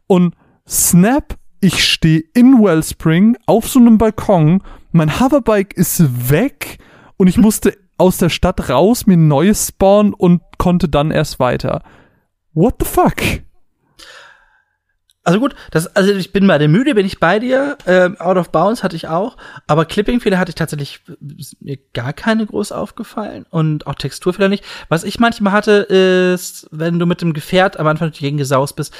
[0.06, 0.34] Und
[0.68, 6.78] snap, ich stehe in Wellspring auf so einem Balkon, mein Hoverbike ist weg
[7.16, 11.40] und ich musste aus der Stadt raus, mir ein neues spawnen und konnte dann erst
[11.40, 11.82] weiter.
[12.52, 13.14] What the fuck?
[15.24, 17.78] Also gut, das, also ich bin bei der Müde, bin ich bei dir.
[17.86, 19.36] Ähm, Out of Bounds hatte ich auch,
[19.68, 21.00] aber Clipping-Fehler hatte ich tatsächlich
[21.60, 24.64] mir gar keine groß aufgefallen und auch Texturfehler nicht.
[24.88, 28.40] Was ich manchmal hatte, ist, wenn du mit dem Gefährt am Anfang durch die Gegend
[28.40, 28.92] gesaust bist,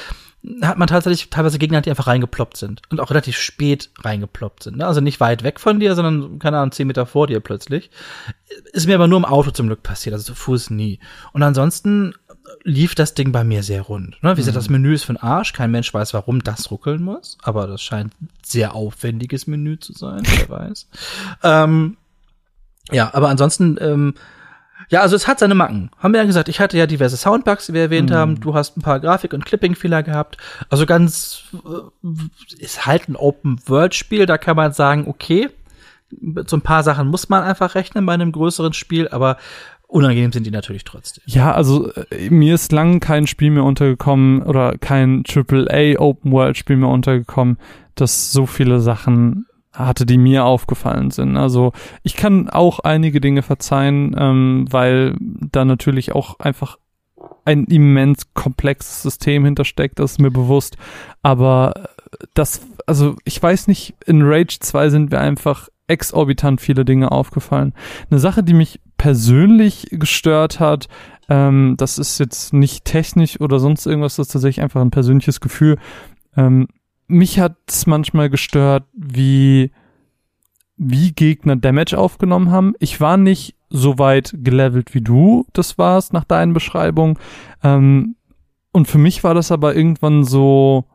[0.61, 4.77] hat man tatsächlich teilweise Gegner, die einfach reingeploppt sind und auch relativ spät reingeploppt sind.
[4.77, 4.85] Ne?
[4.85, 7.91] Also nicht weit weg von dir, sondern, keine Ahnung, zehn Meter vor dir plötzlich.
[8.73, 10.99] Ist mir aber nur im Auto zum Glück passiert, also zu Fuß nie.
[11.31, 12.13] Und ansonsten
[12.63, 14.21] lief das Ding bei mir sehr rund.
[14.23, 14.31] Ne?
[14.33, 15.53] Wie gesagt, das Menü ist für den Arsch.
[15.53, 17.37] Kein Mensch weiß, warum das ruckeln muss.
[17.43, 20.87] Aber das scheint ein sehr aufwendiges Menü zu sein, wer weiß.
[21.43, 21.97] Ähm,
[22.91, 24.13] ja, aber ansonsten, ähm,
[24.89, 25.91] ja, also es hat seine Macken.
[25.97, 28.39] Haben wir ja gesagt, ich hatte ja diverse Soundbugs, die wir erwähnt haben.
[28.39, 30.37] Du hast ein paar Grafik- und Clipping-Fehler gehabt.
[30.69, 34.25] Also ganz, äh, ist halt ein Open-World-Spiel.
[34.25, 35.49] Da kann man sagen, okay,
[36.45, 39.37] so ein paar Sachen muss man einfach rechnen bei einem größeren Spiel, aber
[39.93, 41.23] unangenehm sind die natürlich trotzdem.
[41.27, 46.57] Ja, also äh, mir ist lang kein Spiel mehr untergekommen oder kein AAA Open World
[46.57, 47.57] Spiel mehr untergekommen,
[47.95, 51.37] das so viele Sachen hatte, die mir aufgefallen sind.
[51.37, 56.77] Also ich kann auch einige Dinge verzeihen, ähm, weil da natürlich auch einfach
[57.45, 60.77] ein immens komplexes System hintersteckt, das ist mir bewusst.
[61.21, 66.85] Aber äh, das, also ich weiß nicht, in Rage 2 sind mir einfach exorbitant viele
[66.85, 67.73] Dinge aufgefallen.
[68.09, 70.87] Eine Sache, die mich persönlich gestört hat,
[71.29, 75.39] ähm, das ist jetzt nicht technisch oder sonst irgendwas, das ist tatsächlich einfach ein persönliches
[75.39, 75.77] Gefühl.
[76.35, 76.67] Ähm,
[77.07, 79.71] mich hat es manchmal gestört, wie,
[80.77, 82.73] wie Gegner Damage aufgenommen haben.
[82.79, 87.17] Ich war nicht so weit gelevelt wie du das warst nach deinen Beschreibungen.
[87.63, 88.15] Ähm,
[88.71, 90.85] und für mich war das aber irgendwann so,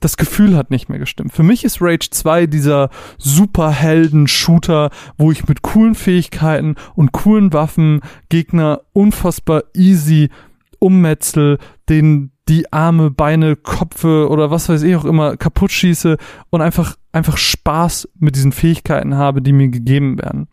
[0.00, 1.32] das Gefühl hat nicht mehr gestimmt.
[1.32, 8.00] Für mich ist Rage 2 dieser Superhelden-Shooter, wo ich mit coolen Fähigkeiten und coolen Waffen
[8.30, 10.30] Gegner unfassbar easy
[10.78, 11.58] ummetzel,
[11.88, 16.16] den die Arme, Beine, Kopfe oder was weiß ich auch immer kaputt schieße
[16.50, 20.48] und einfach, einfach Spaß mit diesen Fähigkeiten habe, die mir gegeben werden.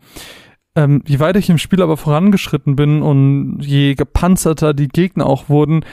[0.76, 5.50] Ähm, je weiter ich im Spiel aber vorangeschritten bin und je gepanzerter die Gegner auch
[5.50, 5.84] wurden,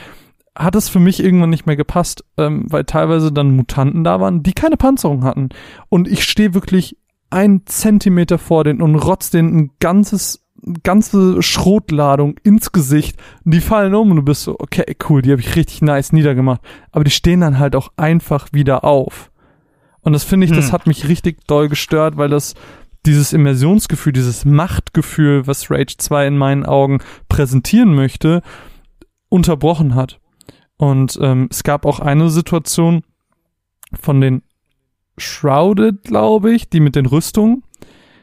[0.55, 4.43] hat es für mich irgendwann nicht mehr gepasst, ähm, weil teilweise dann Mutanten da waren,
[4.43, 5.49] die keine Panzerung hatten.
[5.89, 6.97] Und ich stehe wirklich
[7.29, 10.45] ein Zentimeter vor denen und rotz denen ein ganzes
[10.83, 15.31] ganze Schrotladung ins Gesicht und die fallen um und du bist so, okay, cool, die
[15.31, 16.61] habe ich richtig nice niedergemacht.
[16.91, 19.31] Aber die stehen dann halt auch einfach wieder auf.
[20.01, 20.57] Und das finde ich, hm.
[20.57, 22.55] das hat mich richtig doll gestört, weil das
[23.05, 26.99] dieses Immersionsgefühl, dieses Machtgefühl, was Rage 2 in meinen Augen
[27.29, 28.41] präsentieren möchte,
[29.29, 30.19] unterbrochen hat.
[30.77, 33.03] Und ähm, es gab auch eine Situation
[33.93, 34.41] von den
[35.17, 37.63] Shrouded, glaube ich, die mit den Rüstungen.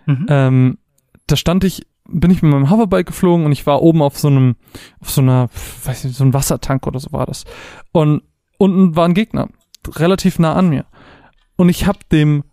[0.06, 0.26] Mhm.
[0.28, 0.78] Ähm,
[1.26, 4.28] da stand ich, bin ich mit meinem Hoverbike geflogen und ich war oben auf so
[4.28, 4.56] einem,
[5.00, 5.48] auf so einer,
[5.84, 7.44] weiß nicht, so ein Wassertank oder so war das.
[7.92, 8.22] Und
[8.58, 9.48] unten war ein Gegner,
[9.88, 10.84] relativ nah an mir.
[11.56, 12.44] Und ich habe dem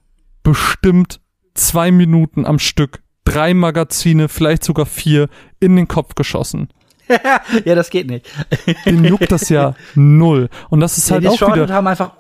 [0.44, 1.20] bestimmt
[1.56, 6.70] zwei Minuten am Stück drei Magazine, vielleicht sogar vier, in den Kopf geschossen.
[7.66, 8.30] ja, das geht nicht.
[8.86, 10.50] Den juckt das ja null.
[10.70, 11.74] Und das ist halt ja, die auch wieder.
[11.74, 12.12] haben einfach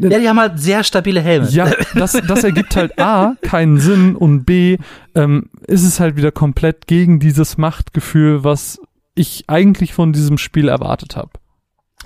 [0.00, 1.48] ja, die haben halt sehr stabile Helme.
[1.48, 4.78] Ja, das, das ergibt halt A, keinen Sinn und B,
[5.14, 8.80] ähm, ist es halt wieder komplett gegen dieses Machtgefühl, was
[9.14, 11.30] ich eigentlich von diesem Spiel erwartet habe.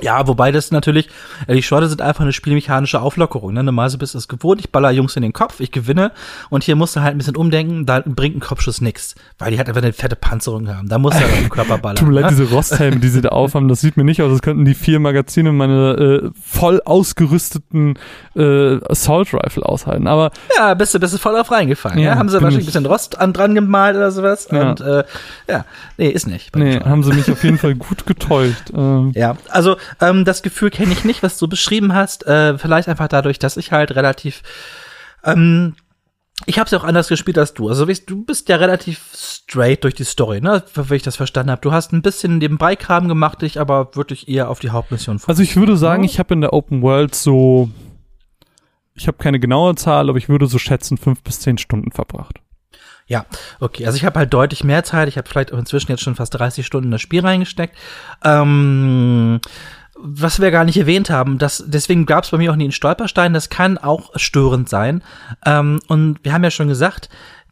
[0.00, 1.10] Ja, wobei das natürlich,
[1.46, 3.52] äh, die Shorte sind einfach eine spielmechanische Auflockerung.
[3.52, 3.62] Ne?
[3.62, 6.12] Normalerweise bist du es gewohnt, ich baller Jungs in den Kopf, ich gewinne
[6.48, 9.58] und hier musst du halt ein bisschen umdenken, da bringt ein Kopfschuss nix, weil die
[9.58, 10.88] halt einfach eine fette Panzerung haben.
[10.88, 11.96] Da musst du halt den Körper ballern.
[11.96, 12.30] Tut mir leid, ne?
[12.30, 14.98] diese Rosthelme, die sie da aufhaben, das sieht mir nicht aus, als könnten die vier
[14.98, 17.98] Magazine meine äh, voll ausgerüsteten
[18.34, 20.06] äh, Assault Rifle aushalten.
[20.06, 21.98] Aber ja, bist du, bist du voll auf reingefallen.
[21.98, 22.18] Ja, ja?
[22.18, 24.48] Haben sie wahrscheinlich ein bisschen Rost an, dran gemalt oder sowas.
[24.50, 24.70] Ja.
[24.70, 25.04] Und äh,
[25.48, 25.66] ja,
[25.98, 26.56] nee, ist nicht.
[26.56, 28.72] Nee, haben sie mich auf jeden Fall gut getäuscht.
[28.74, 29.12] Ähm.
[29.14, 32.26] Ja, also ähm, das Gefühl kenne ich nicht, was du beschrieben hast.
[32.26, 34.42] Äh, vielleicht einfach dadurch, dass ich halt relativ
[35.24, 35.74] ähm,
[36.46, 37.68] ich habe es ja auch anders gespielt als du.
[37.68, 40.62] Also du bist ja relativ straight durch die Story, ne?
[40.74, 41.60] Wie ich das verstanden habe.
[41.60, 45.28] Du hast ein bisschen nebenbei Kram gemacht, dich aber wirklich eher auf die Hauptmission fokussiert.
[45.28, 47.70] Also ich würde sagen, ich habe in der Open World so,
[48.94, 52.40] ich habe keine genaue Zahl, aber ich würde so schätzen fünf bis zehn Stunden verbracht.
[53.12, 53.26] Ja,
[53.60, 53.84] okay.
[53.84, 55.06] Also ich habe halt deutlich mehr Zeit.
[55.06, 57.76] Ich habe vielleicht auch inzwischen jetzt schon fast 30 Stunden in das Spiel reingesteckt.
[58.24, 59.38] Ähm
[60.04, 62.72] was wir gar nicht erwähnt haben, das, deswegen gab es bei mir auch nie einen
[62.72, 65.04] Stolperstein, das kann auch störend sein.
[65.44, 67.10] Ähm, und wir haben ja schon gesagt,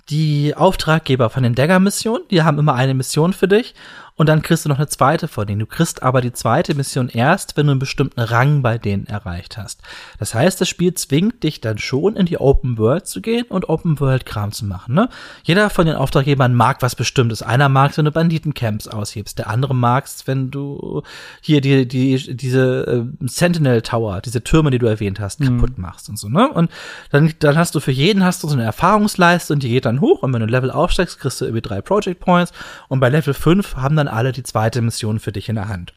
[0.09, 3.74] die Auftraggeber von den Dagger-Missionen, die haben immer eine Mission für dich
[4.20, 5.60] und dann kriegst du noch eine zweite von denen.
[5.60, 9.56] Du kriegst aber die zweite Mission erst, wenn du einen bestimmten Rang bei denen erreicht
[9.56, 9.80] hast.
[10.18, 13.70] Das heißt, das Spiel zwingt dich dann schon in die Open World zu gehen und
[13.70, 14.94] Open World Kram zu machen.
[14.94, 15.09] Ne?
[15.42, 17.40] Jeder von den Auftraggebern mag was Bestimmtes.
[17.40, 19.38] Einer mag wenn du Banditencamps aushebst.
[19.38, 21.02] Der andere mag wenn du
[21.40, 25.47] hier die, die, diese äh, Sentinel Tower, diese Türme, die du erwähnt hast, mhm.
[25.47, 26.28] kaputt machst und so.
[26.28, 26.47] Ne?
[26.47, 26.70] Und
[27.10, 30.02] dann, dann hast du für jeden hast du so eine Erfahrungsleiste und die geht dann
[30.02, 30.22] hoch.
[30.22, 32.52] Und wenn du Level aufsteigst, kriegst du irgendwie drei Project Points.
[32.88, 35.95] Und bei Level 5 haben dann alle die zweite Mission für dich in der Hand.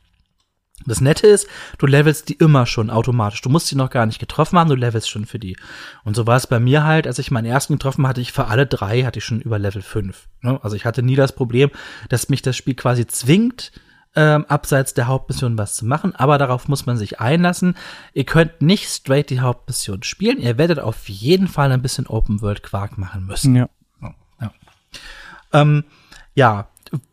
[0.85, 3.41] Das Nette ist, du levelst die immer schon automatisch.
[3.41, 5.55] Du musst sie noch gar nicht getroffen haben, du levelst schon für die.
[6.03, 8.47] Und so war es bei mir halt, als ich meinen ersten getroffen hatte, ich für
[8.47, 10.27] alle drei hatte ich schon über Level 5.
[10.41, 10.59] Ne?
[10.61, 11.69] Also ich hatte nie das Problem,
[12.09, 13.71] dass mich das Spiel quasi zwingt,
[14.15, 17.75] ähm, abseits der Hauptmission was zu machen, aber darauf muss man sich einlassen.
[18.13, 22.41] Ihr könnt nicht straight die Hauptmission spielen, ihr werdet auf jeden Fall ein bisschen Open
[22.41, 23.55] World Quark machen müssen.
[23.55, 23.69] Ja.
[24.39, 24.53] Ja.
[25.53, 25.83] Ähm,
[26.35, 26.67] ja,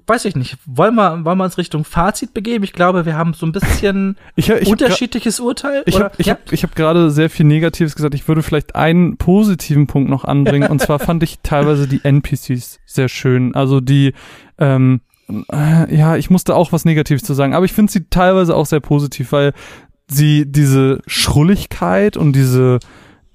[0.07, 2.65] weiß ich nicht, wollen wir, wollen wir uns Richtung Fazit begeben?
[2.65, 5.83] Ich glaube, wir haben so ein bisschen ich, ich unterschiedliches Urteil.
[5.87, 6.35] Ich habe ich ja?
[6.35, 8.15] hab, ich hab gerade sehr viel Negatives gesagt.
[8.15, 10.71] Ich würde vielleicht einen positiven Punkt noch anbringen.
[10.71, 13.55] und zwar fand ich teilweise die NPCs sehr schön.
[13.55, 14.13] Also die,
[14.59, 15.01] ähm,
[15.53, 18.67] äh, ja, ich musste auch was Negatives zu sagen, aber ich finde sie teilweise auch
[18.67, 19.53] sehr positiv, weil
[20.09, 22.81] sie diese Schrulligkeit und diese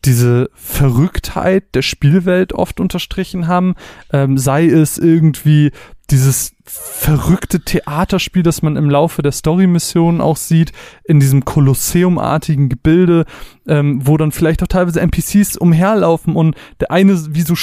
[0.06, 3.76] diese Verrücktheit der Spielwelt oft unterstrichen haben,
[4.14, 5.72] ähm, sei es irgendwie
[6.12, 10.72] dieses verrückte Theaterspiel, das man im Laufe der Story-Missionen auch sieht,
[11.04, 13.26] in diesem Kolosseumartigen Gebilde,
[13.68, 17.56] ähm, wo dann vielleicht auch teilweise NPCs umherlaufen und der eine wie so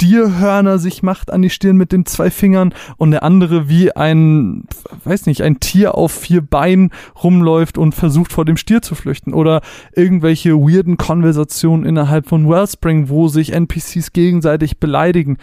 [0.00, 4.64] Stierhörner sich macht an die Stirn mit den zwei Fingern und der andere wie ein,
[5.04, 6.90] weiß nicht, ein Tier auf vier Beinen
[7.22, 9.60] rumläuft und versucht vor dem Stier zu flüchten oder
[9.94, 15.36] irgendwelche weirden Konversationen innerhalb von Wellspring, wo sich NPCs gegenseitig beleidigen.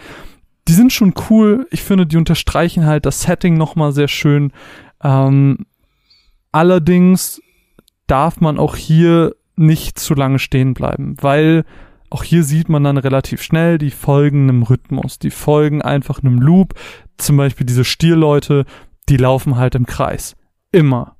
[0.68, 1.66] Die sind schon cool.
[1.70, 4.52] Ich finde, die unterstreichen halt das Setting nochmal sehr schön.
[5.02, 5.66] Ähm,
[6.52, 7.40] allerdings
[8.06, 11.64] darf man auch hier nicht zu lange stehen bleiben, weil
[12.10, 16.38] auch hier sieht man dann relativ schnell, die folgen einem Rhythmus, die folgen einfach einem
[16.38, 16.74] Loop.
[17.18, 18.64] Zum Beispiel diese Stierleute,
[19.08, 20.36] die laufen halt im Kreis.
[20.72, 21.16] Immer.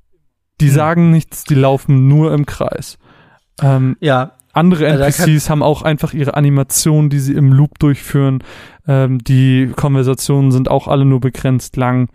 [0.60, 0.74] Die hm.
[0.74, 2.98] sagen nichts, die laufen nur im Kreis.
[3.60, 4.32] Ähm, ja.
[4.52, 8.42] Andere NPCs haben auch einfach ihre Animationen, die sie im Loop durchführen.
[8.88, 12.08] Ähm, die Konversationen sind auch alle nur begrenzt lang.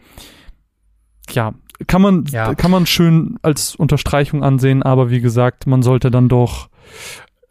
[1.29, 1.53] Ja,
[1.87, 2.55] kann man, ja.
[2.55, 6.69] kann man schön als Unterstreichung ansehen, aber wie gesagt, man sollte dann doch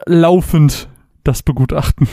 [0.04, 0.88] laufend
[1.24, 2.08] das begutachten.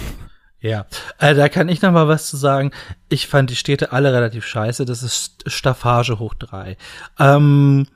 [0.61, 0.85] Ja,
[1.19, 2.71] äh, da kann ich noch mal was zu sagen.
[3.07, 4.83] Ich fand die Städte alle relativ scheiße.
[4.85, 6.75] Das ist Staffage hoch drei.
[7.17, 7.87] Ähm,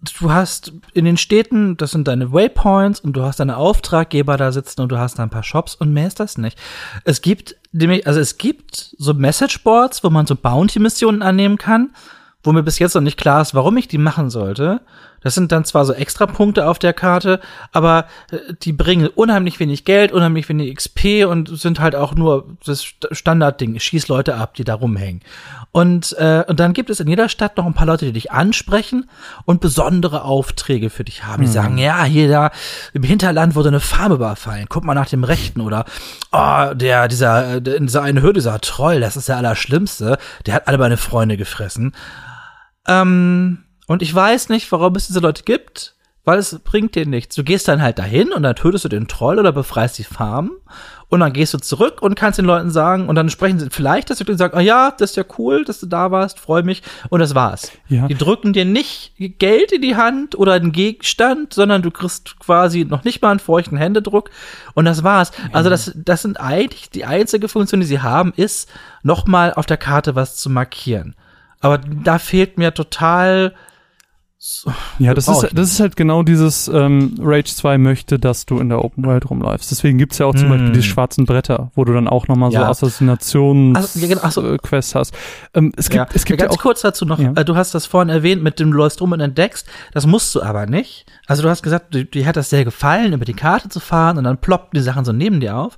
[0.00, 4.52] du hast in den Städten, das sind deine Waypoints und du hast deine Auftraggeber da
[4.52, 6.58] sitzen und du hast da ein paar Shops und mehr ist das nicht.
[7.04, 11.90] Es gibt nämlich, also es gibt so Messageboards, wo man so Bounty-Missionen annehmen kann
[12.46, 14.80] wo mir bis jetzt noch nicht klar ist, warum ich die machen sollte.
[15.26, 17.40] Das sind dann zwar so extra Punkte auf der Karte,
[17.72, 22.56] aber äh, die bringen unheimlich wenig Geld, unheimlich wenig XP und sind halt auch nur
[22.64, 23.76] das Standardding.
[23.80, 25.22] Schieß Leute ab, die da rumhängen.
[25.72, 28.30] Und, äh, und dann gibt es in jeder Stadt noch ein paar Leute, die dich
[28.30, 29.10] ansprechen
[29.46, 31.42] und besondere Aufträge für dich haben.
[31.42, 31.52] Die mhm.
[31.52, 32.52] sagen, ja, hier da
[32.92, 34.66] im Hinterland wurde eine Farm überfallen.
[34.68, 35.86] Guck mal nach dem Rechten oder
[36.30, 40.18] oh, der, dieser, dieser eine Hürde, dieser Troll, das ist der Allerschlimmste.
[40.46, 41.94] Der hat alle meine Freunde gefressen.
[42.88, 45.96] Ähm, und ich weiß nicht, warum es diese Leute gibt,
[46.26, 47.36] weil es bringt dir nichts.
[47.36, 50.50] Du gehst dann halt dahin und dann tötest du den Troll oder befreist die Farm
[51.08, 54.10] und dann gehst du zurück und kannst den Leuten sagen und dann sprechen sie vielleicht,
[54.10, 56.64] dass du denen sagst, ah ja, das ist ja cool, dass du da warst, freue
[56.64, 57.70] mich und das war's.
[57.88, 58.08] Ja.
[58.08, 62.84] Die drücken dir nicht Geld in die Hand oder einen Gegenstand, sondern du kriegst quasi
[62.84, 64.30] noch nicht mal einen feuchten Händedruck
[64.74, 65.30] und das war's.
[65.52, 68.68] Also das, das sind eigentlich die einzige Funktion, die sie haben, ist
[69.04, 71.14] nochmal auf der Karte was zu markieren.
[71.66, 73.54] Aber da fehlt mir total.
[74.98, 78.68] Ja, das ist, das ist halt genau dieses ähm, Rage 2 möchte, dass du in
[78.68, 79.70] der Open World rumläufst.
[79.72, 80.50] Deswegen gibt's ja auch zum mm.
[80.50, 82.60] Beispiel diese schwarzen Bretter, wo du dann auch nochmal ja.
[82.60, 85.00] so Assassinations-Quests also, ja, genau, so.
[85.00, 85.14] hast.
[85.54, 86.08] Ähm, es gibt, ja.
[86.14, 88.60] es gibt ganz ja auch, kurz dazu noch, äh, du hast das vorhin erwähnt, mit
[88.60, 89.66] dem du läufst rum und entdeckst.
[89.92, 91.06] Das musst du aber nicht.
[91.26, 94.24] Also du hast gesagt, dir hat das sehr gefallen, über die Karte zu fahren und
[94.24, 95.76] dann ploppen die Sachen so neben dir auf.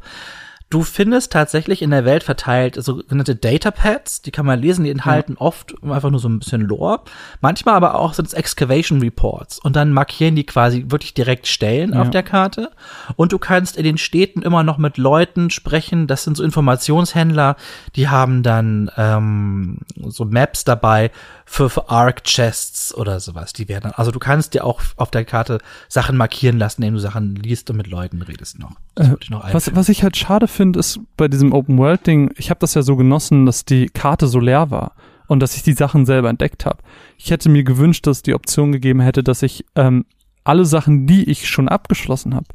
[0.71, 5.33] Du findest tatsächlich in der Welt verteilt sogenannte Datapads, die kann man lesen, die enthalten
[5.33, 5.41] ja.
[5.41, 7.01] oft einfach nur so ein bisschen Lore.
[7.41, 11.95] Manchmal aber auch sind es Excavation Reports und dann markieren die quasi wirklich direkt Stellen
[11.95, 12.03] ja.
[12.03, 12.71] auf der Karte.
[13.17, 16.07] Und du kannst in den Städten immer noch mit Leuten sprechen.
[16.07, 17.57] Das sind so Informationshändler,
[17.97, 21.11] die haben dann ähm, so Maps dabei
[21.47, 23.55] für, für Arc Chests oder sowas.
[23.55, 27.01] Die werden, also du kannst dir auch auf der Karte Sachen markieren lassen, indem du
[27.01, 28.73] Sachen liest und mit Leuten redest noch.
[28.99, 29.15] Äh,
[29.53, 32.75] was, was ich halt schade finde, ist bei diesem Open World Ding, ich habe das
[32.75, 34.93] ja so genossen, dass die Karte so leer war
[35.29, 36.79] und dass ich die Sachen selber entdeckt habe.
[37.17, 40.05] Ich hätte mir gewünscht, dass es die Option gegeben hätte, dass ich ähm,
[40.43, 42.47] alle Sachen, die ich schon abgeschlossen habe,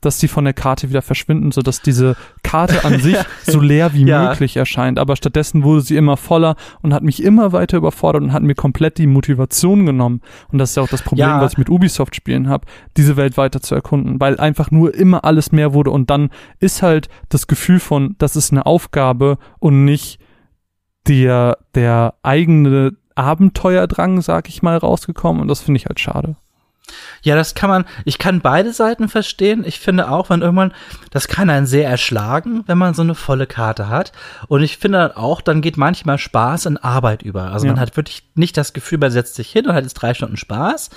[0.00, 3.92] dass die von der Karte wieder verschwinden, so dass diese Karte an sich so leer
[3.94, 4.28] wie ja.
[4.28, 4.98] möglich erscheint.
[4.98, 8.54] Aber stattdessen wurde sie immer voller und hat mich immer weiter überfordert und hat mir
[8.54, 10.20] komplett die Motivation genommen.
[10.50, 11.40] Und das ist ja auch das Problem, ja.
[11.40, 12.66] was ich mit Ubisoft-Spielen habe,
[12.96, 16.82] diese Welt weiter zu erkunden, weil einfach nur immer alles mehr wurde und dann ist
[16.82, 20.18] halt das Gefühl von, das ist eine Aufgabe und nicht
[21.06, 26.36] der, der eigene Abenteuerdrang, sag ich mal, rausgekommen und das finde ich halt schade.
[27.22, 29.64] Ja, das kann man, ich kann beide Seiten verstehen.
[29.64, 30.72] Ich finde auch, wenn irgendwann,
[31.10, 34.12] das kann einen sehr erschlagen, wenn man so eine volle Karte hat.
[34.48, 37.52] Und ich finde auch, dann geht manchmal Spaß in Arbeit über.
[37.52, 37.72] Also ja.
[37.72, 40.36] man hat wirklich nicht das Gefühl, man setzt sich hin und hat jetzt drei Stunden
[40.36, 40.90] Spaß,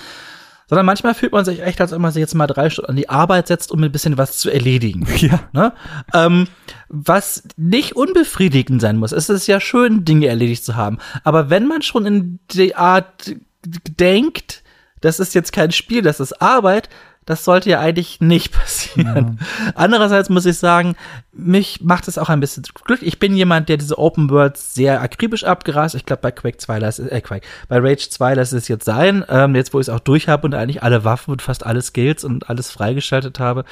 [0.68, 2.96] sondern manchmal fühlt man sich echt, als ob man sich jetzt mal drei Stunden an
[2.96, 5.06] die Arbeit setzt, um ein bisschen was zu erledigen.
[5.24, 5.40] Ja.
[5.52, 5.72] Ne?
[6.12, 6.48] Ähm,
[6.88, 9.12] was nicht unbefriedigend sein muss.
[9.12, 10.98] Es ist ja schön, Dinge erledigt zu haben.
[11.22, 13.34] Aber wenn man schon in die Art
[13.64, 14.63] denkt,
[15.04, 16.88] das ist jetzt kein Spiel, das ist Arbeit,
[17.26, 19.38] das sollte ja eigentlich nicht passieren.
[19.40, 19.72] Ja.
[19.74, 20.96] Andererseits muss ich sagen,
[21.32, 23.02] mich macht es auch ein bisschen Glück.
[23.02, 25.94] Ich bin jemand, der diese Open Worlds sehr akribisch abgerast.
[25.94, 29.24] Ich glaube, bei Quake 2 lässt äh, Quake, bei Rage 2 lässt es jetzt sein.
[29.28, 31.82] Ähm, jetzt, wo ich es auch durch habe und eigentlich alle Waffen und fast alle
[31.82, 33.64] Skills und alles freigeschaltet habe.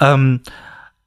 [0.00, 0.40] Ähm,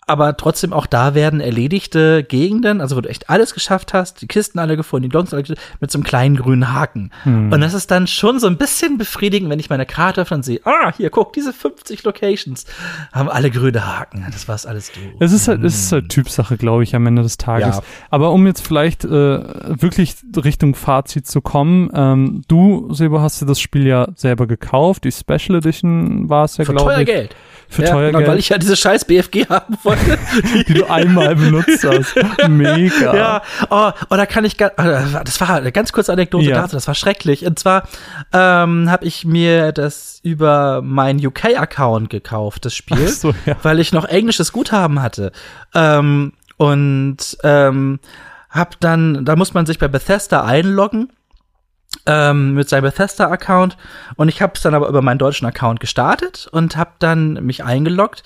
[0.08, 4.28] aber trotzdem auch da werden erledigte Gegenden, also wo du echt alles geschafft hast, die
[4.28, 7.12] Kisten alle gefunden, die Glocks alle gefunden, mit so einem kleinen grünen Haken.
[7.24, 7.52] Hm.
[7.52, 10.44] Und das ist dann schon so ein bisschen befriedigend, wenn ich meine Karte öffne und
[10.44, 12.66] sehe, ah, hier, guck, diese 50 Locations
[13.12, 14.26] haben alle grüne Haken.
[14.32, 15.00] Das war's alles du.
[15.20, 17.78] Es ist halt, es ist halt Typsache, glaube ich, am Ende des Tages.
[17.78, 17.84] Ja.
[18.10, 23.46] Aber um jetzt vielleicht äh, wirklich Richtung Fazit zu kommen, ähm, du, Sebo, hast dir
[23.46, 25.04] das Spiel ja selber gekauft.
[25.06, 26.88] Die Special Edition war es ja, glaube ich.
[26.88, 27.36] Für teuer Geld.
[27.70, 28.32] Für ja, teuer genau, Geld.
[28.32, 29.93] Weil ich ja diese scheiß BFG haben wollte.
[30.68, 32.16] die du einmal benutzt hast.
[32.48, 33.16] Mega.
[33.16, 36.62] Ja, oh, oh da kann ich, äh, das war eine ganz kurze Anekdote ja.
[36.62, 37.46] dazu, das war schrecklich.
[37.46, 37.84] Und zwar
[38.32, 43.56] ähm, habe ich mir das über meinen UK-Account gekauft, das Spiel, so, ja.
[43.64, 45.32] weil ich noch englisches Guthaben hatte.
[45.74, 48.00] Ähm, und ähm,
[48.50, 51.10] hab dann, da muss man sich bei Bethesda einloggen
[52.06, 53.78] ähm, mit seinem Bethesda-Account
[54.16, 57.64] und ich habe es dann aber über meinen deutschen Account gestartet und habe dann mich
[57.64, 58.24] eingeloggt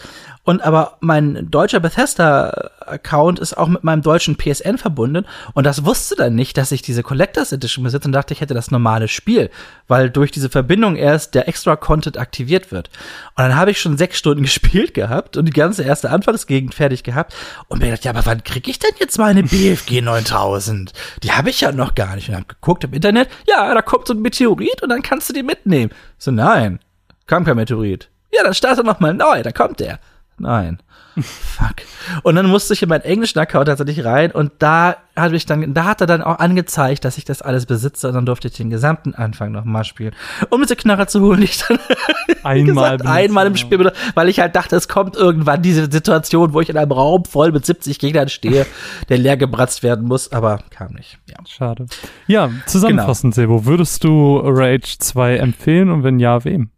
[0.48, 5.26] und aber mein deutscher Bethesda-Account ist auch mit meinem deutschen PSN verbunden.
[5.54, 8.54] Und das wusste dann nicht, dass ich diese Collectors Edition besitze und dachte, ich hätte
[8.54, 9.50] das normale Spiel,
[9.90, 12.90] weil durch diese Verbindung erst der extra Content aktiviert wird.
[13.36, 17.04] Und dann habe ich schon sechs Stunden gespielt gehabt und die ganze erste Anfangsgegend fertig
[17.04, 17.36] gehabt
[17.68, 20.94] und mir gedacht, ja, aber wann kriege ich denn jetzt meine BFG 9000?
[21.24, 22.30] Die habe ich ja noch gar nicht.
[22.30, 25.34] Und habe geguckt im Internet, ja, da kommt so ein Meteorit und dann kannst du
[25.34, 25.92] die mitnehmen.
[26.18, 26.80] So, nein,
[27.26, 28.08] kam kein Meteorit.
[28.32, 30.00] Ja, dann starte noch mal neu, da kommt der.
[30.40, 30.80] Nein.
[31.20, 31.78] Fuck.
[32.22, 35.74] Und dann musste ich in meinen englischen Account tatsächlich rein und da habe ich dann,
[35.74, 38.54] da hat er dann auch angezeigt, dass ich das alles besitze und dann durfte ich
[38.54, 40.14] den gesamten Anfang nochmal spielen.
[40.50, 41.80] Um diese Knarre zu holen, die ich dann
[42.44, 46.54] einmal, gesagt, einmal im Spiel, benutze, weil ich halt dachte, es kommt irgendwann diese Situation,
[46.54, 48.68] wo ich in einem Raum voll mit 70 Gegnern stehe,
[49.10, 51.18] der leer gebratzt werden muss, aber kam nicht.
[51.28, 51.38] Ja.
[51.48, 51.88] Schade.
[52.28, 53.48] Ja, zusammenfassend, genau.
[53.48, 56.70] Sebo, würdest du Rage 2 empfehlen und wenn ja, wem?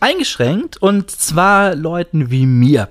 [0.00, 2.88] Eingeschränkt und zwar Leuten wie mir.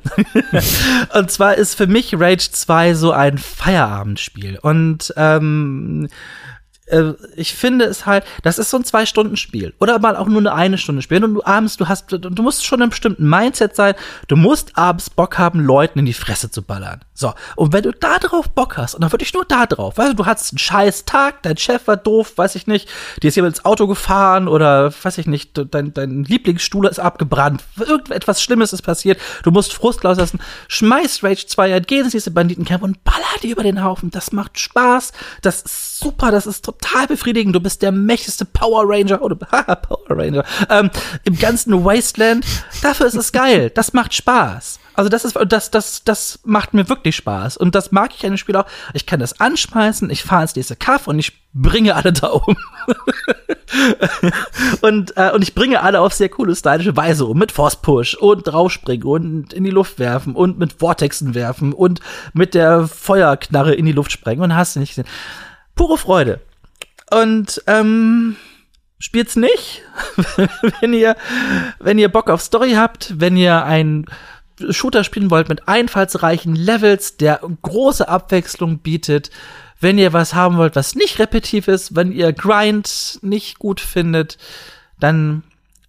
[1.13, 6.07] und zwar ist für mich Rage 2 so ein Feierabendspiel und ähm,
[6.89, 9.73] äh, ich finde es halt, das ist so ein Zwei-Stunden-Spiel.
[9.79, 11.23] Oder mal auch nur eine eine Stunde spielen.
[11.23, 13.95] Und du abends, du hast, du musst schon in einem bestimmten Mindset sein.
[14.27, 17.01] Du musst abends Bock haben, Leuten in die Fresse zu ballern.
[17.13, 17.33] So.
[17.55, 20.11] Und wenn du da drauf Bock hast, und dann würde ich nur da drauf, weißt
[20.11, 22.87] du, du hattest einen scheiß Tag, dein Chef war doof, weiß ich nicht,
[23.21, 27.63] dir ist jemand ins Auto gefahren oder, weiß ich nicht, dein, dein Lieblingsstuhl ist abgebrannt,
[27.77, 32.31] irgendetwas Schlimmes ist passiert, du musst Frust rauslassen, schmeiß Rage 2 ein, geh ins nächste
[32.31, 34.11] Banditencamp und baller die über den Haufen.
[34.11, 35.11] Das macht Spaß,
[35.41, 37.55] das ist super, das ist total total befriedigend.
[37.55, 39.35] Du bist der mächtigste Power Ranger oder
[39.75, 40.89] Power Ranger ähm,
[41.23, 42.45] im ganzen Wasteland.
[42.81, 43.71] Dafür ist es geil.
[43.73, 44.79] Das macht Spaß.
[44.95, 48.33] Also das ist das das das macht mir wirklich Spaß und das mag ich an
[48.33, 48.65] dem Spiel auch.
[48.93, 52.57] Ich kann das anschmeißen, ich fahre ins nächste Kaff und ich bringe alle da um.
[54.81, 58.15] und äh, und ich bringe alle auf sehr coole stylische Weise um mit Force Push
[58.15, 62.01] und draufspringen und in die Luft werfen und mit Vortexen werfen und
[62.33, 65.07] mit der Feuerknarre in die Luft sprengen und hast du nicht gesehen.
[65.75, 66.41] Pure Freude.
[67.11, 68.35] Und ähm,
[68.99, 69.81] spielt's nicht,
[70.81, 71.15] wenn ihr
[71.79, 74.05] wenn ihr Bock auf Story habt, wenn ihr ein
[74.69, 79.31] Shooter spielen wollt mit einfallsreichen Levels, der große Abwechslung bietet,
[79.79, 84.37] wenn ihr was haben wollt, was nicht repetitiv ist, wenn ihr Grind nicht gut findet,
[84.99, 85.43] dann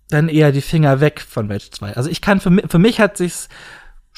[0.09, 1.97] dann eher die Finger weg von Rage 2.
[1.97, 3.49] Also ich kann für für mich hat sich's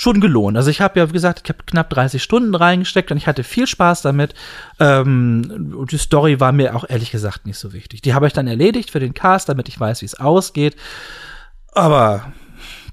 [0.03, 0.57] schon gelohnt.
[0.57, 3.45] Also ich habe ja, wie gesagt, ich habe knapp 30 Stunden reingesteckt und ich hatte
[3.45, 4.35] viel Spaß damit.
[4.81, 8.03] Ähm, und die Story war mir auch ehrlich gesagt nicht so wichtig.
[8.03, 10.75] Die habe ich dann erledigt für den Cast, damit ich weiß, wie es ausgeht.
[11.73, 12.33] Aber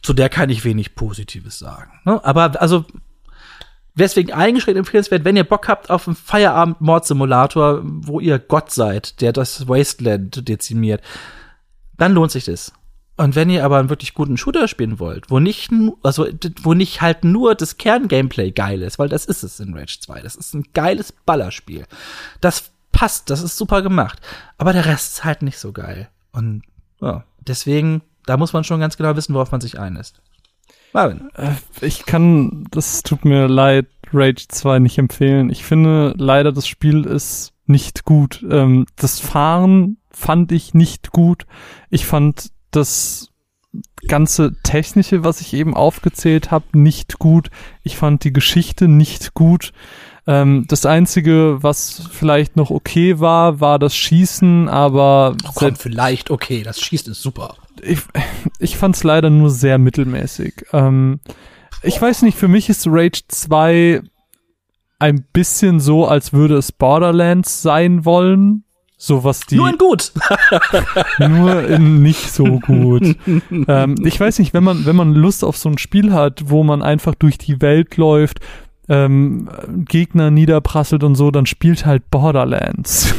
[0.04, 1.92] zu der kann ich wenig Positives sagen.
[2.06, 2.24] Ne?
[2.24, 2.86] Aber also
[3.96, 9.34] Deswegen eingeschränkt empfehlenswert, wenn ihr Bock habt auf einen Feierabend-Mord-Simulator, wo ihr Gott seid, der
[9.34, 11.02] das Wasteland dezimiert,
[11.98, 12.72] dann lohnt sich das.
[13.20, 15.74] Und wenn ihr aber einen wirklich guten Shooter spielen wollt, wo nicht,
[16.04, 16.26] also,
[16.62, 20.22] wo nicht halt nur das Kerngameplay geil ist, weil das ist es in Rage 2.
[20.22, 21.86] Das ist ein geiles Ballerspiel.
[22.40, 24.22] Das passt, das ist super gemacht.
[24.58, 26.08] Aber der Rest ist halt nicht so geil.
[26.32, 26.62] Und,
[27.02, 30.22] ja, deswegen, da muss man schon ganz genau wissen, worauf man sich einlässt.
[30.94, 31.30] Marvin.
[31.34, 35.50] Äh, ich kann, das tut mir leid, Rage 2 nicht empfehlen.
[35.50, 38.46] Ich finde leider, das Spiel ist nicht gut.
[38.50, 41.46] Ähm, das Fahren fand ich nicht gut.
[41.90, 43.30] Ich fand das
[44.08, 47.50] ganze Technische, was ich eben aufgezählt habe, nicht gut.
[47.84, 49.72] Ich fand die Geschichte nicht gut.
[50.26, 55.36] Ähm, das Einzige, was vielleicht noch okay war, war das Schießen, aber...
[55.46, 57.56] Oh, komm, vielleicht okay, das Schießen ist super.
[57.82, 58.00] Ich,
[58.60, 60.66] ich fand es leider nur sehr mittelmäßig.
[60.74, 61.20] Ähm,
[61.82, 64.02] ich weiß nicht, für mich ist Rage 2
[65.00, 68.66] ein bisschen so, als würde es Borderlands sein wollen.
[69.02, 69.56] So was die.
[69.56, 70.12] Nur in gut.
[71.20, 73.16] nur in nicht so gut.
[73.68, 76.64] ähm, ich weiß nicht, wenn man, wenn man Lust auf so ein Spiel hat, wo
[76.64, 78.42] man einfach durch die Welt läuft,
[78.90, 79.48] ähm,
[79.88, 83.16] Gegner niederprasselt und so, dann spielt halt Borderlands.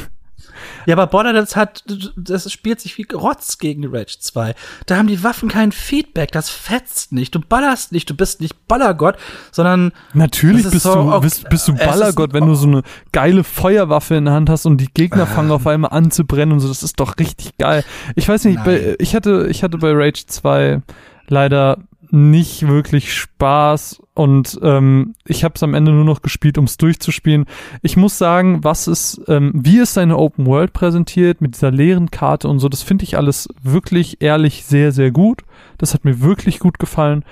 [0.87, 1.85] Ja, aber Borderlands hat,
[2.17, 4.55] das spielt sich wie Rotz gegen Rage 2.
[4.87, 8.69] Da haben die Waffen kein Feedback, das fetzt nicht, du ballerst nicht, du bist nicht
[8.69, 9.17] Ballergott,
[9.53, 12.83] sondern Natürlich bist so, du, bist, bist du Ballergott, wenn du so eine
[13.13, 15.29] geile Feuerwaffe in der Hand hast und die Gegner ähm.
[15.29, 17.85] fangen auf einmal an zu brennen und so, das ist doch richtig geil.
[18.17, 20.83] Ich weiß nicht, bei, ich hatte, ich hatte bei Rage 2
[21.29, 21.79] leider
[22.13, 26.77] nicht wirklich Spaß und ähm, ich habe es am Ende nur noch gespielt, um es
[26.77, 27.47] durchzuspielen.
[27.83, 32.11] Ich muss sagen, was ist, ähm, wie ist seine Open World präsentiert mit dieser leeren
[32.11, 35.43] Karte und so, das finde ich alles wirklich ehrlich sehr, sehr gut.
[35.79, 37.25] Das hat mir wirklich gut gefallen.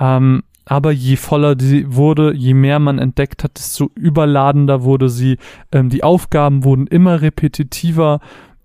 [0.00, 5.38] Ähm, aber je voller sie wurde, je mehr man entdeckt hat, desto überladender wurde sie.
[5.72, 8.20] Ähm, die Aufgaben wurden immer repetitiver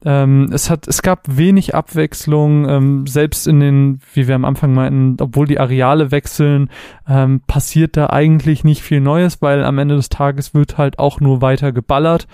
[0.05, 4.73] ähm, es hat, es gab wenig Abwechslung, ähm, selbst in den, wie wir am Anfang
[4.73, 6.69] meinten, obwohl die Areale wechseln,
[7.07, 11.19] ähm, passiert da eigentlich nicht viel Neues, weil am Ende des Tages wird halt auch
[11.19, 12.27] nur weiter geballert.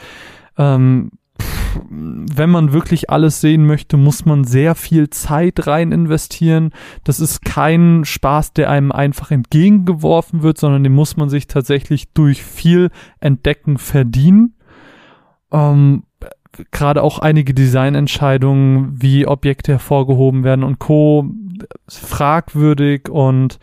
[0.58, 1.12] Ähm,
[1.90, 6.72] wenn man wirklich alles sehen möchte, muss man sehr viel Zeit rein investieren.
[7.04, 12.12] Das ist kein Spaß, der einem einfach entgegengeworfen wird, sondern den muss man sich tatsächlich
[12.14, 14.56] durch viel Entdecken verdienen.
[16.72, 21.26] Gerade auch einige Designentscheidungen, wie Objekte hervorgehoben werden und Co.
[21.88, 23.60] fragwürdig und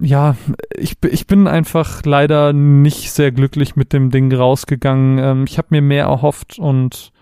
[0.00, 0.36] ja,
[0.76, 5.18] ich, ich bin einfach leider nicht sehr glücklich mit dem Ding rausgegangen.
[5.18, 7.12] Ähm, ich habe mir mehr erhofft und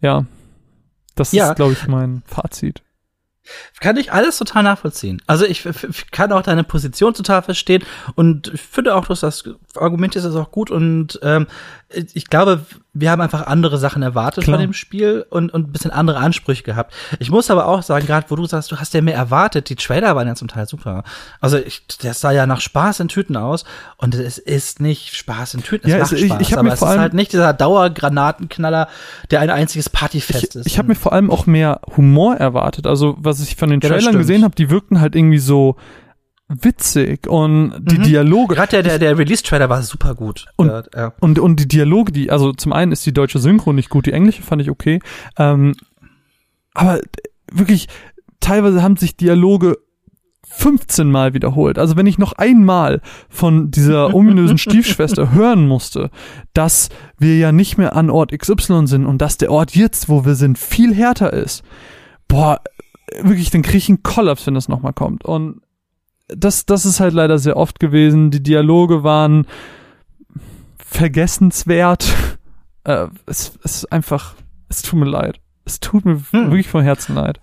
[0.00, 0.26] ja,
[1.14, 1.50] das ja.
[1.50, 2.82] ist, glaube ich, mein Fazit.
[3.80, 5.20] Kann ich alles total nachvollziehen.
[5.26, 7.82] Also ich, ich kann auch deine Position total verstehen
[8.14, 9.44] und ich finde auch, dass das
[9.74, 11.46] Argument ist das auch gut und ähm,
[12.14, 12.64] ich glaube,
[12.94, 14.56] wir haben einfach andere Sachen erwartet Klar.
[14.56, 16.94] von dem Spiel und, und ein bisschen andere Ansprüche gehabt.
[17.18, 19.76] Ich muss aber auch sagen, gerade wo du sagst, du hast ja mehr erwartet, die
[19.76, 21.02] Trailer waren ja zum Teil super.
[21.40, 23.64] Also ich, das sah ja nach Spaß in Tüten aus
[23.96, 26.72] und es ist nicht Spaß in Tüten, es ja, macht also ich, Spaß, ich aber
[26.72, 28.88] es ist halt nicht dieser Dauergranatenknaller,
[29.30, 30.66] der ein einziges Partyfest ich, ist.
[30.66, 32.86] Ich habe mir vor allem auch mehr Humor erwartet.
[32.86, 35.76] Also was ich von den ja, Trailern gesehen habe, die wirkten halt irgendwie so
[36.48, 38.02] witzig und die mhm.
[38.02, 38.54] Dialoge.
[38.54, 40.46] Gerade der, der, der Release-Trailer war super gut.
[40.56, 41.12] Und, ja, ja.
[41.20, 44.12] und, und die Dialoge, die, also zum einen ist die deutsche Synchro nicht gut, die
[44.12, 45.00] englische fand ich okay.
[45.38, 45.74] Ähm,
[46.74, 47.00] aber
[47.50, 47.88] wirklich,
[48.40, 49.78] teilweise haben sich Dialoge
[50.54, 51.78] 15 Mal wiederholt.
[51.78, 56.10] Also wenn ich noch einmal von dieser ominösen Stiefschwester hören musste,
[56.52, 60.26] dass wir ja nicht mehr an Ort XY sind und dass der Ort jetzt, wo
[60.26, 61.62] wir sind, viel härter ist.
[62.28, 62.60] Boah,
[63.20, 65.24] wirklich, dann kriege ich einen Kollaps, wenn das nochmal kommt.
[65.24, 65.62] Und
[66.28, 68.30] das, das ist halt leider sehr oft gewesen.
[68.30, 69.46] Die Dialoge waren
[70.78, 72.06] vergessenswert.
[72.84, 74.34] Äh, es, es ist einfach,
[74.68, 75.38] es tut mir leid.
[75.64, 76.50] Es tut mir hm.
[76.50, 77.38] wirklich von Herzen leid.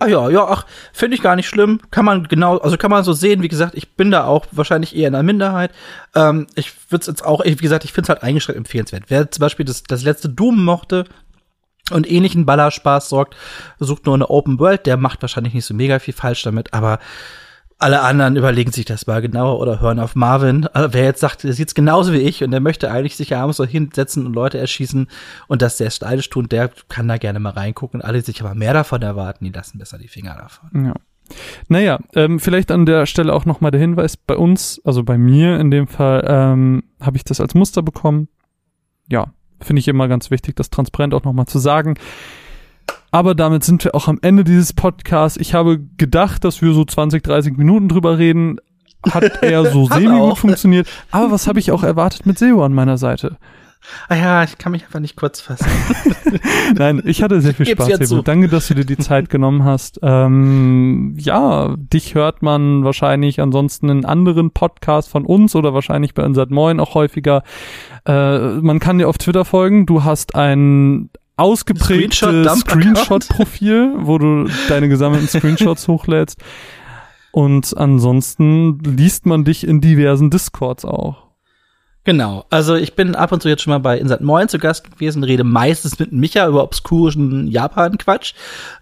[0.00, 1.80] Ah ja, ja, ach, finde ich gar nicht schlimm.
[1.90, 4.96] Kann man genau, also kann man so sehen, wie gesagt, ich bin da auch wahrscheinlich
[4.96, 5.72] eher in der Minderheit.
[6.14, 9.04] Ähm, ich würde es jetzt auch, wie gesagt, ich finde es halt eingeschränkt empfehlenswert.
[9.08, 11.04] Wer zum Beispiel das, das letzte Doom mochte,
[11.90, 13.36] und ähnlichen Ballerspaß sorgt,
[13.78, 16.98] sucht nur eine Open World, der macht wahrscheinlich nicht so mega viel falsch damit, aber
[17.80, 20.66] alle anderen überlegen sich das mal genauer oder hören auf Marvin.
[20.66, 23.56] Also wer jetzt sagt, der sieht's genauso wie ich und der möchte eigentlich sich abends
[23.56, 25.06] so hinsetzen und Leute erschießen
[25.46, 28.02] und das sehr stylisch tun, der kann da gerne mal reingucken.
[28.02, 30.86] Alle, die sich aber mehr davon erwarten, die lassen besser die Finger davon.
[30.86, 30.94] Ja.
[31.68, 35.60] Naja, ähm, vielleicht an der Stelle auch nochmal der Hinweis, bei uns, also bei mir
[35.60, 38.28] in dem Fall, ähm, habe ich das als Muster bekommen.
[39.08, 39.26] Ja,
[39.60, 41.94] Finde ich immer ganz wichtig, das transparent auch nochmal zu sagen.
[43.10, 45.38] Aber damit sind wir auch am Ende dieses Podcasts.
[45.38, 48.58] Ich habe gedacht, dass wir so 20, 30 Minuten drüber reden.
[49.10, 50.88] Hat eher so semi-gut funktioniert.
[51.10, 53.38] Aber was habe ich auch erwartet mit SEO an meiner Seite?
[54.08, 55.66] Ah ja, ich kann mich einfach nicht kurz fassen.
[56.76, 58.22] Nein, ich hatte sehr viel Spaß, Sebo.
[58.22, 60.00] Danke, dass du dir die Zeit genommen hast.
[60.02, 66.24] Ähm, ja, dich hört man wahrscheinlich ansonsten in anderen Podcasts von uns oder wahrscheinlich bei
[66.24, 67.42] Unsert Moin auch häufiger.
[68.06, 69.86] Äh, man kann dir auf Twitter folgen.
[69.86, 76.38] Du hast ein ausgeprägtes Screenshot-Profil, wo du deine gesammelten Screenshots hochlädst.
[77.30, 81.27] Und ansonsten liest man dich in diversen Discords auch.
[82.08, 82.46] Genau.
[82.48, 85.24] Also ich bin ab und zu jetzt schon mal bei Insert Moin zu Gast gewesen,
[85.24, 88.32] rede meistens mit Micha über obskuren Japan-Quatsch,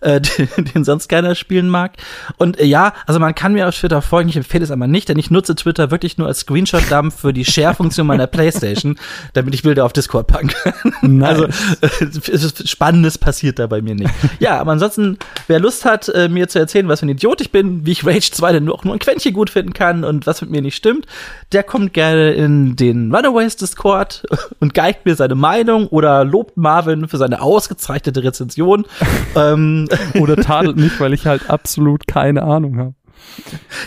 [0.01, 1.95] äh, den, den, sonst keiner spielen mag.
[2.37, 5.09] Und äh, ja, also man kann mir auf Twitter folgen, ich empfehle es aber nicht,
[5.09, 8.97] denn ich nutze Twitter wirklich nur als Screenshot-Dump für die Share-Funktion meiner Playstation,
[9.33, 10.93] damit ich Bilder auf Discord packen kann.
[11.03, 11.29] Nice.
[11.29, 11.47] Also
[11.81, 14.15] äh, Spannendes passiert da bei mir nicht.
[14.39, 17.51] Ja, aber ansonsten, wer Lust hat, äh, mir zu erzählen, was für ein Idiot ich
[17.51, 20.29] bin, wie ich Rage 2 denn nur, auch nur ein Quäntchen gut finden kann und
[20.29, 21.07] was mit mir nicht stimmt,
[21.51, 24.23] der kommt gerne in den Runaways Discord
[24.61, 28.87] und geigt mir seine Meinung oder lobt Marvin für seine ausgezeichnete Rezension.
[29.37, 29.89] ähm,
[30.21, 32.95] oder tadelt mich, weil ich halt absolut keine Ahnung habe.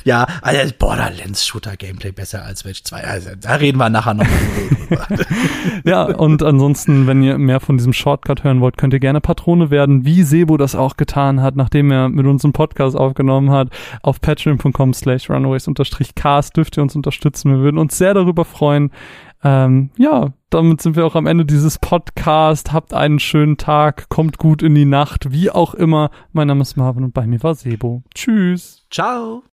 [0.03, 3.03] Ja, also Borderlands Shooter Gameplay besser als Witch 2.
[3.03, 4.25] Also da reden wir nachher noch
[5.83, 9.69] ja, und ansonsten, wenn ihr mehr von diesem Shortcut hören wollt, könnt ihr gerne Patrone
[9.69, 13.69] werden, wie Sebo das auch getan hat, nachdem er mit uns einen Podcast aufgenommen hat.
[14.01, 17.51] Auf patreon.com slash runaways-cast dürft ihr uns unterstützen.
[17.51, 18.91] Wir würden uns sehr darüber freuen.
[19.43, 22.73] Ähm, ja, damit sind wir auch am Ende dieses Podcast.
[22.73, 26.11] Habt einen schönen Tag, kommt gut in die Nacht, wie auch immer.
[26.33, 28.03] Mein Name ist Marvin und bei mir war Sebo.
[28.13, 28.85] Tschüss.
[28.89, 29.43] Ciao.